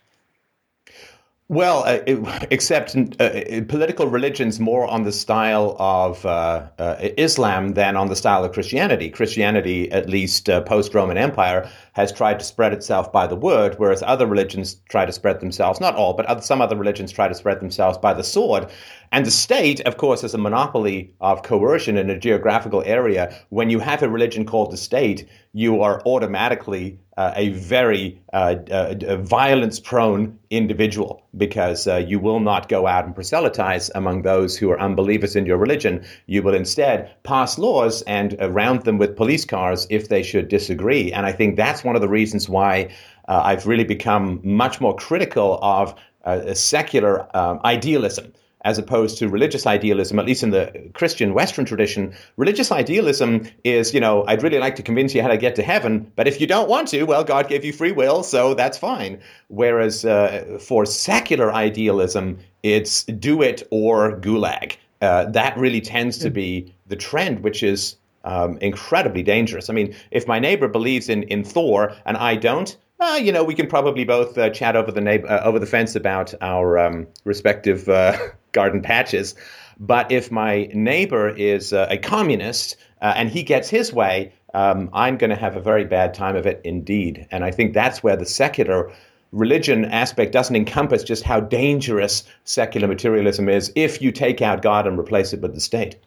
Well, 1.51 1.83
uh, 1.83 2.45
except 2.51 2.95
uh, 2.95 3.63
political 3.67 4.05
religions 4.05 4.59
more 4.59 4.85
on 4.85 5.01
the 5.01 5.11
style 5.11 5.75
of 5.79 6.23
uh, 6.23 6.67
uh, 6.77 6.97
Islam 7.17 7.73
than 7.73 7.97
on 7.97 8.07
the 8.07 8.15
style 8.15 8.43
of 8.43 8.53
Christianity. 8.53 9.09
Christianity, 9.09 9.91
at 9.91 10.07
least 10.07 10.47
uh, 10.47 10.61
post 10.61 10.93
Roman 10.93 11.17
Empire, 11.17 11.67
has 11.93 12.11
tried 12.11 12.37
to 12.37 12.45
spread 12.45 12.71
itself 12.71 13.11
by 13.11 13.25
the 13.25 13.35
word, 13.35 13.79
whereas 13.79 14.03
other 14.05 14.27
religions 14.27 14.77
try 14.89 15.05
to 15.05 15.11
spread 15.11 15.39
themselves, 15.39 15.81
not 15.81 15.95
all, 15.95 16.13
but 16.13 16.27
other, 16.27 16.43
some 16.43 16.61
other 16.61 16.75
religions 16.75 17.11
try 17.11 17.27
to 17.27 17.33
spread 17.33 17.59
themselves 17.59 17.97
by 17.97 18.13
the 18.13 18.23
sword. 18.23 18.67
And 19.11 19.25
the 19.25 19.31
state, 19.31 19.81
of 19.81 19.97
course, 19.97 20.21
has 20.21 20.35
a 20.35 20.37
monopoly 20.37 21.15
of 21.19 21.41
coercion 21.41 21.97
in 21.97 22.09
a 22.09 22.19
geographical 22.19 22.83
area. 22.85 23.35
When 23.49 23.69
you 23.69 23.79
have 23.79 24.03
a 24.03 24.09
religion 24.09 24.45
called 24.45 24.71
the 24.71 24.77
state, 24.77 25.27
you 25.51 25.81
are 25.81 26.01
automatically 26.05 26.99
uh, 27.17 27.33
a 27.35 27.49
very 27.49 28.21
uh, 28.33 28.55
uh, 28.71 29.17
violence 29.17 29.79
prone 29.79 30.37
individual 30.51 31.23
because 31.35 31.87
uh, 31.87 31.97
you 31.97 32.19
will 32.19 32.39
not 32.39 32.69
go 32.69 32.85
out 32.85 33.05
and 33.05 33.15
proselytize 33.15 33.89
among 33.95 34.21
those 34.21 34.55
who 34.55 34.69
are 34.69 34.79
unbelievers 34.79 35.35
in 35.35 35.45
your 35.45 35.57
religion. 35.57 36.05
You 36.27 36.43
will 36.43 36.53
instead 36.53 37.11
pass 37.23 37.57
laws 37.57 38.03
and 38.03 38.37
round 38.39 38.83
them 38.83 38.99
with 38.99 39.17
police 39.17 39.43
cars 39.43 39.87
if 39.89 40.09
they 40.09 40.21
should 40.21 40.49
disagree. 40.49 41.11
And 41.11 41.25
I 41.25 41.31
think 41.31 41.57
that's 41.57 41.83
one 41.83 41.95
of 41.95 42.01
the 42.01 42.07
reasons 42.07 42.47
why 42.47 42.89
uh, 43.27 43.41
I've 43.43 43.65
really 43.65 43.83
become 43.83 44.39
much 44.43 44.79
more 44.79 44.95
critical 44.95 45.57
of 45.63 45.95
uh, 46.25 46.53
secular 46.53 47.35
um, 47.35 47.59
idealism 47.65 48.33
as 48.65 48.77
opposed 48.77 49.17
to 49.17 49.29
religious 49.29 49.65
idealism, 49.65 50.19
at 50.19 50.25
least 50.25 50.43
in 50.43 50.49
the 50.49 50.91
Christian 50.93 51.33
Western 51.33 51.65
tradition. 51.65 52.13
Religious 52.35 52.71
idealism 52.71 53.47
is, 53.63 53.93
you 53.93 53.99
know, 53.99 54.25
I'd 54.27 54.43
really 54.43 54.59
like 54.59 54.75
to 54.75 54.83
convince 54.83 55.15
you 55.15 55.21
how 55.21 55.29
to 55.29 55.37
get 55.37 55.55
to 55.55 55.63
heaven, 55.63 56.11
but 56.15 56.27
if 56.27 56.41
you 56.41 56.47
don't 56.47 56.69
want 56.69 56.89
to, 56.89 57.03
well, 57.03 57.23
God 57.23 57.47
gave 57.47 57.63
you 57.63 57.71
free 57.71 57.93
will, 57.93 58.23
so 58.23 58.53
that's 58.53 58.77
fine. 58.77 59.21
Whereas 59.47 60.03
uh, 60.03 60.59
for 60.59 60.85
secular 60.85 61.53
idealism, 61.53 62.39
it's 62.63 63.03
do 63.05 63.41
it 63.41 63.63
or 63.71 64.19
gulag. 64.19 64.75
Uh, 65.01 65.25
that 65.25 65.57
really 65.57 65.79
tends 65.79 66.17
to 66.17 66.29
be 66.29 66.73
the 66.87 66.95
trend, 66.95 67.39
which 67.39 67.63
is 67.63 67.95
um, 68.25 68.57
incredibly 68.57 69.23
dangerous. 69.23 69.69
I 69.69 69.73
mean, 69.73 69.95
if 70.11 70.27
my 70.27 70.39
neighbor 70.39 70.67
believes 70.67 71.07
in, 71.07 71.23
in 71.23 71.43
Thor 71.43 71.95
and 72.05 72.17
I 72.17 72.35
don't, 72.35 72.75
uh, 72.99 73.17
you 73.21 73.31
know, 73.31 73.45
we 73.45 73.55
can 73.55 73.67
probably 73.67 74.03
both 74.03 74.37
uh, 74.37 74.49
chat 74.49 74.75
over 74.75 74.91
the 74.91 74.99
neighbor, 74.99 75.29
uh, 75.29 75.41
over 75.43 75.57
the 75.57 75.65
fence 75.65 75.95
about 75.95 76.33
our 76.41 76.77
um, 76.77 77.07
respective 77.23 77.87
uh, 77.87 78.17
garden 78.51 78.81
patches. 78.81 79.35
But 79.79 80.11
if 80.11 80.31
my 80.31 80.69
neighbor 80.73 81.29
is 81.29 81.71
uh, 81.71 81.87
a 81.89 81.97
communist 81.97 82.75
uh, 83.01 83.13
and 83.15 83.29
he 83.29 83.43
gets 83.43 83.69
his 83.69 83.93
way, 83.93 84.33
um, 84.53 84.89
I'm 84.93 85.17
going 85.17 85.29
to 85.29 85.35
have 85.35 85.55
a 85.55 85.61
very 85.61 85.85
bad 85.85 86.13
time 86.13 86.35
of 86.35 86.45
it 86.45 86.59
indeed. 86.63 87.27
And 87.31 87.43
I 87.43 87.51
think 87.51 87.73
that's 87.73 88.03
where 88.03 88.17
the 88.17 88.25
secular 88.25 88.91
religion 89.31 89.85
aspect 89.85 90.31
doesn't 90.31 90.55
encompass 90.55 91.03
just 91.03 91.23
how 91.23 91.39
dangerous 91.39 92.23
secular 92.43 92.87
materialism 92.87 93.47
is 93.47 93.71
if 93.75 94.01
you 94.01 94.11
take 94.11 94.41
out 94.41 94.61
God 94.61 94.87
and 94.87 94.97
replace 94.97 95.33
it 95.33 95.41
with 95.41 95.53
the 95.53 95.61
state. 95.61 95.97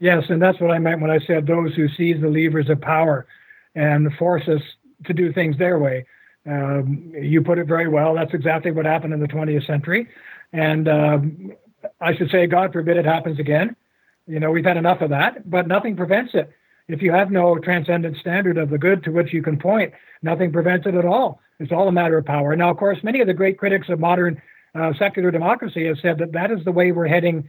Yes, 0.00 0.24
and 0.28 0.42
that's 0.42 0.60
what 0.60 0.72
I 0.72 0.78
meant 0.78 1.00
when 1.00 1.12
I 1.12 1.20
said 1.20 1.46
those 1.46 1.74
who 1.74 1.88
seize 1.88 2.20
the 2.20 2.28
levers 2.28 2.68
of 2.68 2.80
power 2.80 3.26
and 3.76 4.12
force 4.14 4.48
us 4.48 4.60
to 5.06 5.12
do 5.12 5.32
things 5.32 5.56
their 5.58 5.78
way. 5.78 6.04
Um, 6.44 7.12
you 7.14 7.40
put 7.40 7.58
it 7.58 7.68
very 7.68 7.86
well. 7.88 8.14
That's 8.14 8.34
exactly 8.34 8.72
what 8.72 8.84
happened 8.84 9.14
in 9.14 9.20
the 9.20 9.28
20th 9.28 9.64
century. 9.64 10.08
And 10.52 10.88
um, 10.88 11.52
I 12.00 12.14
should 12.14 12.30
say, 12.30 12.46
God 12.46 12.72
forbid 12.72 12.96
it 12.96 13.04
happens 13.04 13.38
again. 13.38 13.76
You 14.26 14.40
know, 14.40 14.50
we've 14.50 14.64
had 14.64 14.76
enough 14.76 15.00
of 15.00 15.10
that, 15.10 15.50
but 15.50 15.66
nothing 15.66 15.96
prevents 15.96 16.34
it. 16.34 16.50
If 16.88 17.00
you 17.00 17.12
have 17.12 17.30
no 17.30 17.58
transcendent 17.58 18.16
standard 18.18 18.58
of 18.58 18.70
the 18.70 18.78
good 18.78 19.04
to 19.04 19.10
which 19.10 19.32
you 19.32 19.42
can 19.42 19.58
point, 19.58 19.92
nothing 20.22 20.52
prevents 20.52 20.86
it 20.86 20.94
at 20.94 21.04
all. 21.04 21.40
It's 21.58 21.72
all 21.72 21.88
a 21.88 21.92
matter 21.92 22.18
of 22.18 22.26
power. 22.26 22.54
Now, 22.56 22.70
of 22.70 22.76
course, 22.76 22.98
many 23.02 23.20
of 23.20 23.26
the 23.26 23.34
great 23.34 23.58
critics 23.58 23.88
of 23.88 24.00
modern 24.00 24.40
uh, 24.74 24.92
secular 24.98 25.30
democracy 25.30 25.86
have 25.86 25.98
said 26.00 26.18
that 26.18 26.32
that 26.32 26.50
is 26.50 26.64
the 26.64 26.72
way 26.72 26.92
we're 26.92 27.06
heading 27.06 27.48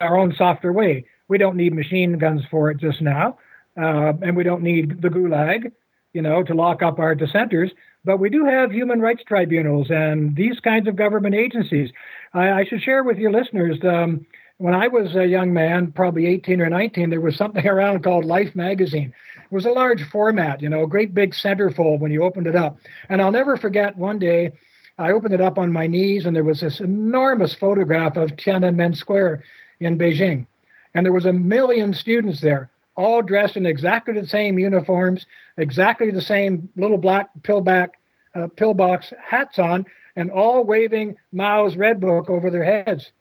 our 0.00 0.16
own 0.16 0.34
softer 0.36 0.72
way. 0.72 1.04
We 1.28 1.38
don't 1.38 1.56
need 1.56 1.74
machine 1.74 2.18
guns 2.18 2.42
for 2.50 2.70
it 2.70 2.78
just 2.78 3.00
now, 3.00 3.38
uh, 3.76 4.12
and 4.22 4.36
we 4.36 4.44
don't 4.44 4.62
need 4.62 5.02
the 5.02 5.08
gulag, 5.08 5.72
you 6.18 6.22
know, 6.22 6.42
to 6.42 6.52
lock 6.52 6.82
up 6.82 6.98
our 6.98 7.14
dissenters. 7.14 7.70
But 8.04 8.18
we 8.18 8.28
do 8.28 8.44
have 8.44 8.72
human 8.72 9.00
rights 9.00 9.22
tribunals 9.24 9.88
and 9.88 10.34
these 10.34 10.58
kinds 10.58 10.88
of 10.88 10.96
government 10.96 11.36
agencies. 11.36 11.92
I, 12.34 12.50
I 12.50 12.64
should 12.64 12.82
share 12.82 13.04
with 13.04 13.18
your 13.18 13.30
listeners. 13.30 13.78
Um, 13.84 14.26
when 14.56 14.74
I 14.74 14.88
was 14.88 15.14
a 15.14 15.24
young 15.24 15.52
man, 15.52 15.92
probably 15.92 16.26
18 16.26 16.60
or 16.60 16.68
19, 16.68 17.10
there 17.10 17.20
was 17.20 17.36
something 17.36 17.64
around 17.74 18.02
called 18.02 18.24
Life 18.24 18.56
magazine. 18.56 19.14
It 19.44 19.52
was 19.52 19.64
a 19.64 19.70
large 19.70 20.02
format, 20.10 20.60
you 20.60 20.68
know, 20.68 20.82
a 20.82 20.88
great 20.88 21.14
big 21.14 21.34
centerfold 21.34 22.00
when 22.00 22.10
you 22.10 22.24
opened 22.24 22.48
it 22.48 22.56
up. 22.56 22.78
And 23.08 23.22
I'll 23.22 23.30
never 23.30 23.56
forget 23.56 23.96
one 23.96 24.18
day 24.18 24.50
I 24.98 25.12
opened 25.12 25.34
it 25.34 25.40
up 25.40 25.56
on 25.56 25.72
my 25.72 25.86
knees 25.86 26.26
and 26.26 26.34
there 26.34 26.42
was 26.42 26.62
this 26.62 26.80
enormous 26.80 27.54
photograph 27.54 28.16
of 28.16 28.30
Tiananmen 28.30 28.96
Square 28.96 29.44
in 29.78 29.96
Beijing. 29.96 30.48
And 30.94 31.06
there 31.06 31.12
was 31.12 31.26
a 31.26 31.32
million 31.32 31.94
students 31.94 32.40
there, 32.40 32.70
all 32.98 33.22
dressed 33.22 33.56
in 33.56 33.64
exactly 33.64 34.12
the 34.12 34.26
same 34.26 34.58
uniforms, 34.58 35.24
exactly 35.56 36.10
the 36.10 36.20
same 36.20 36.68
little 36.76 36.98
black 36.98 37.30
pillback, 37.42 37.90
uh, 38.34 38.48
pillbox 38.56 39.12
hats 39.24 39.60
on, 39.60 39.86
and 40.16 40.32
all 40.32 40.64
waving 40.64 41.16
Mao's 41.30 41.76
Red 41.76 42.00
Book 42.00 42.28
over 42.28 42.50
their 42.50 42.64
heads. 42.64 43.12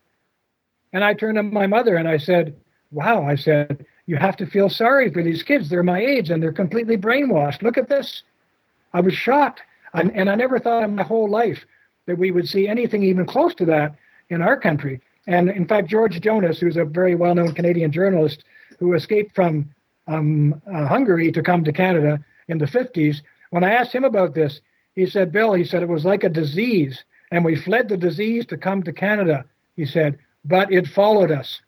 And 0.94 1.04
I 1.04 1.14
turned 1.14 1.38
to 1.38 1.44
my 1.44 1.68
mother 1.68 1.96
and 1.96 2.08
I 2.08 2.18
said, 2.18 2.56
Wow, 2.92 3.24
I 3.24 3.36
said, 3.36 3.86
you 4.08 4.16
have 4.16 4.38
to 4.38 4.48
feel 4.48 4.70
sorry 4.70 5.12
for 5.12 5.22
these 5.22 5.44
kids. 5.44 5.70
They're 5.70 5.84
my 5.84 6.00
age 6.00 6.32
and 6.32 6.42
they're 6.42 6.54
completely 6.54 6.98
brainwashed. 6.98 7.62
Look 7.62 7.78
at 7.78 7.90
this. 7.90 8.24
I 8.94 9.02
was 9.02 9.14
shocked. 9.14 9.62
And, 9.94 10.12
and 10.16 10.30
I 10.30 10.36
never 10.36 10.58
thought 10.58 10.84
in 10.84 10.96
my 10.96 11.04
whole 11.04 11.30
life 11.30 11.66
that 12.08 12.18
we 12.18 12.32
would 12.32 12.48
see 12.48 12.68
anything 12.68 13.04
even 13.04 13.26
close 13.26 13.54
to 13.56 13.66
that 13.66 13.96
in 14.30 14.42
our 14.42 14.58
country. 14.58 15.02
And 15.28 15.50
in 15.50 15.68
fact, 15.68 15.90
George 15.90 16.20
Jonas, 16.22 16.60
who's 16.60 16.78
a 16.78 16.86
very 16.86 17.14
well 17.16 17.36
known 17.36 17.54
Canadian 17.54 17.92
journalist 17.92 18.44
who 18.78 18.94
escaped 18.94 19.36
from 19.36 19.70
um, 20.08 20.62
uh, 20.72 20.86
Hungary 20.86 21.32
to 21.32 21.42
come 21.42 21.64
to 21.64 21.74
Canada 21.74 22.24
in 22.48 22.58
the 22.58 22.66
50s, 22.66 23.22
when 23.50 23.64
I 23.64 23.74
asked 23.74 23.94
him 23.94 24.04
about 24.04 24.34
this, 24.34 24.62
he 24.94 25.06
said, 25.06 25.32
Bill, 25.32 25.54
he 25.54 25.64
said, 25.64 25.84
it 25.84 25.90
was 25.90 26.06
like 26.06 26.24
a 26.24 26.30
disease. 26.30 27.04
And 27.32 27.44
we 27.44 27.56
fled 27.56 27.90
the 27.90 27.98
disease 27.98 28.46
to 28.48 28.58
come 28.58 28.84
to 28.84 28.94
Canada, 28.94 29.46
he 29.76 29.86
said, 29.86 30.18
but 30.46 30.72
it 30.72 30.88
followed 30.88 31.32
us. 31.32 31.62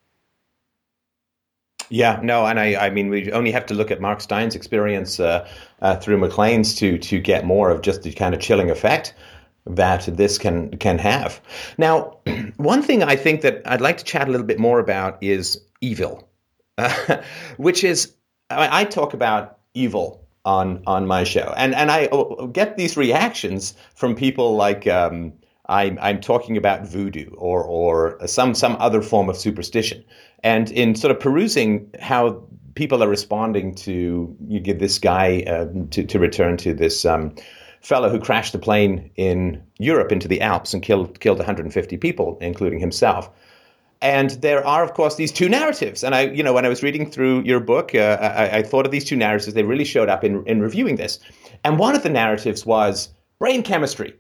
Yeah, 1.90 2.20
no, 2.22 2.46
and 2.46 2.60
I, 2.60 2.76
I 2.76 2.90
mean, 2.92 3.10
we 3.10 3.32
only 3.32 3.52
have 3.52 3.66
to 3.68 3.74
look 3.74 3.90
at 3.90 4.00
Mark 4.00 4.22
Steyn's 4.22 4.56
experience 4.56 5.20
uh, 5.20 5.48
uh, 5.82 5.96
through 5.98 6.18
Maclean's 6.18 6.76
to 6.76 7.00
to 7.00 7.20
get 7.20 7.46
more 7.46 7.72
of 7.72 7.82
just 7.82 8.04
the 8.04 8.14
kind 8.14 8.36
of 8.36 8.42
chilling 8.42 8.70
effect 8.70 9.16
that 9.66 10.06
this 10.06 10.38
can 10.38 10.78
can 10.78 11.00
have. 11.00 11.42
Now, 11.80 12.18
one 12.58 12.84
thing 12.84 13.02
I 13.02 13.16
think 13.16 13.42
that 13.42 13.64
I'd 13.66 13.82
like 13.82 13.98
to 13.98 14.04
chat 14.04 14.28
a 14.28 14.32
little 14.32 14.46
bit 14.46 14.60
more 14.60 14.80
about 14.80 15.22
is 15.24 15.60
evil, 15.82 16.29
uh, 16.80 17.22
which 17.58 17.84
is 17.84 18.14
I, 18.50 18.82
I, 18.82 18.84
talk 18.86 19.14
about 19.14 19.60
evil 19.74 20.28
on 20.46 20.82
on 20.88 21.08
my 21.08 21.24
show, 21.24 21.54
and 21.58 21.76
and 21.76 21.92
I 21.92 22.06
uh, 22.06 22.46
get 22.48 22.78
these 22.78 22.98
reactions 22.98 23.74
from 23.96 24.16
people 24.16 24.56
like. 24.56 24.88
Um, 24.88 25.34
I'm, 25.70 26.00
I'm 26.02 26.20
talking 26.20 26.58
about 26.58 26.88
voodoo 26.88 27.30
or, 27.36 27.64
or 27.64 28.28
some, 28.28 28.56
some 28.56 28.76
other 28.80 29.04
form 29.04 29.30
of 29.30 29.38
superstition. 29.38 30.04
And 30.42 30.72
in 30.72 30.96
sort 30.96 31.12
of 31.12 31.20
perusing 31.20 31.92
how 32.02 32.44
people 32.74 33.04
are 33.04 33.08
responding 33.08 33.76
to 33.76 34.36
you 34.48 34.60
give 34.60 34.80
this 34.80 35.00
guy 35.00 35.44
uh, 35.46 35.68
to, 35.92 36.04
to 36.04 36.18
return 36.18 36.58
to 36.58 36.74
this 36.74 37.06
um, 37.06 37.36
fellow 37.82 38.10
who 38.10 38.20
crashed 38.20 38.54
the 38.54 38.60
plane 38.60 39.12
in 39.16 39.62
Europe 39.80 40.12
into 40.12 40.28
the 40.28 40.42
Alps 40.42 40.74
and 40.74 40.82
killed 40.82 41.20
killed 41.20 41.38
150 41.38 41.98
people, 41.98 42.38
including 42.42 42.80
himself. 42.80 43.30
And 44.02 44.30
there 44.42 44.66
are, 44.66 44.84
of 44.84 44.94
course, 44.94 45.16
these 45.16 45.32
two 45.32 45.50
narratives. 45.50 46.04
And 46.04 46.16
I, 46.16 46.28
you 46.28 46.42
know, 46.42 46.54
when 46.54 46.66
I 46.66 46.70
was 46.70 46.82
reading 46.82 47.12
through 47.12 47.44
your 47.44 47.60
book, 47.60 47.94
uh, 47.94 48.18
I, 48.22 48.58
I, 48.60 48.64
thought 48.64 48.86
of 48.86 48.92
these 48.92 49.04
two 49.04 49.18
narratives. 49.18 49.54
They 49.54 49.64
really 49.64 49.84
showed 49.84 50.08
up 50.08 50.24
in, 50.24 50.46
in 50.48 50.62
reviewing 50.62 50.96
this. 50.96 51.20
And 51.66 51.78
one 51.78 51.96
of 51.96 52.04
the 52.04 52.10
narratives 52.10 52.66
was 52.66 53.10
brain 53.40 53.62
chemistry. 53.62 54.16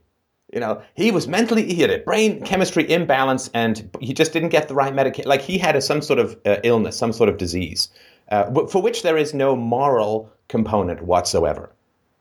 You 0.53 0.59
know, 0.59 0.81
he 0.95 1.11
was 1.11 1.27
mentally, 1.27 1.73
he 1.73 1.81
had 1.81 1.91
a 1.91 1.99
brain 1.99 2.43
chemistry 2.43 2.91
imbalance 2.91 3.49
and 3.53 3.89
he 4.01 4.13
just 4.13 4.33
didn't 4.33 4.49
get 4.49 4.67
the 4.67 4.73
right 4.73 4.93
medication. 4.93 5.29
Like 5.29 5.41
he 5.41 5.57
had 5.57 5.75
a, 5.75 5.81
some 5.81 6.01
sort 6.01 6.19
of 6.19 6.37
uh, 6.45 6.57
illness, 6.63 6.97
some 6.97 7.13
sort 7.13 7.29
of 7.29 7.37
disease, 7.37 7.87
uh, 8.31 8.51
for 8.67 8.81
which 8.81 9.03
there 9.03 9.15
is 9.15 9.33
no 9.33 9.55
moral 9.55 10.31
component 10.47 11.03
whatsoever. 11.03 11.71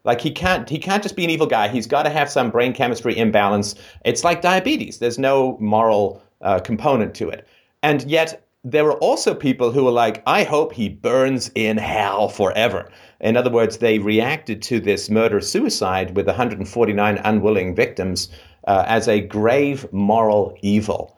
Like 0.04 0.20
he 0.20 0.30
can't, 0.30 0.68
he 0.68 0.78
can't 0.78 1.02
just 1.02 1.16
be 1.16 1.24
an 1.24 1.30
evil 1.30 1.46
guy. 1.46 1.68
He's 1.68 1.86
got 1.86 2.02
to 2.04 2.10
have 2.10 2.30
some 2.30 2.50
brain 2.50 2.74
chemistry 2.74 3.16
imbalance. 3.16 3.74
It's 4.04 4.24
like 4.24 4.42
diabetes. 4.42 4.98
There's 4.98 5.18
no 5.18 5.56
moral 5.58 6.22
uh, 6.42 6.58
component 6.60 7.14
to 7.16 7.28
it. 7.28 7.46
And 7.82 8.02
yet 8.04 8.46
there 8.64 8.84
were 8.84 8.98
also 8.98 9.34
people 9.34 9.72
who 9.72 9.84
were 9.84 9.90
like, 9.90 10.22
I 10.26 10.44
hope 10.44 10.72
he 10.72 10.88
burns 10.88 11.50
in 11.54 11.76
hell 11.76 12.28
forever. 12.28 12.90
In 13.20 13.36
other 13.36 13.50
words, 13.50 13.78
they 13.78 13.98
reacted 13.98 14.62
to 14.62 14.80
this 14.80 15.08
murder 15.08 15.40
suicide 15.40 16.16
with 16.16 16.26
149 16.26 17.18
unwilling 17.18 17.74
victims 17.74 18.28
uh, 18.66 18.84
as 18.86 19.08
a 19.08 19.20
grave 19.20 19.90
moral 19.92 20.56
evil. 20.62 21.16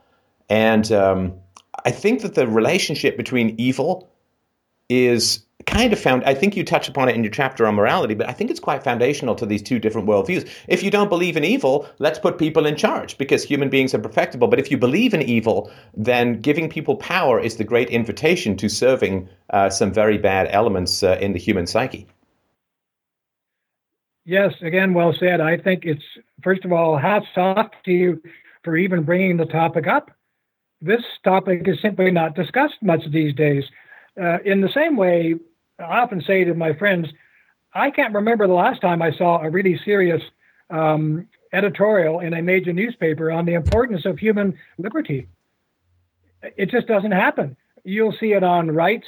And 0.48 0.90
um, 0.92 1.34
I 1.84 1.90
think 1.90 2.22
that 2.22 2.34
the 2.34 2.46
relationship 2.46 3.16
between 3.16 3.54
evil 3.58 4.10
is 4.88 5.44
kind 5.66 5.92
of 5.92 5.98
found 5.98 6.24
i 6.24 6.34
think 6.34 6.56
you 6.56 6.64
touch 6.64 6.88
upon 6.88 7.08
it 7.08 7.14
in 7.14 7.22
your 7.22 7.30
chapter 7.30 7.66
on 7.66 7.74
morality 7.74 8.14
but 8.14 8.28
i 8.28 8.32
think 8.32 8.50
it's 8.50 8.60
quite 8.60 8.82
foundational 8.82 9.34
to 9.34 9.46
these 9.46 9.62
two 9.62 9.78
different 9.78 10.08
worldviews. 10.08 10.48
If 10.68 10.82
you 10.82 10.90
don't 10.90 11.08
believe 11.08 11.36
in 11.36 11.44
evil 11.44 11.88
let's 11.98 12.18
put 12.18 12.38
people 12.38 12.66
in 12.66 12.76
charge 12.76 13.18
because 13.18 13.44
human 13.44 13.68
beings 13.68 13.94
are 13.94 13.98
perfectible. 13.98 14.48
But 14.48 14.58
if 14.58 14.70
you 14.70 14.78
believe 14.78 15.14
in 15.14 15.22
evil 15.22 15.70
then 15.94 16.40
giving 16.40 16.68
people 16.68 16.96
power 16.96 17.40
is 17.40 17.56
the 17.56 17.64
great 17.64 17.90
invitation 17.90 18.56
to 18.58 18.68
serving 18.68 19.28
uh, 19.50 19.70
some 19.70 19.92
very 19.92 20.18
bad 20.18 20.48
elements 20.50 21.02
uh, 21.02 21.18
in 21.20 21.32
the 21.32 21.38
human 21.38 21.66
psyche. 21.66 22.06
Yes 24.24 24.52
again 24.62 24.94
well 24.94 25.14
said. 25.18 25.40
I 25.40 25.56
think 25.56 25.84
it's 25.84 26.04
first 26.42 26.64
of 26.64 26.72
all 26.72 26.96
hats 26.96 27.26
off 27.36 27.70
to 27.84 27.92
you 27.92 28.22
for 28.64 28.76
even 28.76 29.02
bringing 29.04 29.36
the 29.36 29.46
topic 29.46 29.86
up. 29.86 30.10
This 30.80 31.02
topic 31.24 31.68
is 31.68 31.80
simply 31.82 32.10
not 32.10 32.34
discussed 32.34 32.82
much 32.82 33.02
these 33.10 33.34
days. 33.34 33.64
Uh, 34.20 34.38
in 34.44 34.60
the 34.60 34.68
same 34.68 34.96
way, 34.96 35.34
I 35.80 36.00
often 36.00 36.20
say 36.20 36.44
to 36.44 36.54
my 36.54 36.72
friends, 36.74 37.08
I 37.72 37.90
can't 37.90 38.14
remember 38.14 38.46
the 38.46 38.54
last 38.54 38.80
time 38.80 39.00
I 39.02 39.12
saw 39.12 39.40
a 39.40 39.50
really 39.50 39.78
serious 39.84 40.22
um, 40.70 41.26
editorial 41.52 42.20
in 42.20 42.34
a 42.34 42.42
major 42.42 42.72
newspaper 42.72 43.30
on 43.30 43.46
the 43.46 43.54
importance 43.54 44.06
of 44.06 44.18
human 44.18 44.58
liberty. 44.78 45.28
It 46.42 46.70
just 46.70 46.86
doesn't 46.86 47.12
happen. 47.12 47.56
You'll 47.84 48.12
see 48.12 48.32
it 48.32 48.42
on 48.42 48.70
rights. 48.70 49.06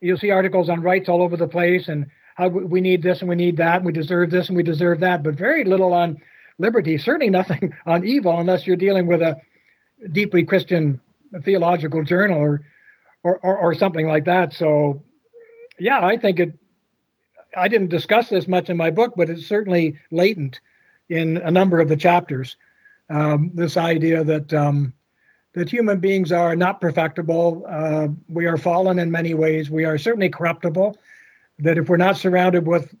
You'll 0.00 0.18
see 0.18 0.30
articles 0.30 0.68
on 0.68 0.82
rights 0.82 1.08
all 1.08 1.22
over 1.22 1.36
the 1.36 1.48
place 1.48 1.88
and 1.88 2.06
how 2.36 2.48
we 2.48 2.80
need 2.80 3.02
this 3.02 3.20
and 3.20 3.28
we 3.28 3.36
need 3.36 3.56
that 3.58 3.76
and 3.76 3.86
we 3.86 3.92
deserve 3.92 4.30
this 4.30 4.48
and 4.48 4.56
we 4.56 4.62
deserve 4.62 5.00
that, 5.00 5.22
but 5.22 5.34
very 5.34 5.64
little 5.64 5.92
on 5.92 6.20
liberty. 6.58 6.98
Certainly 6.98 7.30
nothing 7.30 7.74
on 7.86 8.04
evil 8.04 8.38
unless 8.38 8.66
you're 8.66 8.76
dealing 8.76 9.06
with 9.06 9.22
a 9.22 9.40
deeply 10.12 10.44
Christian 10.44 11.00
theological 11.44 12.02
journal 12.02 12.38
or, 12.38 12.60
or, 13.22 13.38
or, 13.38 13.56
or 13.58 13.74
something 13.74 14.06
like 14.06 14.24
that. 14.24 14.52
So 14.52 15.02
yeah, 15.78 16.04
I 16.04 16.16
think 16.16 16.40
it. 16.40 16.52
I 17.56 17.68
didn't 17.68 17.88
discuss 17.88 18.28
this 18.28 18.48
much 18.48 18.68
in 18.68 18.76
my 18.76 18.90
book, 18.90 19.14
but 19.16 19.30
it's 19.30 19.46
certainly 19.46 19.96
latent 20.10 20.60
in 21.08 21.36
a 21.38 21.50
number 21.50 21.78
of 21.78 21.88
the 21.88 21.96
chapters. 21.96 22.56
Um, 23.10 23.50
this 23.54 23.76
idea 23.76 24.24
that 24.24 24.52
um, 24.52 24.92
that 25.54 25.70
human 25.70 26.00
beings 26.00 26.32
are 26.32 26.56
not 26.56 26.80
perfectible. 26.80 27.64
Uh, 27.68 28.08
we 28.28 28.46
are 28.46 28.56
fallen 28.56 28.98
in 28.98 29.10
many 29.10 29.34
ways. 29.34 29.70
We 29.70 29.84
are 29.84 29.98
certainly 29.98 30.28
corruptible. 30.28 30.96
That 31.60 31.78
if 31.78 31.88
we're 31.88 31.96
not 31.96 32.16
surrounded 32.16 32.66
with 32.66 32.92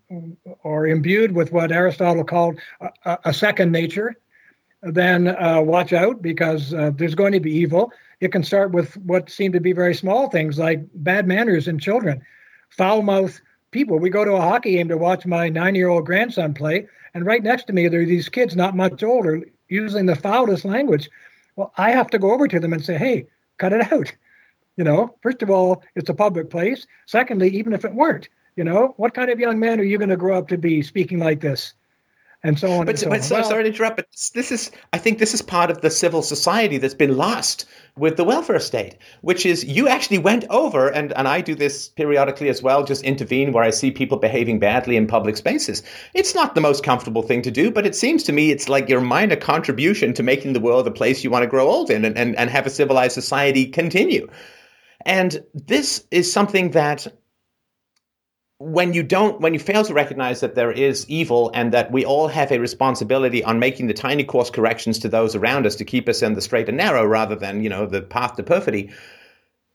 or 0.62 0.86
imbued 0.86 1.32
with 1.32 1.50
what 1.50 1.72
Aristotle 1.72 2.22
called 2.22 2.60
a, 3.04 3.18
a 3.24 3.34
second 3.34 3.72
nature, 3.72 4.14
then 4.82 5.28
uh, 5.28 5.60
watch 5.60 5.92
out 5.92 6.22
because 6.22 6.72
uh, 6.72 6.92
there's 6.94 7.16
going 7.16 7.32
to 7.32 7.40
be 7.40 7.50
evil. 7.50 7.92
It 8.20 8.30
can 8.30 8.44
start 8.44 8.70
with 8.70 8.96
what 8.98 9.28
seem 9.28 9.50
to 9.52 9.60
be 9.60 9.72
very 9.72 9.94
small 9.94 10.30
things 10.30 10.56
like 10.56 10.84
bad 10.94 11.26
manners 11.26 11.66
in 11.66 11.80
children 11.80 12.22
foul 12.76 13.02
mouthed 13.02 13.40
people. 13.70 13.98
We 13.98 14.10
go 14.10 14.24
to 14.24 14.32
a 14.32 14.40
hockey 14.40 14.72
game 14.72 14.88
to 14.88 14.96
watch 14.96 15.26
my 15.26 15.48
nine 15.48 15.74
year 15.74 15.88
old 15.88 16.06
grandson 16.06 16.54
play, 16.54 16.86
and 17.14 17.26
right 17.26 17.42
next 17.42 17.66
to 17.66 17.72
me, 17.72 17.88
there 17.88 18.02
are 18.02 18.06
these 18.06 18.28
kids 18.28 18.54
not 18.56 18.76
much 18.76 19.02
older 19.02 19.42
using 19.68 20.06
the 20.06 20.16
foulest 20.16 20.64
language. 20.64 21.08
Well, 21.56 21.72
I 21.76 21.90
have 21.92 22.08
to 22.10 22.18
go 22.18 22.32
over 22.32 22.48
to 22.48 22.60
them 22.60 22.72
and 22.72 22.84
say, 22.84 22.98
hey, 22.98 23.26
cut 23.58 23.72
it 23.72 23.92
out. 23.92 24.12
You 24.76 24.84
know, 24.84 25.14
first 25.22 25.42
of 25.42 25.50
all, 25.50 25.82
it's 25.94 26.10
a 26.10 26.14
public 26.14 26.50
place. 26.50 26.86
Secondly, 27.06 27.48
even 27.50 27.72
if 27.72 27.84
it 27.84 27.94
weren't, 27.94 28.28
You 28.56 28.64
know, 28.64 28.94
what 28.96 29.14
kind 29.14 29.30
of 29.30 29.40
young 29.40 29.58
man 29.58 29.80
are 29.80 29.84
you 29.84 29.98
going 29.98 30.10
to 30.10 30.16
grow 30.16 30.38
up 30.38 30.48
to 30.48 30.58
be 30.58 30.82
speaking 30.82 31.18
like 31.18 31.40
this? 31.40 31.74
And 32.44 32.58
so 32.58 32.70
on. 32.72 32.86
But, 32.86 32.98
so 32.98 33.08
but 33.08 33.18
on. 33.18 33.22
so, 33.22 33.34
well, 33.36 33.44
sorry 33.44 33.64
to 33.64 33.70
interrupt, 33.70 33.96
but 33.96 34.06
this 34.34 34.52
is 34.52 34.70
I 34.92 34.98
think 34.98 35.18
this 35.18 35.34
is 35.34 35.42
part 35.42 35.70
of 35.70 35.80
the 35.80 35.90
civil 35.90 36.22
society 36.22 36.78
that's 36.78 36.94
been 36.94 37.16
lost 37.16 37.64
with 37.96 38.16
the 38.16 38.24
welfare 38.24 38.60
state, 38.60 38.96
which 39.22 39.46
is 39.46 39.64
you 39.64 39.88
actually 39.88 40.18
went 40.18 40.44
over 40.50 40.88
and 40.88 41.12
and 41.14 41.26
I 41.26 41.40
do 41.40 41.54
this 41.54 41.88
periodically 41.88 42.48
as 42.48 42.62
well, 42.62 42.84
just 42.84 43.02
intervene 43.02 43.52
where 43.52 43.64
I 43.64 43.70
see 43.70 43.90
people 43.90 44.18
behaving 44.18 44.58
badly 44.58 44.96
in 44.96 45.06
public 45.06 45.36
spaces. 45.36 45.82
It's 46.12 46.34
not 46.34 46.54
the 46.54 46.60
most 46.60 46.84
comfortable 46.84 47.22
thing 47.22 47.42
to 47.42 47.50
do, 47.50 47.70
but 47.70 47.86
it 47.86 47.96
seems 47.96 48.22
to 48.24 48.32
me 48.32 48.50
it's 48.50 48.68
like 48.68 48.88
your 48.88 49.00
minor 49.00 49.36
contribution 49.36 50.12
to 50.14 50.22
making 50.22 50.52
the 50.52 50.60
world 50.60 50.86
a 50.86 50.90
place 50.90 51.24
you 51.24 51.30
want 51.30 51.42
to 51.42 51.48
grow 51.48 51.66
old 51.66 51.90
in 51.90 52.04
and, 52.04 52.16
and, 52.16 52.36
and 52.36 52.50
have 52.50 52.66
a 52.66 52.70
civilized 52.70 53.14
society 53.14 53.66
continue. 53.66 54.28
And 55.06 55.42
this 55.52 56.06
is 56.10 56.32
something 56.32 56.70
that 56.70 57.06
when 58.64 58.94
you 58.94 59.02
don't 59.02 59.40
when 59.40 59.52
you 59.52 59.60
fail 59.60 59.84
to 59.84 59.92
recognize 59.92 60.40
that 60.40 60.54
there 60.54 60.72
is 60.72 61.08
evil 61.08 61.50
and 61.52 61.72
that 61.72 61.92
we 61.92 62.04
all 62.04 62.28
have 62.28 62.50
a 62.50 62.58
responsibility 62.58 63.44
on 63.44 63.58
making 63.58 63.86
the 63.88 63.94
tiny 63.94 64.24
course 64.24 64.50
corrections 64.50 65.00
to 65.00 65.08
those 65.08 65.34
around 65.34 65.66
us 65.66 65.76
to 65.76 65.84
keep 65.84 66.08
us 66.08 66.22
in 66.22 66.34
the 66.34 66.40
straight 66.40 66.68
and 66.68 66.78
narrow 66.78 67.04
rather 67.04 67.36
than 67.36 67.62
you 67.62 67.68
know 67.68 67.84
the 67.84 68.00
path 68.00 68.36
to 68.36 68.42
perfidy 68.42 68.90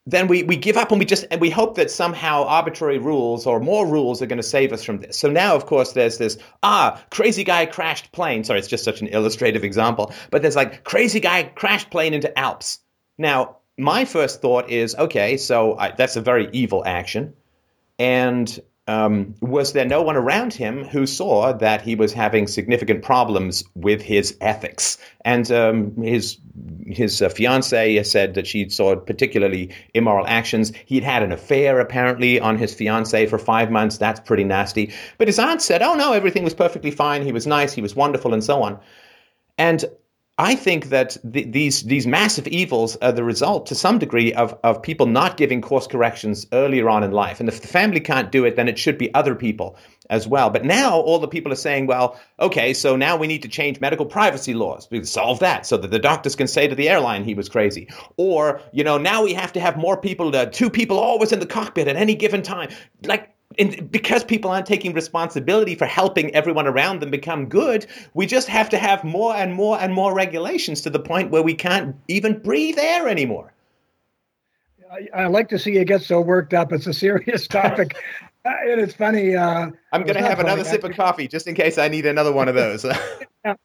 then 0.07 0.27
we, 0.27 0.41
we 0.43 0.55
give 0.55 0.75
up 0.75 0.91
and 0.91 0.99
we 0.99 1.05
just 1.05 1.25
and 1.29 1.39
we 1.39 1.51
hope 1.51 1.75
that 1.75 1.91
somehow 1.91 2.43
arbitrary 2.45 2.97
rules 2.97 3.45
or 3.45 3.59
more 3.59 3.85
rules 3.85 4.21
are 4.21 4.25
going 4.25 4.37
to 4.37 4.43
save 4.43 4.73
us 4.73 4.83
from 4.83 4.99
this. 4.99 5.17
So 5.17 5.29
now, 5.29 5.55
of 5.55 5.65
course, 5.65 5.91
there's 5.91 6.17
this 6.17 6.37
ah 6.63 6.99
crazy 7.11 7.43
guy 7.43 7.65
crashed 7.67 8.11
plane. 8.11 8.43
Sorry, 8.43 8.59
it's 8.59 8.67
just 8.67 8.83
such 8.83 9.01
an 9.01 9.07
illustrative 9.07 9.63
example, 9.63 10.11
but 10.31 10.41
there's 10.41 10.55
like 10.55 10.83
crazy 10.83 11.19
guy 11.19 11.43
crashed 11.43 11.91
plane 11.91 12.13
into 12.13 12.37
Alps. 12.37 12.79
Now, 13.17 13.57
my 13.77 14.05
first 14.05 14.41
thought 14.41 14.69
is 14.69 14.95
okay, 14.95 15.37
so 15.37 15.77
I, 15.77 15.91
that's 15.91 16.15
a 16.15 16.21
very 16.21 16.49
evil 16.53 16.83
action, 16.85 17.33
and 17.99 18.59
um, 18.89 19.35
was 19.39 19.73
there 19.73 19.85
no 19.85 20.01
one 20.01 20.15
around 20.15 20.51
him 20.51 20.83
who 20.83 21.05
saw 21.05 21.53
that 21.53 21.83
he 21.83 21.93
was 21.93 22.11
having 22.11 22.47
significant 22.47 23.03
problems 23.03 23.63
with 23.75 24.01
his 24.01 24.35
ethics? 24.41 24.97
And 25.23 25.51
um, 25.51 25.95
his 26.01 26.39
his 26.87 27.21
uh, 27.21 27.29
fiancee 27.29 28.03
said 28.03 28.33
that 28.33 28.47
she 28.47 28.67
saw 28.69 28.95
particularly 28.95 29.69
immoral 29.93 30.25
actions. 30.25 30.73
He'd 30.87 31.03
had 31.03 31.21
an 31.21 31.31
affair 31.31 31.79
apparently 31.79 32.39
on 32.39 32.57
his 32.57 32.73
fiancee 32.73 33.27
for 33.27 33.37
five 33.37 33.69
months. 33.69 33.99
That's 33.99 34.19
pretty 34.21 34.43
nasty. 34.43 34.91
But 35.19 35.27
his 35.27 35.37
aunt 35.37 35.61
said, 35.61 35.83
"Oh 35.83 35.93
no, 35.93 36.13
everything 36.13 36.43
was 36.43 36.55
perfectly 36.55 36.89
fine. 36.89 37.21
He 37.23 37.31
was 37.31 37.45
nice. 37.45 37.73
He 37.73 37.83
was 37.83 37.95
wonderful, 37.95 38.33
and 38.33 38.43
so 38.43 38.63
on." 38.63 38.79
And 39.59 39.85
I 40.39 40.55
think 40.55 40.85
that 40.85 41.17
the, 41.21 41.43
these 41.43 41.83
these 41.83 42.07
massive 42.07 42.47
evils 42.47 42.95
are 43.01 43.11
the 43.11 43.25
result, 43.25 43.65
to 43.67 43.75
some 43.75 43.99
degree, 43.99 44.33
of 44.33 44.57
of 44.63 44.81
people 44.81 45.05
not 45.05 45.35
giving 45.35 45.59
course 45.61 45.85
corrections 45.85 46.47
earlier 46.53 46.89
on 46.89 47.03
in 47.03 47.11
life. 47.11 47.41
And 47.41 47.49
if 47.49 47.61
the 47.61 47.67
family 47.67 47.99
can't 47.99 48.31
do 48.31 48.45
it, 48.45 48.55
then 48.55 48.69
it 48.69 48.79
should 48.79 48.97
be 48.97 49.13
other 49.13 49.35
people 49.35 49.75
as 50.09 50.29
well. 50.29 50.49
But 50.49 50.63
now 50.63 50.97
all 50.97 51.19
the 51.19 51.27
people 51.27 51.51
are 51.51 51.57
saying, 51.57 51.87
well, 51.87 52.17
okay, 52.39 52.73
so 52.73 52.95
now 52.95 53.17
we 53.17 53.27
need 53.27 53.41
to 53.41 53.49
change 53.49 53.81
medical 53.81 54.05
privacy 54.05 54.53
laws. 54.53 54.87
We 54.89 55.03
solve 55.03 55.39
that 55.39 55.65
so 55.65 55.75
that 55.75 55.91
the 55.91 55.99
doctors 55.99 56.37
can 56.37 56.47
say 56.47 56.69
to 56.69 56.75
the 56.75 56.87
airline 56.87 57.25
he 57.25 57.33
was 57.33 57.49
crazy. 57.49 57.89
Or 58.15 58.61
you 58.71 58.85
know, 58.85 58.97
now 58.97 59.23
we 59.25 59.33
have 59.33 59.51
to 59.53 59.59
have 59.59 59.75
more 59.75 59.97
people, 59.97 60.33
uh, 60.33 60.45
two 60.45 60.69
people 60.69 60.99
always 60.99 61.33
in 61.33 61.39
the 61.39 61.47
cockpit 61.47 61.89
at 61.89 61.97
any 61.97 62.15
given 62.15 62.43
time. 62.43 62.69
Like 63.03 63.35
in, 63.59 63.87
because 63.87 64.23
people 64.23 64.49
aren't 64.49 64.65
taking 64.65 64.93
responsibility 64.93 65.75
for 65.75 65.85
helping 65.85 66.33
everyone 66.33 66.65
around 66.65 67.01
them 67.01 67.11
become 67.11 67.47
good, 67.47 67.85
we 68.13 68.25
just 68.25 68.47
have 68.47 68.69
to 68.69 68.77
have 68.77 69.03
more 69.03 69.35
and 69.35 69.53
more 69.53 69.77
and 69.79 69.93
more 69.93 70.13
regulations 70.13 70.81
to 70.81 70.89
the 70.89 70.99
point 70.99 71.29
where 71.29 71.43
we 71.43 71.53
can't 71.53 71.95
even 72.07 72.39
breathe 72.39 72.79
air 72.79 73.07
anymore. 73.07 73.53
I, 74.89 75.23
I 75.23 75.27
like 75.27 75.49
to 75.49 75.59
see 75.59 75.73
you 75.73 75.83
get 75.83 76.01
so 76.01 76.21
worked 76.21 76.53
up. 76.53 76.71
It's 76.71 76.87
a 76.87 76.93
serious 76.93 77.47
topic. 77.59 77.97
Uh, 78.45 78.51
and 78.63 78.79
it's 78.79 78.93
funny. 78.93 79.35
Uh, 79.35 79.69
I'm 79.91 80.03
going 80.03 80.15
to 80.15 80.21
have 80.21 80.39
another 80.39 80.63
sip 80.63 80.85
of 80.85 80.93
coffee 80.95 81.27
just 81.27 81.45
in 81.45 81.53
case 81.53 81.77
I 81.77 81.89
need 81.89 82.05
another 82.05 82.31
one 82.31 82.47
of 82.47 82.55
those. 82.55 82.85
yeah. 83.45 83.55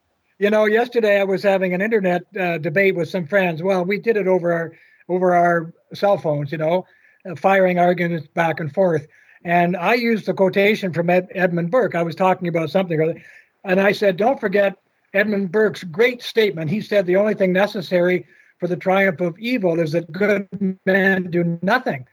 You 0.41 0.51
know, 0.51 0.65
yesterday 0.65 1.21
I 1.21 1.25
was 1.25 1.45
having 1.45 1.73
an 1.73 1.81
internet 1.81 2.23
uh, 2.39 2.59
debate 2.59 2.97
with 2.97 3.09
some 3.09 3.29
friends. 3.29 3.63
Well, 3.63 3.85
we 3.85 4.01
did 4.01 4.17
it 4.17 4.27
over 4.27 4.53
our 4.53 4.73
over 5.09 5.35
our 5.35 5.73
cell 5.95 6.19
phones. 6.19 6.51
You 6.51 6.59
know, 6.59 6.85
uh, 7.31 7.37
firing 7.37 7.79
arguments 7.79 8.27
back 8.35 8.59
and 8.59 8.75
forth. 8.75 9.07
And 9.45 9.77
I 9.77 9.95
used 9.95 10.27
the 10.27 10.35
quotation 10.35 10.93
from 10.93 11.11
Ed, 11.11 11.29
Edmund 11.35 11.71
Burke. 11.71 11.95
I 11.95 12.03
was 12.03 12.15
talking 12.15 12.49
about 12.49 12.71
something, 12.71 13.01
other, 13.01 13.23
and 13.65 13.81
I 13.81 13.93
said, 13.93 14.17
"Don't 14.17 14.41
forget 14.41 14.77
Edmund 15.13 15.53
Burke's 15.53 15.85
great 15.85 16.23
statement. 16.23 16.71
He 16.71 16.81
said 16.81 17.07
the 17.07 17.17
only 17.17 17.35
thing 17.35 17.53
necessary 17.53 18.27
for 18.59 18.67
the 18.67 18.77
triumph 18.77 19.21
of 19.21 19.39
evil 19.39 19.79
is 19.79 19.93
that 19.93 20.11
good 20.11 20.49
men 20.87 21.31
do 21.31 21.59
nothing." 21.63 22.07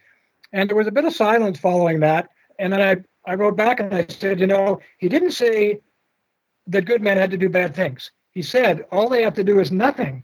And 0.53 0.69
there 0.69 0.77
was 0.77 0.88
a 0.88 0.91
bit 0.91 1.05
of 1.05 1.13
silence 1.13 1.59
following 1.59 2.01
that. 2.01 2.29
And 2.59 2.73
then 2.73 2.82
I, 2.82 3.32
I 3.32 3.36
wrote 3.36 3.55
back 3.55 3.79
and 3.79 3.93
I 3.93 4.05
said, 4.09 4.39
you 4.39 4.47
know, 4.47 4.79
he 4.97 5.07
didn't 5.07 5.32
say 5.32 5.79
that 6.67 6.86
good 6.86 7.01
men 7.01 7.17
had 7.17 7.32
to 7.32 7.38
do 7.38 7.49
bad 7.49 7.73
things. 7.75 8.11
He 8.32 8.41
said 8.41 8.86
all 8.91 9.09
they 9.09 9.23
have 9.23 9.34
to 9.36 9.43
do 9.43 9.59
is 9.59 9.71
nothing. 9.71 10.23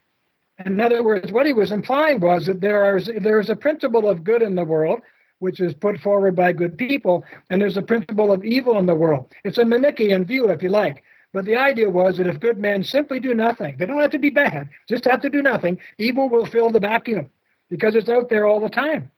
In 0.66 0.80
other 0.82 1.04
words, 1.04 1.32
what 1.32 1.46
he 1.46 1.54
was 1.54 1.72
implying 1.72 2.20
was 2.20 2.48
that 2.48 2.62
there 2.62 2.84
are 2.84 3.00
there 3.00 3.40
is 3.40 3.50
a 3.50 3.56
principle 3.56 4.10
of 4.10 4.24
good 4.24 4.42
in 4.42 4.56
the 4.56 4.64
world, 4.64 5.02
which 5.40 5.60
is 5.60 5.74
put 5.74 6.00
forward 6.00 6.36
by 6.36 6.52
good 6.52 6.78
people, 6.78 7.24
and 7.50 7.62
there's 7.62 7.78
a 7.78 7.82
principle 7.82 8.32
of 8.32 8.44
evil 8.44 8.78
in 8.78 8.86
the 8.86 8.96
world. 8.96 9.32
It's 9.44 9.58
a 9.58 9.66
Manichaean 9.66 10.26
view, 10.26 10.50
if 10.50 10.64
you 10.64 10.70
like. 10.70 11.04
But 11.34 11.46
the 11.46 11.58
idea 11.58 11.90
was 11.90 12.18
that 12.18 12.28
if 12.28 12.40
good 12.40 12.58
men 12.58 12.84
simply 12.84 13.20
do 13.20 13.34
nothing, 13.34 13.78
they 13.78 13.86
don't 13.86 14.02
have 14.02 14.12
to 14.12 14.20
be 14.20 14.30
bad, 14.30 14.70
just 14.88 15.06
have 15.06 15.22
to 15.22 15.30
do 15.30 15.42
nothing, 15.42 15.78
evil 15.98 16.30
will 16.30 16.46
fill 16.46 16.70
the 16.70 16.80
vacuum 16.80 17.30
because 17.70 17.96
it's 17.96 18.10
out 18.10 18.30
there 18.30 18.46
all 18.46 18.60
the 18.60 18.70
time. 18.70 19.12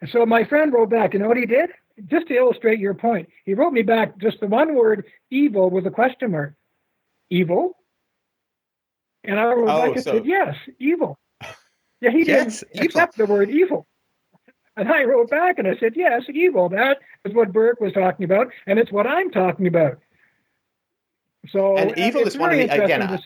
And 0.00 0.10
so 0.10 0.26
my 0.26 0.44
friend 0.44 0.72
wrote 0.72 0.90
back, 0.90 1.14
you 1.14 1.20
know 1.20 1.28
what 1.28 1.36
he 1.36 1.46
did? 1.46 1.70
Just 2.06 2.28
to 2.28 2.34
illustrate 2.34 2.78
your 2.78 2.94
point, 2.94 3.28
he 3.44 3.54
wrote 3.54 3.72
me 3.72 3.82
back 3.82 4.18
just 4.18 4.40
the 4.40 4.46
one 4.46 4.74
word 4.74 5.06
evil 5.30 5.70
with 5.70 5.86
a 5.86 5.90
question 5.90 6.32
mark. 6.32 6.54
Evil? 7.30 7.76
And 9.24 9.40
I 9.40 9.44
wrote 9.44 9.68
oh, 9.68 9.86
back 9.86 9.96
and 9.96 10.04
so... 10.04 10.12
said, 10.12 10.26
yes, 10.26 10.56
evil. 10.78 11.18
Yeah, 12.02 12.10
he 12.10 12.24
yes, 12.24 12.62
didn't 12.74 12.84
accept 12.84 13.16
the 13.16 13.24
word 13.24 13.48
evil. 13.48 13.86
And 14.76 14.88
I 14.90 15.04
wrote 15.04 15.30
back 15.30 15.58
and 15.58 15.66
I 15.66 15.76
said, 15.78 15.94
yes, 15.96 16.22
evil. 16.32 16.68
That 16.68 16.98
is 17.24 17.34
what 17.34 17.52
Burke 17.52 17.80
was 17.80 17.92
talking 17.92 18.24
about, 18.24 18.48
and 18.66 18.78
it's 18.78 18.92
what 18.92 19.06
I'm 19.06 19.30
talking 19.30 19.66
about. 19.66 19.98
So 21.48 21.76
and 21.76 21.96
evil 21.98 22.22
is 22.22 22.36
one 22.36 22.52
of 22.52 22.58
the 22.58 22.84
again. 22.84 23.18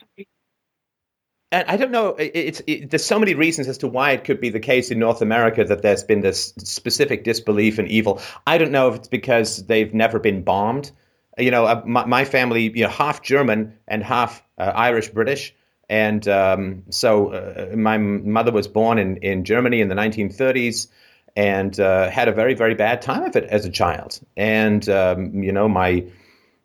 and 1.51 1.67
I 1.67 1.75
don't 1.75 1.91
know. 1.91 2.15
It's 2.17 2.61
it, 2.67 2.89
there's 2.89 3.05
so 3.05 3.19
many 3.19 3.33
reasons 3.33 3.67
as 3.67 3.79
to 3.79 3.87
why 3.87 4.11
it 4.11 4.23
could 4.23 4.39
be 4.39 4.49
the 4.49 4.59
case 4.59 4.91
in 4.91 4.99
North 4.99 5.21
America 5.21 5.65
that 5.65 5.81
there's 5.81 6.03
been 6.03 6.21
this 6.21 6.53
specific 6.59 7.23
disbelief 7.23 7.79
in 7.79 7.87
evil. 7.87 8.21
I 8.47 8.57
don't 8.57 8.71
know 8.71 8.89
if 8.89 8.95
it's 8.95 9.07
because 9.07 9.65
they've 9.65 9.93
never 9.93 10.19
been 10.19 10.43
bombed. 10.43 10.91
You 11.37 11.51
know, 11.51 11.65
uh, 11.65 11.81
my, 11.85 12.05
my 12.05 12.25
family, 12.25 12.71
you 12.75 12.83
know, 12.83 12.89
half 12.89 13.21
German 13.21 13.77
and 13.87 14.03
half 14.03 14.43
uh, 14.57 14.71
Irish 14.75 15.09
British, 15.09 15.53
and 15.89 16.25
um, 16.27 16.83
so 16.89 17.29
uh, 17.29 17.75
my 17.75 17.97
mother 17.97 18.51
was 18.51 18.67
born 18.69 18.99
in 18.99 19.17
in 19.17 19.43
Germany 19.43 19.81
in 19.81 19.89
the 19.89 19.95
1930s 19.95 20.87
and 21.35 21.79
uh, 21.79 22.09
had 22.09 22.27
a 22.27 22.31
very 22.31 22.53
very 22.53 22.75
bad 22.75 23.01
time 23.01 23.23
of 23.23 23.35
it 23.35 23.45
as 23.45 23.65
a 23.65 23.69
child. 23.69 24.19
And 24.37 24.87
um, 24.89 25.43
you 25.43 25.51
know, 25.51 25.67
my 25.67 26.05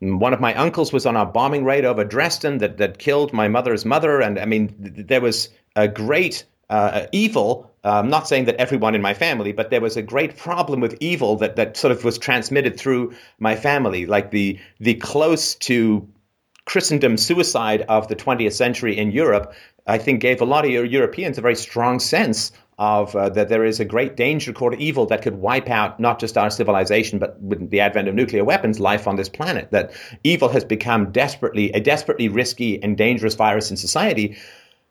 one 0.00 0.32
of 0.32 0.40
my 0.40 0.54
uncles 0.54 0.92
was 0.92 1.06
on 1.06 1.16
a 1.16 1.24
bombing 1.24 1.64
raid 1.64 1.84
over 1.84 2.04
Dresden 2.04 2.58
that 2.58 2.78
that 2.78 2.98
killed 2.98 3.32
my 3.32 3.48
mother's 3.48 3.84
mother, 3.84 4.20
and 4.20 4.38
I 4.38 4.44
mean, 4.44 4.68
th- 4.82 5.06
there 5.06 5.20
was 5.20 5.48
a 5.74 5.88
great 5.88 6.44
uh, 6.70 7.06
evil. 7.12 7.70
I'm 7.84 8.08
not 8.08 8.26
saying 8.26 8.46
that 8.46 8.56
everyone 8.56 8.96
in 8.96 9.02
my 9.02 9.14
family, 9.14 9.52
but 9.52 9.70
there 9.70 9.80
was 9.80 9.96
a 9.96 10.02
great 10.02 10.36
problem 10.36 10.80
with 10.80 10.96
evil 11.00 11.36
that, 11.36 11.54
that 11.54 11.76
sort 11.76 11.92
of 11.92 12.02
was 12.02 12.18
transmitted 12.18 12.76
through 12.76 13.14
my 13.38 13.54
family, 13.54 14.06
like 14.06 14.32
the 14.32 14.58
the 14.80 14.94
close 14.94 15.54
to 15.54 16.08
Christendom 16.64 17.16
suicide 17.16 17.82
of 17.82 18.08
the 18.08 18.16
20th 18.16 18.52
century 18.52 18.96
in 18.96 19.12
Europe. 19.12 19.54
I 19.86 19.98
think 19.98 20.20
gave 20.20 20.40
a 20.40 20.44
lot 20.44 20.64
of 20.64 20.70
Europeans 20.72 21.38
a 21.38 21.40
very 21.40 21.54
strong 21.54 22.00
sense 22.00 22.50
of 22.78 23.16
uh, 23.16 23.30
that 23.30 23.48
there 23.48 23.64
is 23.64 23.80
a 23.80 23.84
great 23.84 24.16
danger 24.16 24.52
called 24.52 24.74
evil 24.74 25.06
that 25.06 25.22
could 25.22 25.36
wipe 25.36 25.70
out 25.70 25.98
not 25.98 26.18
just 26.18 26.36
our 26.36 26.50
civilization, 26.50 27.18
but 27.18 27.40
with 27.40 27.70
the 27.70 27.80
advent 27.80 28.06
of 28.06 28.14
nuclear 28.14 28.44
weapons, 28.44 28.78
life 28.78 29.06
on 29.06 29.16
this 29.16 29.30
planet. 29.30 29.70
That 29.70 29.92
evil 30.24 30.48
has 30.50 30.64
become 30.64 31.10
desperately 31.10 31.70
a 31.72 31.80
desperately 31.80 32.28
risky 32.28 32.82
and 32.82 32.96
dangerous 32.96 33.34
virus 33.34 33.70
in 33.70 33.76
society. 33.78 34.36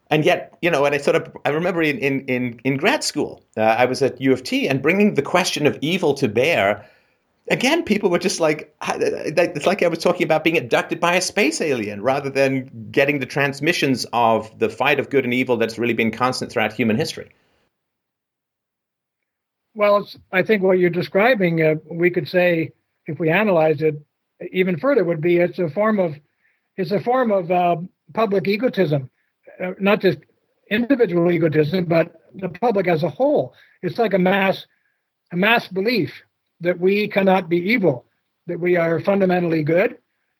And 0.10 0.26
yet, 0.26 0.58
you 0.62 0.72
know, 0.72 0.86
and 0.86 0.96
I 0.96 0.98
sort 0.98 1.16
of 1.16 1.32
I 1.46 1.50
remember 1.50 1.84
in 1.84 2.00
in 2.00 2.60
in, 2.64 2.78
grad 2.78 3.04
school, 3.04 3.44
uh, 3.56 3.62
I 3.62 3.86
was 3.86 4.02
at 4.02 4.20
U 4.20 4.34
of 4.34 4.44
T, 4.44 4.68
and 4.68 4.82
bringing 4.82 5.14
the 5.14 5.22
question 5.22 5.68
of 5.68 5.78
evil 5.82 6.14
to 6.16 6.28
bear. 6.28 6.86
Again, 7.52 7.84
people 7.84 8.10
were 8.10 8.18
just 8.18 8.40
like, 8.40 8.76
it's 8.82 9.68
like 9.68 9.84
I 9.84 9.88
was 9.88 10.00
talking 10.00 10.24
about 10.24 10.44
being 10.44 10.58
abducted 10.58 11.00
by 11.00 11.14
a 11.14 11.22
space 11.22 11.62
alien 11.62 12.02
rather 12.02 12.32
than 12.32 12.90
getting 12.90 13.20
the 13.20 13.28
transmissions 13.28 14.04
of 14.14 14.58
the 14.58 14.68
fight 14.68 15.00
of 15.00 15.12
good 15.12 15.26
and 15.26 15.34
evil 15.34 15.56
that's 15.56 15.78
really 15.78 15.94
been 15.94 16.10
constant 16.10 16.52
throughout 16.52 16.74
human 16.74 16.98
history. 16.98 17.30
Well, 19.76 20.08
I 20.32 20.42
think 20.42 20.64
what 20.64 20.80
you're 20.80 20.90
describing, 20.90 21.62
uh, 21.62 21.76
we 21.92 22.10
could 22.10 22.30
say, 22.30 22.72
if 23.08 23.20
we 23.20 23.30
analyze 23.30 23.82
it 23.82 23.96
even 24.52 24.80
further, 24.80 25.04
would 25.04 25.22
be 25.22 25.38
it's 25.38 25.60
a 25.60 25.70
form 25.70 26.00
of 26.00 26.16
it's 26.78 26.92
a 26.92 27.00
form 27.02 27.32
of 27.32 27.52
uh, 27.52 27.78
public 28.14 28.48
egotism, 28.48 29.10
uh, 29.64 29.74
not 29.80 30.02
just 30.02 30.20
individual 30.72 31.30
egotism, 31.32 31.86
but 31.86 32.22
the 32.34 32.50
public 32.50 32.88
as 32.88 33.04
a 33.04 33.10
whole. 33.10 33.54
It's 33.82 34.00
like 34.00 34.14
a 34.14 34.20
mass 34.20 34.66
a 35.34 35.38
mass 35.38 35.68
belief 35.68 36.24
that 36.62 36.80
we 36.80 37.08
cannot 37.10 37.50
be 37.50 37.58
evil. 37.58 38.06
that 38.48 38.60
we 38.60 38.78
are 38.78 39.00
fundamentally 39.02 39.64
good 39.64 39.98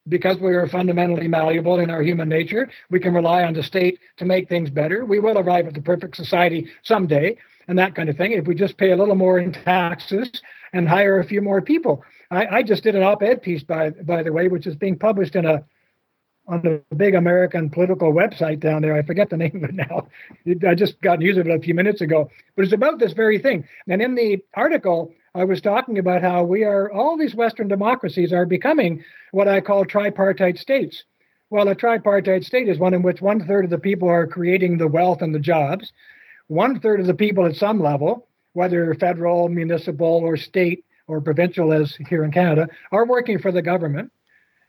because 0.08 0.38
we 0.38 0.54
are 0.54 0.68
fundamentally 0.68 1.28
malleable 1.28 1.80
in 1.80 1.90
our 1.90 2.02
human 2.02 2.28
nature. 2.28 2.70
We 2.88 3.00
can 3.00 3.12
rely 3.12 3.42
on 3.42 3.54
the 3.54 3.62
state 3.62 3.98
to 4.18 4.24
make 4.24 4.48
things 4.48 4.70
better. 4.70 5.04
We 5.04 5.18
will 5.18 5.38
arrive 5.38 5.66
at 5.66 5.74
the 5.74 5.82
perfect 5.82 6.16
society 6.16 6.68
someday 6.82 7.36
and 7.68 7.78
that 7.78 7.94
kind 7.94 8.08
of 8.08 8.16
thing 8.16 8.32
if 8.32 8.46
we 8.46 8.54
just 8.54 8.76
pay 8.76 8.92
a 8.92 8.96
little 8.96 9.14
more 9.14 9.38
in 9.38 9.52
taxes 9.52 10.42
and 10.72 10.88
hire 10.88 11.18
a 11.18 11.24
few 11.24 11.40
more 11.40 11.60
people. 11.60 12.04
I, 12.30 12.46
I 12.46 12.62
just 12.62 12.82
did 12.82 12.94
an 12.94 13.02
op-ed 13.02 13.42
piece, 13.42 13.62
by 13.62 13.90
by 13.90 14.22
the 14.22 14.32
way, 14.32 14.48
which 14.48 14.66
is 14.66 14.76
being 14.76 14.98
published 14.98 15.36
in 15.36 15.44
a 15.44 15.64
on 16.48 16.62
the 16.62 16.80
big 16.96 17.14
American 17.14 17.68
political 17.70 18.12
website 18.12 18.60
down 18.60 18.82
there. 18.82 18.94
I 18.94 19.02
forget 19.02 19.30
the 19.30 19.36
name 19.44 19.56
of 19.56 19.70
it 19.70 19.74
now. 19.74 20.08
I 20.68 20.74
just 20.74 21.00
got 21.00 21.18
news 21.18 21.36
of 21.36 21.46
it 21.46 21.54
a 21.54 21.60
few 21.60 21.74
minutes 21.74 22.00
ago, 22.00 22.30
but 22.54 22.64
it's 22.64 22.74
about 22.74 22.98
this 22.98 23.12
very 23.12 23.38
thing. 23.38 23.66
And 23.88 24.00
in 24.00 24.14
the 24.14 24.38
article, 24.54 25.12
I 25.34 25.44
was 25.44 25.60
talking 25.60 25.98
about 25.98 26.22
how 26.22 26.44
we 26.44 26.64
are 26.64 26.90
all 26.90 27.16
these 27.16 27.34
Western 27.34 27.68
democracies 27.68 28.32
are 28.32 28.46
becoming 28.46 29.04
what 29.32 29.48
I 29.48 29.60
call 29.60 29.84
tripartite 29.84 30.58
states. 30.58 31.04
Well, 31.50 31.68
a 31.68 31.74
tripartite 31.74 32.44
state 32.44 32.68
is 32.68 32.78
one 32.78 32.94
in 32.94 33.02
which 33.02 33.22
one 33.22 33.46
third 33.46 33.64
of 33.64 33.70
the 33.70 33.78
people 33.78 34.08
are 34.08 34.26
creating 34.26 34.78
the 34.78 34.88
wealth 34.88 35.22
and 35.22 35.34
the 35.34 35.38
jobs, 35.38 35.92
one 36.48 36.80
third 36.80 37.00
of 37.00 37.06
the 37.06 37.14
people 37.14 37.46
at 37.46 37.56
some 37.56 37.80
level, 37.80 38.28
whether 38.52 38.94
federal, 38.94 39.48
municipal, 39.48 40.06
or 40.06 40.36
state 40.36 40.84
or 41.06 41.20
provincial, 41.20 41.72
as 41.72 41.96
here 42.08 42.24
in 42.24 42.32
Canada, 42.32 42.68
are 42.90 43.06
working 43.06 43.38
for 43.38 43.52
the 43.52 43.62
government 43.62 44.10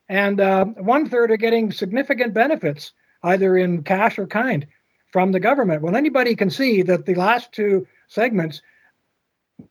and 0.10 0.40
uh, 0.40 0.66
one 0.66 1.10
third 1.10 1.32
are 1.32 1.38
getting 1.38 1.72
significant 1.72 2.34
benefits, 2.34 2.94
either 3.24 3.58
in 3.58 3.84
cash 3.84 4.18
or 4.18 4.28
kind, 4.28 4.66
from 5.12 5.32
the 5.32 5.40
government. 5.40 5.82
Well, 5.82 5.96
anybody 5.96 6.36
can 6.36 6.50
see 6.50 6.82
that 6.84 7.06
the 7.06 7.16
last 7.16 7.52
two 7.52 7.88
segments, 8.08 8.62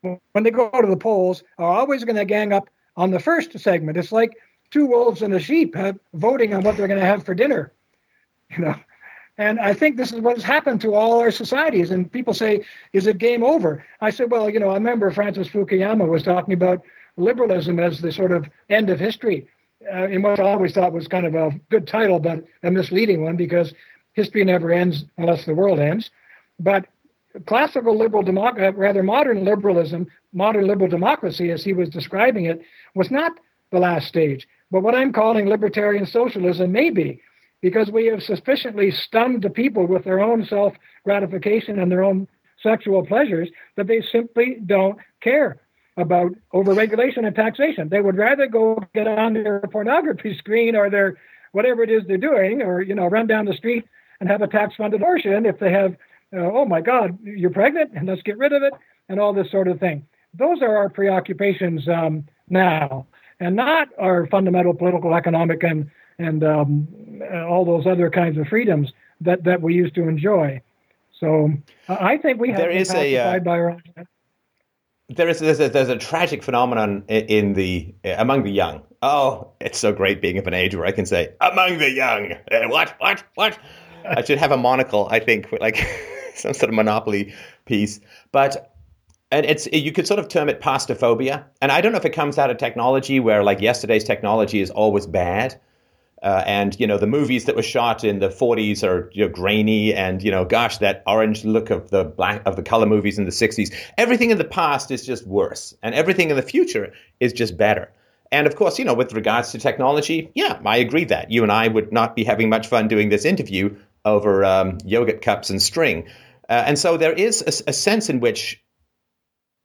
when 0.01 0.45
they 0.45 0.51
go 0.51 0.71
to 0.71 0.89
the 0.89 0.97
polls, 0.97 1.43
are 1.59 1.71
always 1.71 2.05
going 2.05 2.17
to 2.17 2.25
gang 2.25 2.53
up 2.53 2.69
on 2.97 3.11
the 3.11 3.21
first 3.21 3.59
segment. 3.59 3.97
It's 3.97 4.13
like 4.13 4.37
two 4.71 4.87
wolves 4.87 5.23
and 5.23 5.33
a 5.33 5.41
sheep 5.41 5.75
voting 6.13 6.53
on 6.53 6.63
what 6.63 6.77
they're 6.77 6.89
going 6.89 7.01
to 7.01 7.07
have 7.07 7.25
for 7.25 7.35
dinner, 7.35 7.73
you 8.51 8.65
know. 8.65 8.75
And 9.39 9.61
I 9.61 9.75
think 9.75 9.97
this 9.97 10.13
is 10.13 10.21
what 10.21 10.37
has 10.37 10.45
happened 10.45 10.81
to 10.81 10.95
all 10.95 11.21
our 11.21 11.31
societies. 11.31 11.91
And 11.91 12.11
people 12.11 12.33
say, 12.33 12.65
"Is 12.93 13.07
it 13.07 13.19
game 13.19 13.45
over?" 13.45 13.85
I 14.01 14.11
said, 14.11 14.31
"Well, 14.31 14.49
you 14.49 14.59
know, 14.59 14.71
I 14.71 14.75
remember 14.75 15.11
Francis 15.11 15.49
Fukuyama 15.49 16.09
was 16.09 16.23
talking 16.23 16.55
about 16.55 16.83
liberalism 17.17 17.79
as 17.79 18.01
the 18.01 18.13
sort 18.13 18.33
of 18.33 18.49
end 18.69 18.91
of 18.91 18.99
history." 18.99 19.47
uh, 19.93 20.09
in 20.09 20.23
what 20.23 20.41
I 20.41 20.45
always 20.45 20.73
thought 20.73 20.93
was 20.93 21.09
kind 21.09 21.27
of 21.27 21.35
a 21.35 21.51
good 21.71 21.87
title, 21.87 22.19
but 22.19 22.45
a 22.63 22.71
misleading 22.71 23.23
one 23.23 23.37
because 23.37 23.75
history 24.15 24.45
never 24.45 24.73
ends 24.73 25.05
unless 25.19 25.45
the 25.45 25.55
world 25.55 25.79
ends. 25.79 26.11
But 26.59 26.87
classical 27.47 27.97
liberal 27.97 28.23
democracy, 28.23 28.67
uh, 28.67 28.73
rather 28.73 29.03
modern 29.03 29.45
liberalism, 29.45 30.07
modern 30.33 30.67
liberal 30.67 30.89
democracy, 30.89 31.51
as 31.51 31.63
he 31.63 31.73
was 31.73 31.89
describing 31.89 32.47
it, 32.47 32.63
was 32.95 33.11
not 33.11 33.33
the 33.71 33.79
last 33.79 34.09
stage. 34.09 34.49
But 34.71 34.83
what 34.83 34.95
I'm 34.95 35.13
calling 35.13 35.49
libertarian 35.49 36.07
socialism 36.07 36.73
may 36.73 36.91
be, 36.91 37.21
because 37.63 37.91
we 37.91 38.07
have 38.07 38.23
sufficiently 38.23 38.91
stunned 38.91 39.43
the 39.43 39.51
people 39.51 39.87
with 39.87 40.05
their 40.05 40.21
own 40.21 40.45
self 40.45 40.75
gratification 41.05 41.79
and 41.79 41.91
their 41.91 42.05
own 42.05 42.29
sexual 42.63 43.05
pleasures 43.05 43.49
that 43.77 43.87
they 43.87 44.01
simply 44.01 44.59
don't 44.65 44.99
care 45.21 45.61
about 45.97 46.33
overregulation 46.53 47.27
and 47.27 47.35
taxation. 47.35 47.89
They 47.89 48.01
would 48.01 48.17
rather 48.17 48.47
go 48.47 48.79
get 48.95 49.07
on 49.07 49.35
their 49.35 49.61
pornography 49.61 50.37
screen 50.39 50.77
or 50.77 50.91
their 50.91 51.17
whatever 51.53 51.83
it 51.83 51.91
is 51.91 52.03
they're 52.07 52.19
doing, 52.19 52.61
or 52.61 52.83
you 52.83 52.95
know, 52.95 53.07
run 53.07 53.27
down 53.27 53.47
the 53.47 53.55
street 53.55 53.87
and 54.21 54.29
have 54.29 54.43
a 54.43 54.47
tax-funded 54.47 55.01
abortion 55.01 55.47
if 55.47 55.59
they 55.59 55.73
have, 55.73 55.93
uh, 56.35 56.41
oh 56.41 56.67
my 56.67 56.81
God, 56.81 57.19
you're 57.23 57.51
pregnant 57.51 57.93
and 57.95 58.07
let's 58.07 58.23
get 58.23 58.37
rid 58.37 58.53
of 58.53 58.63
it, 58.63 58.73
and 59.09 59.19
all 59.19 59.33
this 59.33 59.51
sort 59.51 59.69
of 59.69 59.81
thing. 59.81 60.07
Those 60.35 60.61
are 60.61 60.77
our 60.77 60.91
preoccupations 60.91 61.89
um, 61.89 62.27
now, 62.49 63.07
and 63.41 63.57
not 63.57 63.89
our 63.99 64.27
fundamental 64.27 64.75
political, 64.75 65.15
economic, 65.15 65.63
and 65.63 65.91
and 66.19 66.45
um, 66.45 66.89
all 67.23 67.65
those 67.65 67.87
other 67.87 68.11
kinds 68.11 68.39
of 68.39 68.49
freedoms 68.49 68.93
that 69.21 69.45
that 69.45 69.63
we 69.63 69.75
used 69.75 69.95
to 69.95 70.09
enjoy. 70.09 70.61
So 71.19 71.51
I 71.89 72.19
think 72.19 72.41
we 72.41 72.51
have 72.51 72.59
there 72.59 72.69
been 72.69 72.97
a, 72.97 73.17
uh... 73.17 73.39
by 73.41 73.59
our 73.59 73.71
own 73.71 73.83
there 75.09 75.29
is 75.29 75.39
there's 75.39 75.61
a, 75.61 75.69
there's 75.69 75.89
a 75.89 75.97
tragic 75.97 76.43
phenomenon 76.43 77.05
in 77.09 77.53
the 77.53 77.95
among 78.05 78.43
the 78.43 78.51
young. 78.51 78.83
Oh, 79.03 79.53
it's 79.61 79.79
so 79.79 79.93
great 79.93 80.21
being 80.21 80.39
of 80.39 80.47
an 80.47 80.55
age 80.55 80.75
where 80.75 80.87
I 80.87 80.93
can 80.93 81.07
say 81.07 81.33
among 81.41 81.79
the 81.79 81.91
young. 81.91 82.33
Uh, 82.51 82.69
what 82.69 82.95
what 82.99 83.23
what? 83.35 83.59
I 84.05 84.23
should 84.25 84.39
have 84.39 84.53
a 84.53 84.57
monocle. 84.57 85.09
I 85.11 85.21
think 85.21 85.53
like 85.61 85.77
some 86.35 86.55
sort 86.55 86.71
of 86.71 86.75
monopoly 86.75 87.35
piece, 87.65 88.01
but. 88.33 88.73
And 89.33 89.45
it's 89.45 89.67
you 89.73 89.91
could 89.91 90.07
sort 90.07 90.21
of 90.21 90.29
term 90.29 90.49
it 90.49 90.61
pastophobia, 90.61 91.47
and 91.61 91.73
I 91.73 91.81
don't 91.81 91.91
know 91.91 91.99
if 91.99 92.05
it 92.05 92.13
comes 92.13 92.39
out 92.39 92.49
of 92.49 92.59
technology, 92.59 93.19
where 93.19 93.43
like 93.43 93.61
yesterday's 93.61 94.05
technology 94.05 94.61
is 94.61 94.71
always 94.71 95.05
bad, 95.05 95.61
uh, 96.23 96.43
and 96.47 96.79
you 96.81 96.87
know 96.87 96.99
the 96.99 97.07
movies 97.07 97.45
that 97.45 97.57
were 97.57 97.63
shot 97.63 98.05
in 98.05 98.19
the 98.19 98.29
40s 98.29 98.83
are 98.83 99.11
you 99.13 99.27
know, 99.27 99.33
grainy, 99.33 99.95
and 99.95 100.23
you 100.23 100.31
know, 100.31 100.45
gosh, 100.45 100.79
that 100.79 101.03
orange 101.07 101.45
look 101.45 101.71
of 101.71 101.91
the 101.91 102.05
black 102.05 102.43
of 102.47 102.57
the 102.57 102.63
color 102.63 102.87
movies 102.87 103.19
in 103.19 103.25
the 103.25 103.31
60s. 103.31 103.75
Everything 103.99 104.31
in 104.31 104.39
the 104.39 104.45
past 104.45 104.91
is 104.91 105.05
just 105.05 105.27
worse, 105.27 105.75
and 105.83 105.95
everything 105.95 106.31
in 106.31 106.37
the 106.37 106.43
future 106.43 106.93
is 107.21 107.33
just 107.33 107.57
better. 107.57 107.93
And 108.33 108.47
of 108.47 108.57
course, 108.57 108.79
you 108.79 108.85
know, 108.85 108.95
with 108.95 109.13
regards 109.13 109.53
to 109.53 109.59
technology, 109.59 110.31
yeah, 110.35 110.59
I 110.65 110.79
agree 110.79 111.05
that 111.05 111.31
you 111.31 111.43
and 111.43 111.53
I 111.53 111.69
would 111.69 111.93
not 111.93 112.17
be 112.17 112.25
having 112.25 112.49
much 112.49 112.67
fun 112.67 112.89
doing 112.89 113.09
this 113.09 113.25
interview 113.25 113.77
over 114.05 114.45
um, 114.45 114.79
yogurt 114.85 115.23
cups 115.23 115.51
and 115.51 115.61
string. 115.61 116.09
Uh, 116.49 116.65
and 116.67 116.79
so 116.79 116.97
there 116.97 117.13
is 117.13 117.43
a, 117.43 117.71
a 117.71 117.73
sense 117.73 118.09
in 118.09 118.21
which 118.21 118.63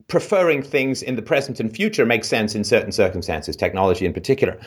preferring 0.07 0.61
things 0.61 1.01
in 1.01 1.15
the 1.15 1.21
present 1.21 1.59
and 1.59 1.73
future 1.73 2.05
makes 2.05 2.27
sense 2.27 2.55
in 2.55 2.63
certain 2.63 2.91
circumstances, 2.91 3.55
technology 3.55 4.05
in 4.05 4.13
particular. 4.13 4.59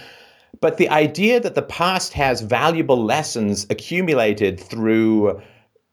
But 0.61 0.77
the 0.77 0.89
idea 0.89 1.41
that 1.41 1.55
the 1.55 1.63
past 1.63 2.13
has 2.15 2.41
valuable 2.41 3.03
lessons 3.03 3.67
accumulated 3.71 4.61
through 4.61 5.41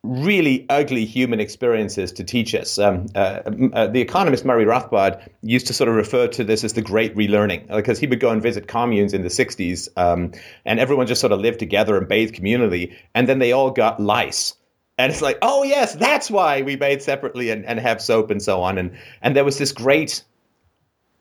really 0.04 0.66
ugly 0.70 1.06
human 1.06 1.40
experiences 1.40 2.12
to 2.12 2.24
teach 2.24 2.56
us. 2.56 2.80
Um, 2.80 3.06
uh, 3.14 3.42
uh, 3.74 3.88
the 3.88 4.02
economist 4.02 4.46
Murray 4.46 4.66
Rothbard 4.66 5.30
used 5.44 5.68
to 5.68 5.74
sort 5.74 5.90
of 5.90 5.96
refer 5.96 6.28
to 6.30 6.44
this 6.44 6.64
as 6.64 6.74
the 6.74 6.82
great 6.82 7.16
relearning 7.16 7.68
because 7.68 8.00
he 8.00 8.08
would 8.08 8.20
go 8.20 8.32
and 8.32 8.42
visit 8.42 8.68
communes 8.68 9.14
in 9.14 9.22
the 9.22 9.30
60s 9.30 9.90
um, 9.98 10.32
and 10.66 10.80
everyone 10.80 11.06
just 11.06 11.22
sort 11.22 11.32
of 11.32 11.40
lived 11.40 11.60
together 11.60 11.98
and 11.98 12.08
bathed 12.08 12.34
communally 12.34 12.96
and 13.14 13.30
then 13.30 13.38
they 13.38 13.52
all 13.52 13.70
got 13.70 14.00
lice. 14.00 14.56
And 14.98 15.12
it's 15.12 15.22
like, 15.22 15.38
oh 15.44 15.64
yes, 15.64 15.94
that's 15.96 16.32
why 16.32 16.64
we 16.64 16.76
bathe 16.76 17.02
separately 17.02 17.52
and, 17.52 17.64
and 17.66 17.80
have 17.80 18.02
soap 18.02 18.32
and 18.32 18.42
so 18.42 18.62
on. 18.62 18.78
And 18.78 18.98
and 19.22 19.36
there 19.36 19.46
was 19.46 19.58
this 19.58 19.72
great 19.72 20.24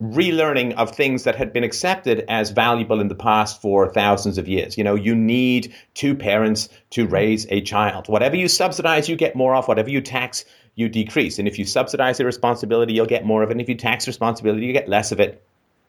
relearning 0.01 0.73
of 0.73 0.95
things 0.95 1.23
that 1.23 1.35
had 1.35 1.53
been 1.53 1.63
accepted 1.63 2.25
as 2.27 2.49
valuable 2.49 2.99
in 2.99 3.07
the 3.07 3.15
past 3.15 3.61
for 3.61 3.91
thousands 3.93 4.37
of 4.37 4.47
years. 4.47 4.77
You 4.77 4.83
know, 4.83 4.95
you 4.95 5.15
need 5.15 5.73
two 5.93 6.15
parents 6.15 6.69
to 6.91 7.07
raise 7.07 7.45
a 7.49 7.61
child. 7.61 8.09
Whatever 8.09 8.35
you 8.35 8.47
subsidize, 8.47 9.07
you 9.07 9.15
get 9.15 9.35
more 9.35 9.55
of. 9.55 9.67
Whatever 9.67 9.89
you 9.89 10.01
tax, 10.01 10.43
you 10.75 10.89
decrease. 10.89 11.37
And 11.37 11.47
if 11.47 11.59
you 11.59 11.65
subsidize 11.65 12.17
the 12.17 12.25
responsibility, 12.25 12.93
you'll 12.93 13.05
get 13.05 13.25
more 13.25 13.43
of 13.43 13.49
it. 13.49 13.53
And 13.53 13.61
if 13.61 13.69
you 13.69 13.75
tax 13.75 14.07
responsibility, 14.07 14.65
you 14.65 14.73
get 14.73 14.89
less 14.89 15.11
of 15.11 15.19
it, 15.19 15.43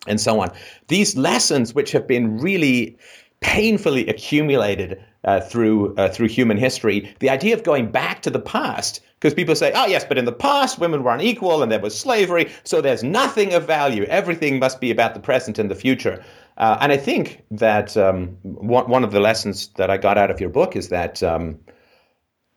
and 0.06 0.20
so 0.20 0.40
on. 0.40 0.50
These 0.88 1.16
lessons, 1.16 1.74
which 1.74 1.92
have 1.92 2.06
been 2.06 2.38
really 2.38 2.98
painfully 3.42 4.06
accumulated 4.08 5.02
uh, 5.24 5.40
through 5.40 5.94
uh, 5.96 6.08
through 6.08 6.28
human 6.28 6.56
history, 6.56 7.14
the 7.20 7.30
idea 7.30 7.54
of 7.54 7.62
going 7.62 7.90
back 7.90 8.22
to 8.22 8.30
the 8.30 8.40
past 8.40 9.00
because 9.22 9.34
people 9.34 9.54
say, 9.54 9.70
oh, 9.72 9.86
yes, 9.86 10.04
but 10.04 10.18
in 10.18 10.24
the 10.24 10.32
past, 10.32 10.80
women 10.80 11.04
were 11.04 11.14
unequal 11.14 11.62
and 11.62 11.70
there 11.70 11.78
was 11.78 11.96
slavery, 11.96 12.50
so 12.64 12.80
there's 12.80 13.04
nothing 13.04 13.54
of 13.54 13.64
value. 13.64 14.02
Everything 14.04 14.58
must 14.58 14.80
be 14.80 14.90
about 14.90 15.14
the 15.14 15.20
present 15.20 15.60
and 15.60 15.70
the 15.70 15.76
future. 15.76 16.24
Uh, 16.56 16.76
and 16.80 16.90
I 16.90 16.96
think 16.96 17.44
that 17.52 17.96
um, 17.96 18.36
one, 18.42 18.88
one 18.90 19.04
of 19.04 19.12
the 19.12 19.20
lessons 19.20 19.68
that 19.76 19.90
I 19.90 19.96
got 19.96 20.18
out 20.18 20.32
of 20.32 20.40
your 20.40 20.50
book 20.50 20.74
is 20.74 20.88
that, 20.88 21.22
um, 21.22 21.60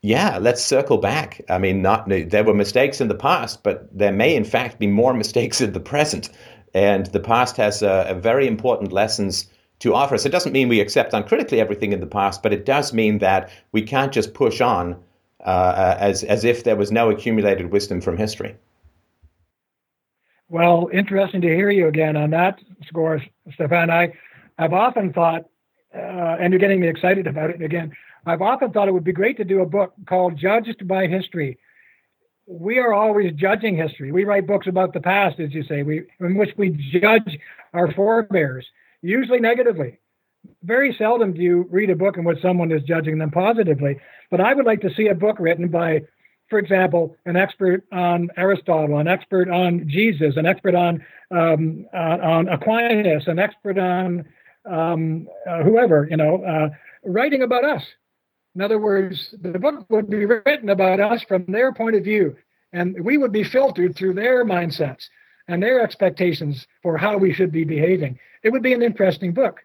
yeah, 0.02 0.40
let's 0.40 0.64
circle 0.64 0.98
back. 0.98 1.40
I 1.50 1.60
mean, 1.60 1.84
not 1.84 2.10
there 2.10 2.44
were 2.44 2.56
mistakes 2.56 3.00
in 3.00 3.10
the 3.10 3.16
past, 3.16 3.62
but 3.62 3.88
there 3.96 4.12
may, 4.12 4.36
in 4.36 4.44
fact, 4.44 4.80
be 4.80 4.88
more 4.88 5.14
mistakes 5.14 5.62
in 5.62 5.74
the 5.74 5.80
present. 5.80 6.32
And 6.74 7.06
the 7.08 7.20
past 7.20 7.58
has 7.58 7.84
a, 7.84 8.08
a 8.10 8.16
very 8.16 8.48
important 8.48 8.92
lessons 8.92 9.46
to 9.80 9.94
offer 9.94 10.16
us. 10.16 10.26
It 10.26 10.32
doesn't 10.32 10.52
mean 10.52 10.70
we 10.70 10.80
accept 10.80 11.14
uncritically 11.14 11.60
everything 11.60 11.92
in 11.92 12.00
the 12.00 12.08
past, 12.08 12.42
but 12.42 12.54
it 12.54 12.66
does 12.66 12.94
mean 12.94 13.20
that 13.20 13.50
we 13.72 13.82
can't 13.82 14.12
just 14.12 14.34
push 14.34 14.62
on 14.62 14.96
uh, 15.44 15.96
as 16.00 16.24
as 16.24 16.44
if 16.44 16.64
there 16.64 16.76
was 16.76 16.92
no 16.92 17.10
accumulated 17.10 17.72
wisdom 17.72 18.02
from 18.02 18.18
history. 18.18 18.56
Well, 20.50 20.90
interesting 20.94 21.42
to 21.42 21.48
hear 21.48 21.70
you 21.72 21.88
again 21.88 22.16
on 22.16 22.30
that 22.32 22.60
score, 22.86 23.22
Stefan. 23.54 23.90
I, 23.90 24.14
I've 24.58 24.74
often 24.74 25.12
thought, 25.12 25.46
uh, 25.94 26.38
and 26.40 26.54
you're 26.54 26.60
getting 26.60 26.80
me 26.80 26.88
excited 26.88 27.26
about 27.26 27.50
it 27.50 27.62
again. 27.62 27.94
I've 28.28 28.42
often 28.42 28.72
thought 28.72 28.88
it 28.88 28.94
would 28.94 29.04
be 29.04 29.12
great 29.12 29.38
to 29.38 29.44
do 29.44 29.62
a 29.62 29.66
book 29.66 29.94
called 30.08 30.38
Judged 30.38 30.88
by 30.88 31.08
History. 31.08 31.58
We 32.48 32.78
are 32.78 32.94
always 32.94 33.34
judging 33.34 33.76
history. 33.76 34.12
We 34.12 34.24
write 34.24 34.46
books 34.46 34.68
about 34.68 34.94
the 34.94 35.00
past, 35.00 35.40
as 35.40 35.52
you 35.52 35.64
say, 35.64 35.82
we, 35.82 36.04
in 36.20 36.36
which 36.36 36.52
we 36.58 36.70
judge 36.70 37.40
our 37.74 37.92
forebears, 37.92 38.68
usually 39.06 39.40
negatively 39.40 40.00
very 40.64 40.94
seldom 40.94 41.34
do 41.34 41.42
you 41.42 41.68
read 41.70 41.90
a 41.90 41.96
book 41.96 42.18
in 42.18 42.24
which 42.24 42.42
someone 42.42 42.72
is 42.72 42.84
judging 42.84 43.18
them 43.18 43.32
positively. 43.32 43.98
But 44.30 44.42
I 44.42 44.54
would 44.54 44.66
like 44.66 44.82
to 44.82 44.94
see 44.94 45.08
a 45.08 45.16
book 45.16 45.38
written 45.40 45.70
by 45.70 46.02
for 46.48 46.60
example, 46.60 47.18
an 47.26 47.36
expert 47.36 47.84
on 47.92 48.30
Aristotle, 48.38 49.00
an 49.00 49.08
expert 49.08 49.50
on 49.50 49.90
Jesus, 49.90 50.38
an 50.38 50.46
expert 50.46 50.76
on 50.76 51.04
um, 51.32 51.88
uh, 51.92 52.18
on 52.22 52.48
Aquinas, 52.48 53.28
an 53.28 53.40
expert 53.40 53.80
on 53.80 54.26
um, 54.70 55.28
uh, 55.50 55.64
whoever, 55.64 56.08
you 56.10 56.18
know, 56.18 56.44
uh, 56.44 56.70
writing 57.04 57.42
about 57.42 57.64
us. 57.64 57.84
In 58.54 58.62
other 58.62 58.78
words, 58.78 59.34
the 59.42 59.58
book 59.58 59.88
would 59.90 60.08
be 60.08 60.26
written 60.26 60.70
about 60.70 61.00
us 61.00 61.24
from 61.24 61.46
their 61.48 61.74
point 61.74 61.96
of 61.96 62.04
view, 62.04 62.36
and 62.72 63.04
we 63.04 63.18
would 63.18 63.32
be 63.32 63.44
filtered 63.44 63.96
through 63.96 64.14
their 64.14 64.46
mindsets 64.46 65.10
and 65.48 65.62
their 65.62 65.82
expectations 65.82 66.68
for 66.82 66.98
how 66.98 67.18
we 67.18 67.34
should 67.34 67.52
be 67.52 67.64
behaving. 67.64 68.20
It 68.44 68.52
would 68.52 68.64
be 68.64 68.74
an 68.74 68.82
interesting 68.82 69.34
book. 69.34 69.64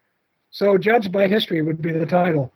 So, 0.49 0.77
Judged 0.77 1.11
by 1.11 1.27
History 1.27 1.61
would 1.61 1.81
be 1.81 1.91
the 1.91 2.05
title. 2.05 2.53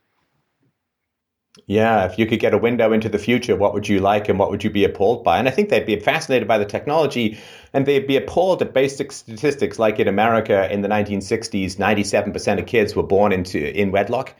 Yeah, 1.67 2.05
if 2.05 2.19
you 2.19 2.25
could 2.25 2.39
get 2.39 2.53
a 2.53 2.57
window 2.57 2.91
into 2.91 3.07
the 3.07 3.17
future, 3.17 3.55
what 3.55 3.73
would 3.73 3.87
you 3.87 3.99
like 3.99 4.27
and 4.27 4.37
what 4.37 4.51
would 4.51 4.63
you 4.63 4.69
be 4.69 4.83
appalled 4.83 5.23
by? 5.23 5.39
And 5.39 5.47
I 5.47 5.51
think 5.51 5.69
they'd 5.69 5.85
be 5.85 5.99
fascinated 5.99 6.47
by 6.47 6.57
the 6.57 6.65
technology 6.65 7.37
and 7.71 7.85
they'd 7.85 8.07
be 8.07 8.17
appalled 8.17 8.61
at 8.61 8.73
basic 8.73 9.11
statistics 9.13 9.79
like 9.79 9.99
in 9.99 10.07
America 10.07 10.71
in 10.71 10.81
the 10.81 10.89
1960s, 10.89 11.77
97% 11.77 12.59
of 12.59 12.65
kids 12.65 12.95
were 12.95 13.03
born 13.03 13.31
into 13.31 13.73
in 13.79 13.91
wedlock. 13.91 14.35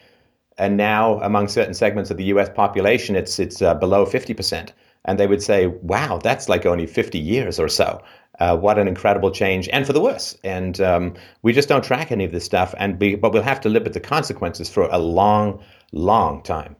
And 0.57 0.75
now 0.75 1.19
among 1.21 1.47
certain 1.47 1.73
segments 1.73 2.11
of 2.11 2.17
the 2.17 2.25
US 2.25 2.49
population, 2.49 3.15
it's 3.15 3.39
it's 3.39 3.61
uh, 3.61 3.75
below 3.75 4.05
50%. 4.05 4.71
And 5.05 5.19
they 5.19 5.27
would 5.27 5.41
say, 5.41 5.67
wow, 5.67 6.19
that's 6.21 6.49
like 6.49 6.65
only 6.65 6.87
50 6.87 7.17
years 7.17 7.59
or 7.59 7.67
so. 7.67 8.01
Uh, 8.39 8.57
what 8.57 8.77
an 8.77 8.87
incredible 8.87 9.31
change, 9.31 9.69
and 9.69 9.87
for 9.87 9.93
the 9.93 10.01
worse. 10.01 10.37
And 10.43 10.81
um, 10.81 11.13
we 11.41 11.53
just 11.53 11.69
don't 11.69 11.83
track 11.83 12.11
any 12.11 12.25
of 12.25 12.33
this 12.33 12.43
stuff, 12.43 12.75
and 12.77 12.99
be, 12.99 13.15
but 13.15 13.31
we'll 13.31 13.43
have 13.43 13.61
to 13.61 13.69
live 13.69 13.83
with 13.83 13.93
the 13.93 14.01
consequences 14.01 14.69
for 14.69 14.89
a 14.91 14.97
long, 14.97 15.63
long 15.93 16.43
time. 16.43 16.75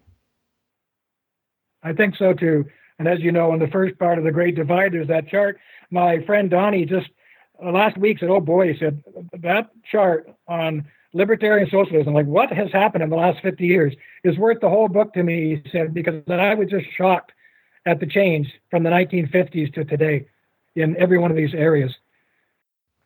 I 1.82 1.93
think 1.93 2.17
so 2.17 2.34
too. 2.34 2.65
And 2.99 3.07
as 3.07 3.19
you 3.21 3.32
know, 3.32 3.53
in 3.53 3.59
the 3.59 3.67
first 3.67 3.97
part 3.99 4.17
of 4.17 4.26
the 4.26 4.32
Great 4.32 4.55
Divide, 4.55 4.91
there's 4.93 5.07
that 5.07 5.30
chart. 5.30 5.59
My 5.91 6.19
friend 6.26 6.49
Donnie 6.49 6.86
just 6.86 7.07
uh, 7.63 7.71
last 7.71 7.97
week 7.97 8.19
said, 8.19 8.30
"Oh 8.30 8.41
boy," 8.41 8.73
he 8.73 8.80
said 8.80 9.01
that 9.41 9.69
chart 9.89 10.30
on 10.47 10.86
libertarian 11.13 11.69
socialism, 11.69 12.13
like 12.13 12.26
what 12.26 12.51
has 12.51 12.71
happened 12.73 13.03
in 13.03 13.09
the 13.09 13.15
last 13.15 13.41
50 13.41 13.65
years, 13.65 13.93
is 14.26 14.38
worth 14.38 14.59
the 14.59 14.69
whole 14.69 14.89
book 14.89 15.13
to 15.13 15.23
me. 15.23 15.61
He 15.63 15.69
said 15.69 15.93
because 15.93 16.21
I 16.28 16.53
was 16.53 16.69
just 16.69 16.86
shocked 16.97 17.32
at 17.86 17.99
the 17.99 18.05
change 18.05 18.53
from 18.69 18.83
the 18.83 18.89
1950s 18.89 19.73
to 19.73 19.86
today 19.86 20.27
in 20.75 20.97
every 20.97 21.17
one 21.17 21.31
of 21.31 21.38
these 21.38 21.53
areas. 21.53 21.95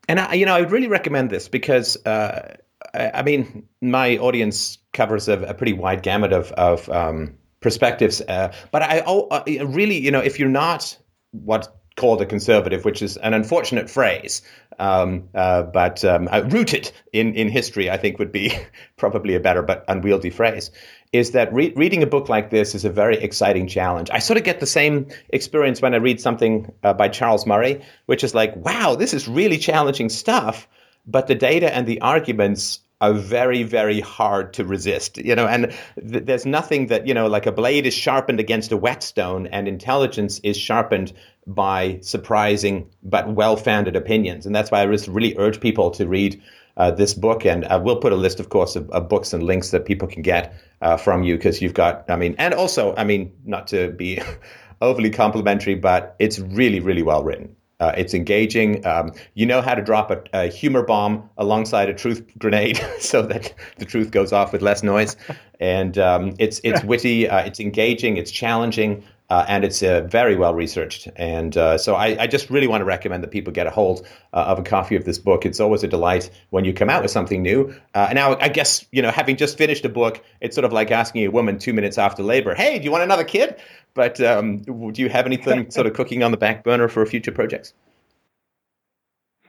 And 0.07 0.19
I, 0.19 0.33
you 0.33 0.45
know, 0.45 0.55
I 0.55 0.61
would 0.61 0.71
really 0.71 0.87
recommend 0.87 1.29
this 1.29 1.47
because, 1.47 2.03
uh, 2.05 2.55
I, 2.93 3.11
I, 3.15 3.23
mean, 3.23 3.67
my 3.81 4.17
audience 4.17 4.79
covers 4.93 5.27
a, 5.27 5.39
a 5.41 5.53
pretty 5.53 5.73
wide 5.73 6.01
gamut 6.01 6.33
of 6.33 6.51
of 6.53 6.89
um, 6.89 7.35
perspectives. 7.59 8.21
Uh, 8.21 8.51
but 8.71 8.81
I 8.81 9.03
oh, 9.05 9.27
uh, 9.27 9.43
really, 9.67 9.97
you 9.97 10.11
know, 10.11 10.19
if 10.19 10.39
you're 10.39 10.49
not 10.49 10.97
what 11.31 11.75
called 11.95 12.21
a 12.21 12.25
conservative, 12.25 12.85
which 12.85 13.01
is 13.01 13.17
an 13.17 13.33
unfortunate 13.33 13.89
phrase, 13.89 14.41
um, 14.79 15.27
uh, 15.35 15.63
but 15.63 16.03
um, 16.05 16.29
uh, 16.31 16.41
rooted 16.47 16.91
in, 17.11 17.33
in 17.35 17.49
history, 17.49 17.89
I 17.89 17.97
think 17.97 18.17
would 18.19 18.31
be 18.31 18.53
probably 18.97 19.35
a 19.35 19.39
better 19.39 19.61
but 19.61 19.83
unwieldy 19.87 20.29
phrase, 20.29 20.71
is 21.11 21.31
that 21.31 21.51
re- 21.53 21.73
reading 21.75 22.03
a 22.03 22.07
book 22.07 22.29
like 22.29 22.49
this 22.49 22.75
is 22.75 22.85
a 22.85 22.89
very 22.89 23.17
exciting 23.17 23.67
challenge. 23.67 24.09
I 24.11 24.19
sort 24.19 24.37
of 24.37 24.43
get 24.43 24.59
the 24.59 24.67
same 24.67 25.07
experience 25.29 25.81
when 25.81 25.93
I 25.93 25.97
read 25.97 26.21
something 26.21 26.71
uh, 26.83 26.93
by 26.93 27.09
Charles 27.09 27.45
Murray, 27.45 27.81
which 28.05 28.23
is 28.23 28.35
like, 28.35 28.55
wow, 28.55 28.95
this 28.95 29.13
is 29.13 29.27
really 29.27 29.57
challenging 29.57 30.09
stuff, 30.09 30.67
but 31.07 31.27
the 31.27 31.35
data 31.35 31.73
and 31.73 31.87
the 31.87 32.01
arguments 32.01 32.79
are 33.01 33.13
very, 33.13 33.63
very 33.63 34.01
hard 34.01 34.53
to 34.53 34.65
resist. 34.65 35.17
You 35.17 35.35
know, 35.35 35.47
and 35.47 35.73
th- 35.97 36.25
there's 36.25 36.45
nothing 36.45 36.87
that 36.87 37.07
you 37.07 37.13
know, 37.13 37.27
like 37.27 37.45
a 37.45 37.51
blade 37.51 37.85
is 37.85 37.93
sharpened 37.93 38.39
against 38.39 38.71
a 38.71 38.77
whetstone, 38.77 39.47
and 39.47 39.67
intelligence 39.67 40.39
is 40.43 40.57
sharpened 40.57 41.13
by 41.47 41.99
surprising 42.01 42.89
but 43.01 43.33
well-founded 43.33 43.95
opinions. 43.95 44.45
And 44.45 44.53
that's 44.53 44.69
why 44.69 44.83
I 44.83 44.85
just 44.85 45.07
really 45.07 45.35
urge 45.37 45.59
people 45.59 45.91
to 45.91 46.07
read 46.07 46.41
uh, 46.77 46.91
this 46.91 47.13
book. 47.13 47.45
And 47.45 47.65
uh, 47.65 47.79
we'll 47.83 47.97
put 47.97 48.13
a 48.13 48.17
list, 48.17 48.39
of 48.39 48.49
course, 48.49 48.75
of, 48.75 48.89
of 48.91 49.09
books 49.09 49.33
and 49.33 49.43
links 49.43 49.71
that 49.71 49.85
people 49.85 50.07
can 50.07 50.21
get 50.21 50.53
uh, 50.81 50.97
from 50.97 51.23
you 51.23 51.35
because 51.35 51.61
you've 51.61 51.73
got. 51.73 52.09
I 52.09 52.15
mean, 52.15 52.35
and 52.37 52.53
also, 52.53 52.95
I 52.95 53.03
mean, 53.03 53.31
not 53.45 53.67
to 53.67 53.91
be 53.91 54.21
overly 54.81 55.09
complimentary, 55.09 55.75
but 55.75 56.15
it's 56.19 56.39
really, 56.39 56.79
really 56.79 57.03
well 57.03 57.23
written. 57.23 57.55
Uh, 57.79 57.93
it's 57.95 58.13
engaging. 58.13 58.85
Um, 58.85 59.13
you 59.35 59.45
know 59.45 59.61
how 59.61 59.73
to 59.73 59.81
drop 59.81 60.11
a, 60.11 60.21
a, 60.33 60.47
humor 60.47 60.83
bomb 60.83 61.29
alongside 61.37 61.87
a 61.87 61.93
truth 61.93 62.21
grenade 62.37 62.77
so 62.99 63.21
that 63.21 63.53
the 63.77 63.85
truth 63.85 64.11
goes 64.11 64.33
off 64.33 64.51
with 64.51 64.61
less 64.61 64.83
noise. 64.83 65.15
And 65.61 65.97
um, 65.97 66.35
it's 66.39 66.61
it's 66.63 66.85
witty, 66.85 67.27
uh, 67.27 67.39
it's 67.39 67.59
engaging, 67.59 68.15
it's 68.15 68.31
challenging, 68.31 69.03
uh, 69.29 69.45
and 69.47 69.63
it's 69.63 69.83
uh, 69.83 70.01
very 70.01 70.35
well 70.35 70.53
researched. 70.53 71.07
And 71.15 71.55
uh, 71.55 71.77
so 71.77 71.95
I, 71.95 72.23
I, 72.23 72.27
just 72.27 72.49
really 72.49 72.67
want 72.67 72.81
to 72.81 72.85
recommend 72.85 73.23
that 73.23 73.29
people 73.29 73.53
get 73.53 73.67
a 73.67 73.69
hold 73.69 74.07
uh, 74.33 74.45
of 74.47 74.59
a 74.59 74.63
copy 74.63 74.95
of 74.95 75.05
this 75.05 75.19
book. 75.19 75.45
It's 75.45 75.59
always 75.59 75.83
a 75.83 75.87
delight 75.87 76.29
when 76.49 76.65
you 76.65 76.73
come 76.73 76.89
out 76.89 77.03
with 77.03 77.11
something 77.11 77.41
new. 77.41 77.75
now, 77.93 78.37
I 78.39 78.49
guess 78.49 78.85
you 78.91 79.01
know, 79.01 79.11
having 79.11 79.37
just 79.37 79.57
finished 79.57 79.85
a 79.85 79.89
book, 79.89 80.23
it's 80.41 80.55
sort 80.55 80.65
of 80.65 80.73
like 80.73 80.91
asking 80.91 81.25
a 81.25 81.31
woman 81.31 81.59
two 81.59 81.73
minutes 81.73 81.97
after 81.97 82.23
labor, 82.23 82.55
"Hey, 82.55 82.79
do 82.79 82.85
you 82.85 82.91
want 82.91 83.03
another 83.03 83.23
kid?" 83.23 83.55
But 83.93 84.19
um, 84.21 84.59
do 84.59 85.01
you 85.01 85.09
have 85.09 85.25
anything 85.25 85.71
sort 85.77 85.87
of 85.87 85.93
cooking 85.93 86.23
on 86.23 86.31
the 86.31 86.37
back 86.37 86.63
burner 86.63 86.87
for 86.87 87.05
future 87.05 87.31
projects? 87.31 87.73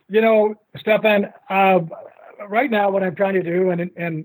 You 0.08 0.20
know, 0.20 0.56
Stefan, 0.76 1.32
uh, 1.48 1.80
right 2.48 2.70
now 2.70 2.90
what 2.90 3.02
I'm 3.02 3.14
trying 3.14 3.34
to 3.34 3.42
do, 3.42 3.70
and 3.70 3.90
and 3.96 4.24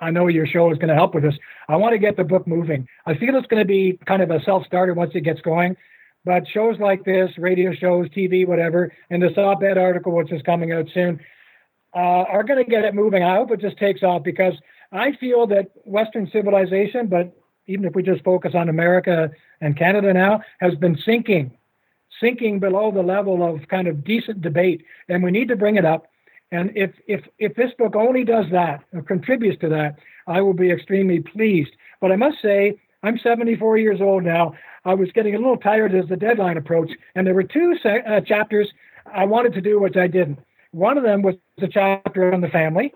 I 0.00 0.10
know 0.10 0.26
your 0.26 0.46
show 0.46 0.70
is 0.70 0.78
going 0.78 0.88
to 0.88 0.94
help 0.94 1.14
with 1.14 1.24
this. 1.24 1.34
I 1.68 1.76
want 1.76 1.92
to 1.92 1.98
get 1.98 2.16
the 2.16 2.24
book 2.24 2.46
moving. 2.46 2.88
I 3.06 3.14
feel 3.14 3.36
it's 3.36 3.46
going 3.46 3.62
to 3.62 3.66
be 3.66 3.98
kind 4.06 4.22
of 4.22 4.30
a 4.30 4.42
self-starter 4.42 4.94
once 4.94 5.12
it 5.14 5.22
gets 5.22 5.40
going. 5.40 5.76
But 6.24 6.46
shows 6.48 6.78
like 6.80 7.04
this, 7.04 7.30
radio 7.38 7.72
shows, 7.72 8.08
TV, 8.08 8.46
whatever, 8.46 8.92
and 9.10 9.22
this 9.22 9.38
op-ed 9.38 9.78
article, 9.78 10.12
which 10.12 10.32
is 10.32 10.42
coming 10.42 10.72
out 10.72 10.86
soon, 10.92 11.20
uh, 11.94 12.24
are 12.28 12.42
going 12.42 12.62
to 12.62 12.68
get 12.68 12.84
it 12.84 12.94
moving. 12.94 13.22
I 13.22 13.36
hope 13.36 13.52
it 13.52 13.60
just 13.60 13.78
takes 13.78 14.02
off 14.02 14.24
because 14.24 14.54
I 14.90 15.12
feel 15.20 15.46
that 15.46 15.70
Western 15.84 16.28
civilization, 16.32 17.06
but 17.06 17.32
even 17.68 17.84
if 17.84 17.94
we 17.94 18.02
just 18.02 18.24
focus 18.24 18.52
on 18.54 18.68
America 18.68 19.30
and 19.60 19.78
Canada 19.78 20.12
now, 20.12 20.42
has 20.58 20.74
been 20.74 20.98
sinking, 21.04 21.56
sinking 22.20 22.58
below 22.58 22.90
the 22.90 23.02
level 23.02 23.42
of 23.42 23.68
kind 23.68 23.86
of 23.86 24.04
decent 24.04 24.42
debate, 24.42 24.84
and 25.08 25.22
we 25.22 25.30
need 25.30 25.48
to 25.48 25.56
bring 25.56 25.76
it 25.76 25.84
up. 25.84 26.08
And 26.52 26.72
if 26.76 26.92
if 27.06 27.26
if 27.38 27.54
this 27.54 27.72
book 27.78 27.96
only 27.96 28.24
does 28.24 28.46
that 28.52 28.84
or 28.92 29.02
contributes 29.02 29.60
to 29.60 29.68
that, 29.70 29.98
I 30.26 30.40
will 30.40 30.54
be 30.54 30.70
extremely 30.70 31.20
pleased. 31.20 31.72
But 32.00 32.12
I 32.12 32.16
must 32.16 32.40
say, 32.40 32.78
I'm 33.02 33.18
74 33.18 33.78
years 33.78 34.00
old 34.00 34.22
now. 34.24 34.54
I 34.84 34.94
was 34.94 35.10
getting 35.12 35.34
a 35.34 35.38
little 35.38 35.56
tired 35.56 35.94
as 35.94 36.08
the 36.08 36.16
deadline 36.16 36.56
approached, 36.56 36.94
and 37.14 37.26
there 37.26 37.34
were 37.34 37.42
two 37.42 37.76
uh, 37.84 38.20
chapters 38.20 38.72
I 39.12 39.24
wanted 39.24 39.54
to 39.54 39.60
do 39.60 39.80
which 39.80 39.96
I 39.96 40.06
didn't. 40.06 40.38
One 40.70 40.98
of 40.98 41.04
them 41.04 41.22
was 41.22 41.34
the 41.58 41.68
chapter 41.68 42.32
on 42.32 42.40
the 42.40 42.48
family, 42.48 42.94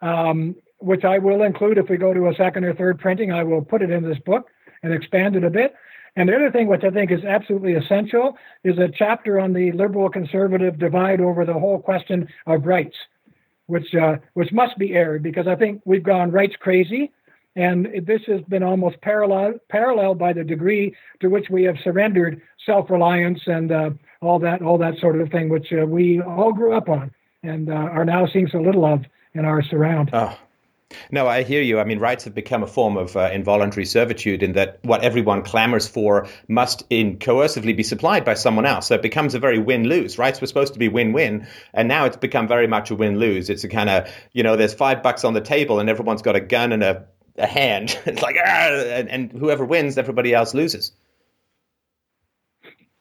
um, 0.00 0.56
which 0.78 1.04
I 1.04 1.18
will 1.18 1.42
include 1.42 1.78
if 1.78 1.88
we 1.88 1.96
go 1.96 2.12
to 2.12 2.28
a 2.28 2.34
second 2.34 2.64
or 2.64 2.74
third 2.74 2.98
printing. 2.98 3.30
I 3.32 3.44
will 3.44 3.62
put 3.62 3.82
it 3.82 3.90
in 3.90 4.02
this 4.02 4.18
book 4.18 4.48
and 4.82 4.92
expand 4.92 5.36
it 5.36 5.44
a 5.44 5.50
bit. 5.50 5.74
And 6.16 6.28
the 6.28 6.36
other 6.36 6.50
thing, 6.50 6.68
which 6.68 6.84
I 6.84 6.90
think 6.90 7.10
is 7.10 7.24
absolutely 7.24 7.74
essential, 7.74 8.36
is 8.62 8.78
a 8.78 8.88
chapter 8.88 9.40
on 9.40 9.52
the 9.52 9.72
liberal 9.72 10.08
conservative 10.08 10.78
divide 10.78 11.20
over 11.20 11.44
the 11.44 11.54
whole 11.54 11.80
question 11.80 12.28
of 12.46 12.66
rights, 12.66 12.96
which 13.66 13.94
uh, 13.94 14.16
which 14.34 14.52
must 14.52 14.78
be 14.78 14.94
aired 14.94 15.22
because 15.22 15.46
I 15.48 15.56
think 15.56 15.82
we've 15.84 16.04
gone 16.04 16.30
rights 16.30 16.54
crazy, 16.60 17.12
and 17.56 17.88
this 18.06 18.22
has 18.26 18.42
been 18.42 18.62
almost 18.62 19.00
parallel 19.00 19.54
parallel 19.68 20.14
by 20.14 20.32
the 20.32 20.44
degree 20.44 20.94
to 21.20 21.28
which 21.28 21.50
we 21.50 21.64
have 21.64 21.76
surrendered 21.82 22.40
self 22.64 22.90
reliance 22.90 23.40
and 23.46 23.72
uh, 23.72 23.90
all 24.20 24.38
that 24.38 24.62
all 24.62 24.78
that 24.78 24.98
sort 24.98 25.20
of 25.20 25.30
thing, 25.30 25.48
which 25.48 25.72
uh, 25.72 25.84
we 25.84 26.20
all 26.20 26.52
grew 26.52 26.74
up 26.76 26.88
on 26.88 27.10
and 27.42 27.70
uh, 27.70 27.74
are 27.74 28.04
now 28.04 28.26
seeing 28.26 28.48
so 28.48 28.58
little 28.58 28.84
of 28.84 29.04
in 29.34 29.44
our 29.44 29.62
surround. 29.62 30.10
Oh, 30.12 30.38
no, 31.10 31.26
I 31.26 31.42
hear 31.42 31.62
you. 31.62 31.80
I 31.80 31.84
mean, 31.84 31.98
rights 31.98 32.24
have 32.24 32.34
become 32.34 32.62
a 32.62 32.66
form 32.66 32.96
of 32.96 33.16
uh, 33.16 33.30
involuntary 33.32 33.86
servitude 33.86 34.42
in 34.42 34.52
that 34.52 34.78
what 34.82 35.02
everyone 35.02 35.42
clamors 35.42 35.86
for 35.86 36.26
must 36.48 36.84
in 36.90 37.18
coercively 37.18 37.76
be 37.76 37.82
supplied 37.82 38.24
by 38.24 38.34
someone 38.34 38.66
else. 38.66 38.88
So 38.88 38.94
it 38.94 39.02
becomes 39.02 39.34
a 39.34 39.38
very 39.38 39.58
win-lose. 39.58 40.18
Rights 40.18 40.40
were 40.40 40.46
supposed 40.46 40.72
to 40.72 40.78
be 40.78 40.88
win-win, 40.88 41.46
and 41.72 41.88
now 41.88 42.04
it's 42.04 42.16
become 42.16 42.48
very 42.48 42.66
much 42.66 42.90
a 42.90 42.94
win-lose. 42.94 43.50
It's 43.50 43.64
a 43.64 43.68
kind 43.68 43.90
of, 43.90 44.10
you 44.32 44.42
know, 44.42 44.56
there's 44.56 44.74
five 44.74 45.02
bucks 45.02 45.24
on 45.24 45.34
the 45.34 45.40
table 45.40 45.80
and 45.80 45.88
everyone's 45.88 46.22
got 46.22 46.36
a 46.36 46.40
gun 46.40 46.72
and 46.72 46.82
a, 46.82 47.04
a 47.36 47.46
hand. 47.46 47.98
it's 48.06 48.22
like, 48.22 48.36
ah, 48.38 48.68
and, 48.68 49.08
and 49.08 49.32
whoever 49.32 49.64
wins, 49.64 49.98
everybody 49.98 50.34
else 50.34 50.54
loses. 50.54 50.92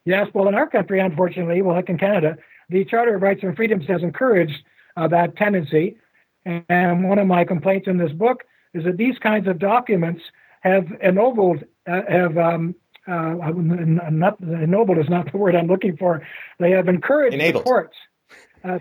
Yes, 0.05 0.27
well, 0.33 0.47
in 0.47 0.55
our 0.55 0.67
country, 0.67 0.99
unfortunately, 0.99 1.61
well, 1.61 1.75
like 1.75 1.89
in 1.89 1.97
Canada, 1.97 2.37
the 2.69 2.83
Charter 2.85 3.15
of 3.15 3.21
Rights 3.21 3.41
and 3.43 3.55
Freedoms 3.55 3.85
has 3.87 4.03
encouraged 4.03 4.63
uh, 4.97 5.07
that 5.07 5.37
tendency 5.37 5.97
and 6.45 7.07
one 7.07 7.19
of 7.19 7.27
my 7.27 7.43
complaints 7.43 7.87
in 7.87 7.97
this 7.97 8.11
book 8.11 8.43
is 8.73 8.83
that 8.85 8.97
these 8.97 9.17
kinds 9.19 9.47
of 9.47 9.59
documents 9.59 10.21
have 10.61 10.85
ennobled, 11.01 11.63
uh, 11.87 12.01
have 12.09 12.37
um, 12.37 12.75
uh, 13.07 13.33
not 14.11 14.39
ennobled 14.39 14.97
is 14.97 15.09
not 15.09 15.31
the 15.31 15.37
word 15.43 15.55
I'm 15.55 15.67
looking 15.67 15.97
for. 15.97 16.25
They 16.59 16.71
have 16.71 16.87
encouraged 16.87 17.33
enabled. 17.33 17.63
the 17.63 17.69
courts, 17.69 17.97
uh, 18.63 18.79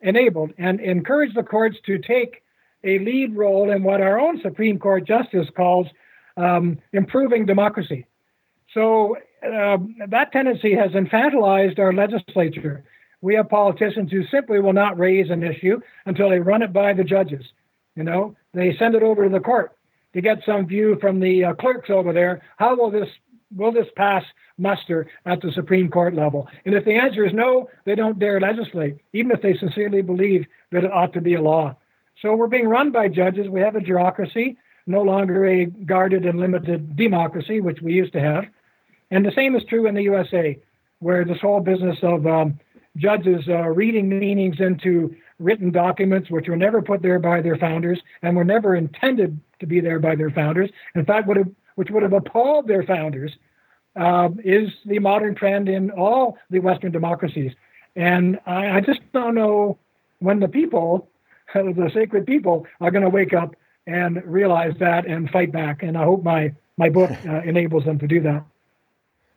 enabled, 0.00 0.52
and 0.58 0.80
encouraged 0.80 1.36
the 1.36 1.42
courts 1.42 1.76
to 1.86 1.98
take 1.98 2.42
a 2.84 2.98
lead 3.00 3.36
role 3.36 3.70
in 3.70 3.82
what 3.82 4.00
our 4.00 4.20
own 4.20 4.40
Supreme 4.40 4.78
Court 4.78 5.06
justice 5.06 5.48
calls 5.56 5.88
um, 6.36 6.78
improving 6.92 7.46
democracy. 7.46 8.06
So 8.72 9.16
uh, 9.42 9.78
that 10.08 10.32
tendency 10.32 10.74
has 10.74 10.92
infantilized 10.92 11.78
our 11.78 11.92
legislature. 11.92 12.84
We 13.20 13.34
have 13.34 13.48
politicians 13.48 14.10
who 14.10 14.24
simply 14.26 14.60
will 14.60 14.72
not 14.72 14.98
raise 14.98 15.30
an 15.30 15.42
issue 15.42 15.80
until 16.04 16.30
they 16.30 16.38
run 16.38 16.62
it 16.62 16.72
by 16.72 16.92
the 16.92 17.04
judges. 17.04 17.44
You 17.94 18.04
know, 18.04 18.36
they 18.52 18.76
send 18.76 18.94
it 18.94 19.02
over 19.02 19.24
to 19.24 19.30
the 19.30 19.40
court 19.40 19.76
to 20.12 20.20
get 20.20 20.44
some 20.44 20.66
view 20.66 20.98
from 21.00 21.20
the 21.20 21.44
uh, 21.44 21.54
clerks 21.54 21.90
over 21.90 22.12
there. 22.12 22.42
How 22.56 22.76
will 22.76 22.90
this 22.90 23.08
will 23.54 23.72
this 23.72 23.86
pass 23.96 24.24
muster 24.58 25.06
at 25.24 25.40
the 25.40 25.52
Supreme 25.52 25.88
Court 25.88 26.14
level? 26.14 26.48
And 26.64 26.74
if 26.74 26.84
the 26.84 26.94
answer 26.94 27.24
is 27.24 27.32
no, 27.32 27.68
they 27.84 27.94
don't 27.94 28.18
dare 28.18 28.40
legislate, 28.40 28.98
even 29.12 29.30
if 29.30 29.40
they 29.40 29.56
sincerely 29.56 30.02
believe 30.02 30.46
that 30.72 30.84
it 30.84 30.92
ought 30.92 31.12
to 31.14 31.20
be 31.20 31.34
a 31.34 31.42
law. 31.42 31.76
So 32.22 32.34
we're 32.34 32.48
being 32.48 32.68
run 32.68 32.90
by 32.90 33.08
judges. 33.08 33.48
We 33.48 33.60
have 33.60 33.76
a 33.76 33.80
bureaucracy, 33.80 34.56
no 34.86 35.02
longer 35.02 35.46
a 35.46 35.66
guarded 35.66 36.24
and 36.24 36.40
limited 36.40 36.96
democracy, 36.96 37.60
which 37.60 37.82
we 37.82 37.92
used 37.92 38.14
to 38.14 38.20
have. 38.20 38.46
And 39.10 39.24
the 39.24 39.32
same 39.32 39.54
is 39.54 39.64
true 39.64 39.86
in 39.86 39.94
the 39.94 40.02
USA, 40.02 40.58
where 40.98 41.24
this 41.24 41.40
whole 41.40 41.60
business 41.60 41.98
of 42.02 42.26
um, 42.26 42.58
judges 42.96 43.44
uh, 43.48 43.68
reading 43.68 44.08
meanings 44.08 44.56
into 44.60 45.14
written 45.38 45.70
documents, 45.70 46.30
which 46.30 46.48
were 46.48 46.56
never 46.56 46.80
put 46.82 47.02
there 47.02 47.18
by 47.18 47.40
their 47.40 47.56
founders 47.56 48.00
and 48.22 48.36
were 48.36 48.44
never 48.44 48.74
intended 48.74 49.38
to 49.60 49.66
be 49.66 49.80
there 49.80 49.98
by 49.98 50.14
their 50.14 50.30
founders. 50.30 50.70
In 50.94 51.04
fact, 51.04 51.28
would 51.28 51.36
have, 51.36 51.50
which 51.74 51.90
would 51.90 52.02
have 52.02 52.12
appalled 52.12 52.68
their 52.68 52.82
founders, 52.82 53.32
uh, 53.96 54.28
is 54.44 54.70
the 54.84 54.98
modern 54.98 55.34
trend 55.34 55.68
in 55.68 55.90
all 55.90 56.38
the 56.50 56.58
Western 56.58 56.92
democracies. 56.92 57.52
And 57.94 58.38
I, 58.46 58.76
I 58.76 58.80
just 58.80 59.00
don't 59.12 59.34
know 59.34 59.78
when 60.18 60.40
the 60.40 60.48
people, 60.48 61.08
the 61.54 61.90
sacred 61.92 62.26
people, 62.26 62.66
are 62.80 62.90
going 62.90 63.04
to 63.04 63.10
wake 63.10 63.34
up 63.34 63.54
and 63.86 64.22
realize 64.24 64.74
that 64.80 65.06
and 65.06 65.30
fight 65.30 65.52
back. 65.52 65.82
And 65.82 65.96
I 65.96 66.04
hope 66.04 66.22
my 66.22 66.52
my 66.76 66.90
book 66.90 67.10
uh, 67.26 67.40
enables 67.42 67.84
them 67.84 67.98
to 67.98 68.06
do 68.06 68.20
that. 68.20 68.44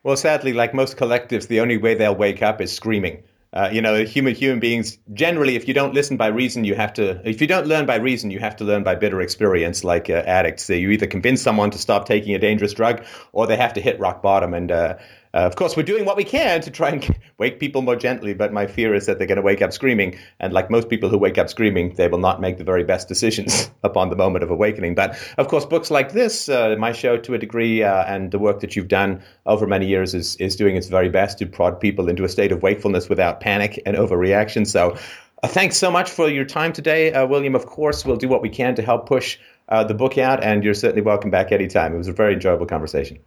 Well, 0.04 0.18
sadly, 0.18 0.54
like 0.54 0.74
most 0.74 0.98
collectives, 0.98 1.48
the 1.48 1.60
only 1.60 1.78
way 1.78 1.94
they'll 1.94 2.16
wake 2.16 2.42
up 2.42 2.62
is 2.62 2.72
screaming. 2.72 3.24
Uh, 3.52 3.68
you 3.72 3.82
know, 3.82 4.06
human 4.06 4.36
human 4.36 4.60
beings 4.60 5.00
generally, 5.12 5.56
if 5.56 5.68
you 5.68 5.74
don't 5.74 5.96
listen 5.96 6.18
by 6.18 6.28
reason, 6.28 6.66
you 6.66 6.76
have 6.76 6.94
to. 6.94 7.20
If 7.28 7.42
you 7.42 7.48
don't 7.48 7.66
learn 7.66 7.88
by 7.88 7.96
reason, 7.96 8.30
you 8.30 8.40
have 8.40 8.58
to 8.58 8.64
learn 8.64 8.84
by 8.84 8.94
bitter 8.94 9.22
experience. 9.22 9.84
Like 9.84 10.08
uh, 10.08 10.22
addicts, 10.26 10.66
so 10.66 10.74
you 10.74 10.92
either 10.92 11.08
convince 11.08 11.42
someone 11.42 11.72
to 11.72 11.80
stop 11.80 12.06
taking 12.06 12.36
a 12.36 12.40
dangerous 12.40 12.74
drug, 12.74 13.04
or 13.32 13.48
they 13.48 13.58
have 13.58 13.74
to 13.74 13.82
hit 13.82 14.00
rock 14.00 14.22
bottom. 14.22 14.54
And 14.54 14.72
uh, 14.72 14.98
uh, 15.34 15.40
of 15.40 15.56
course, 15.56 15.78
we're 15.78 15.84
doing 15.84 16.06
what 16.06 16.18
we 16.18 16.24
can 16.24 16.60
to 16.62 16.72
try 16.72 16.90
and 16.90 17.20
wake 17.38 17.60
people 17.60 17.82
more 17.82 17.96
gently, 17.96 18.34
but 18.34 18.52
my 18.52 18.66
fear 18.66 18.96
is 18.96 19.06
that 19.06 19.18
they're 19.18 19.28
going 19.28 19.36
to 19.36 19.42
wake 19.42 19.62
up 19.62 19.72
screaming. 19.72 20.18
And 20.40 20.54
like 20.54 20.72
most 20.72 20.90
people 20.90 21.08
who 21.08 21.18
wake 21.18 21.38
up 21.38 21.50
screaming, 21.50 21.94
they 21.96 22.08
will 22.08 22.18
not 22.20 22.42
make 22.42 22.58
the 22.58 22.64
very 22.64 22.84
best 22.84 23.08
decisions 23.08 23.70
upon 23.84 24.10
the 24.10 24.16
moment 24.16 24.44
of 24.44 24.50
awakening. 24.50 24.96
But 24.96 25.18
of 25.38 25.48
course, 25.48 25.66
books 25.66 25.92
like 25.92 26.14
this, 26.14 26.50
uh, 26.50 26.76
my 26.80 26.92
show 26.92 27.18
to 27.18 27.34
a 27.36 27.38
degree, 27.38 27.84
uh, 27.84 28.06
and 28.06 28.32
the 28.32 28.40
work 28.40 28.62
that 28.62 28.76
you've 28.76 28.88
done 28.88 29.22
over 29.46 29.68
many 29.68 29.88
years 29.88 30.14
is, 30.14 30.36
is 30.38 30.56
doing 30.56 30.76
its 30.76 30.88
very 30.88 31.10
best 31.10 31.38
to 31.40 31.46
prod 31.46 31.80
people 31.80 32.10
into 32.10 32.24
a 32.24 32.30
state 32.30 32.52
of 32.52 32.64
wakefulness 32.64 33.08
without 33.08 33.40
panic 33.40 33.82
and 33.86 33.96
overreaction. 33.96 34.66
So 34.66 34.98
uh, 35.42 35.48
thanks 35.48 35.78
so 35.78 35.90
much 35.90 36.10
for 36.10 36.28
your 36.28 36.46
time 36.46 36.74
today, 36.74 37.14
uh, 37.14 37.26
William. 37.26 37.56
Of 37.56 37.66
course, 37.66 38.06
we'll 38.06 38.18
do 38.18 38.28
what 38.28 38.42
we 38.42 38.50
can 38.50 38.76
to 38.76 38.82
help 38.82 39.08
push 39.08 39.38
uh, 39.70 39.84
the 39.84 39.94
book 39.94 40.18
out, 40.18 40.44
and 40.44 40.64
you're 40.64 40.74
certainly 40.74 41.02
welcome 41.02 41.30
back 41.30 41.52
anytime. 41.52 41.94
It 41.94 41.98
was 41.98 42.08
a 42.08 42.14
very 42.14 42.34
enjoyable 42.34 42.66
conversation. 42.66 43.18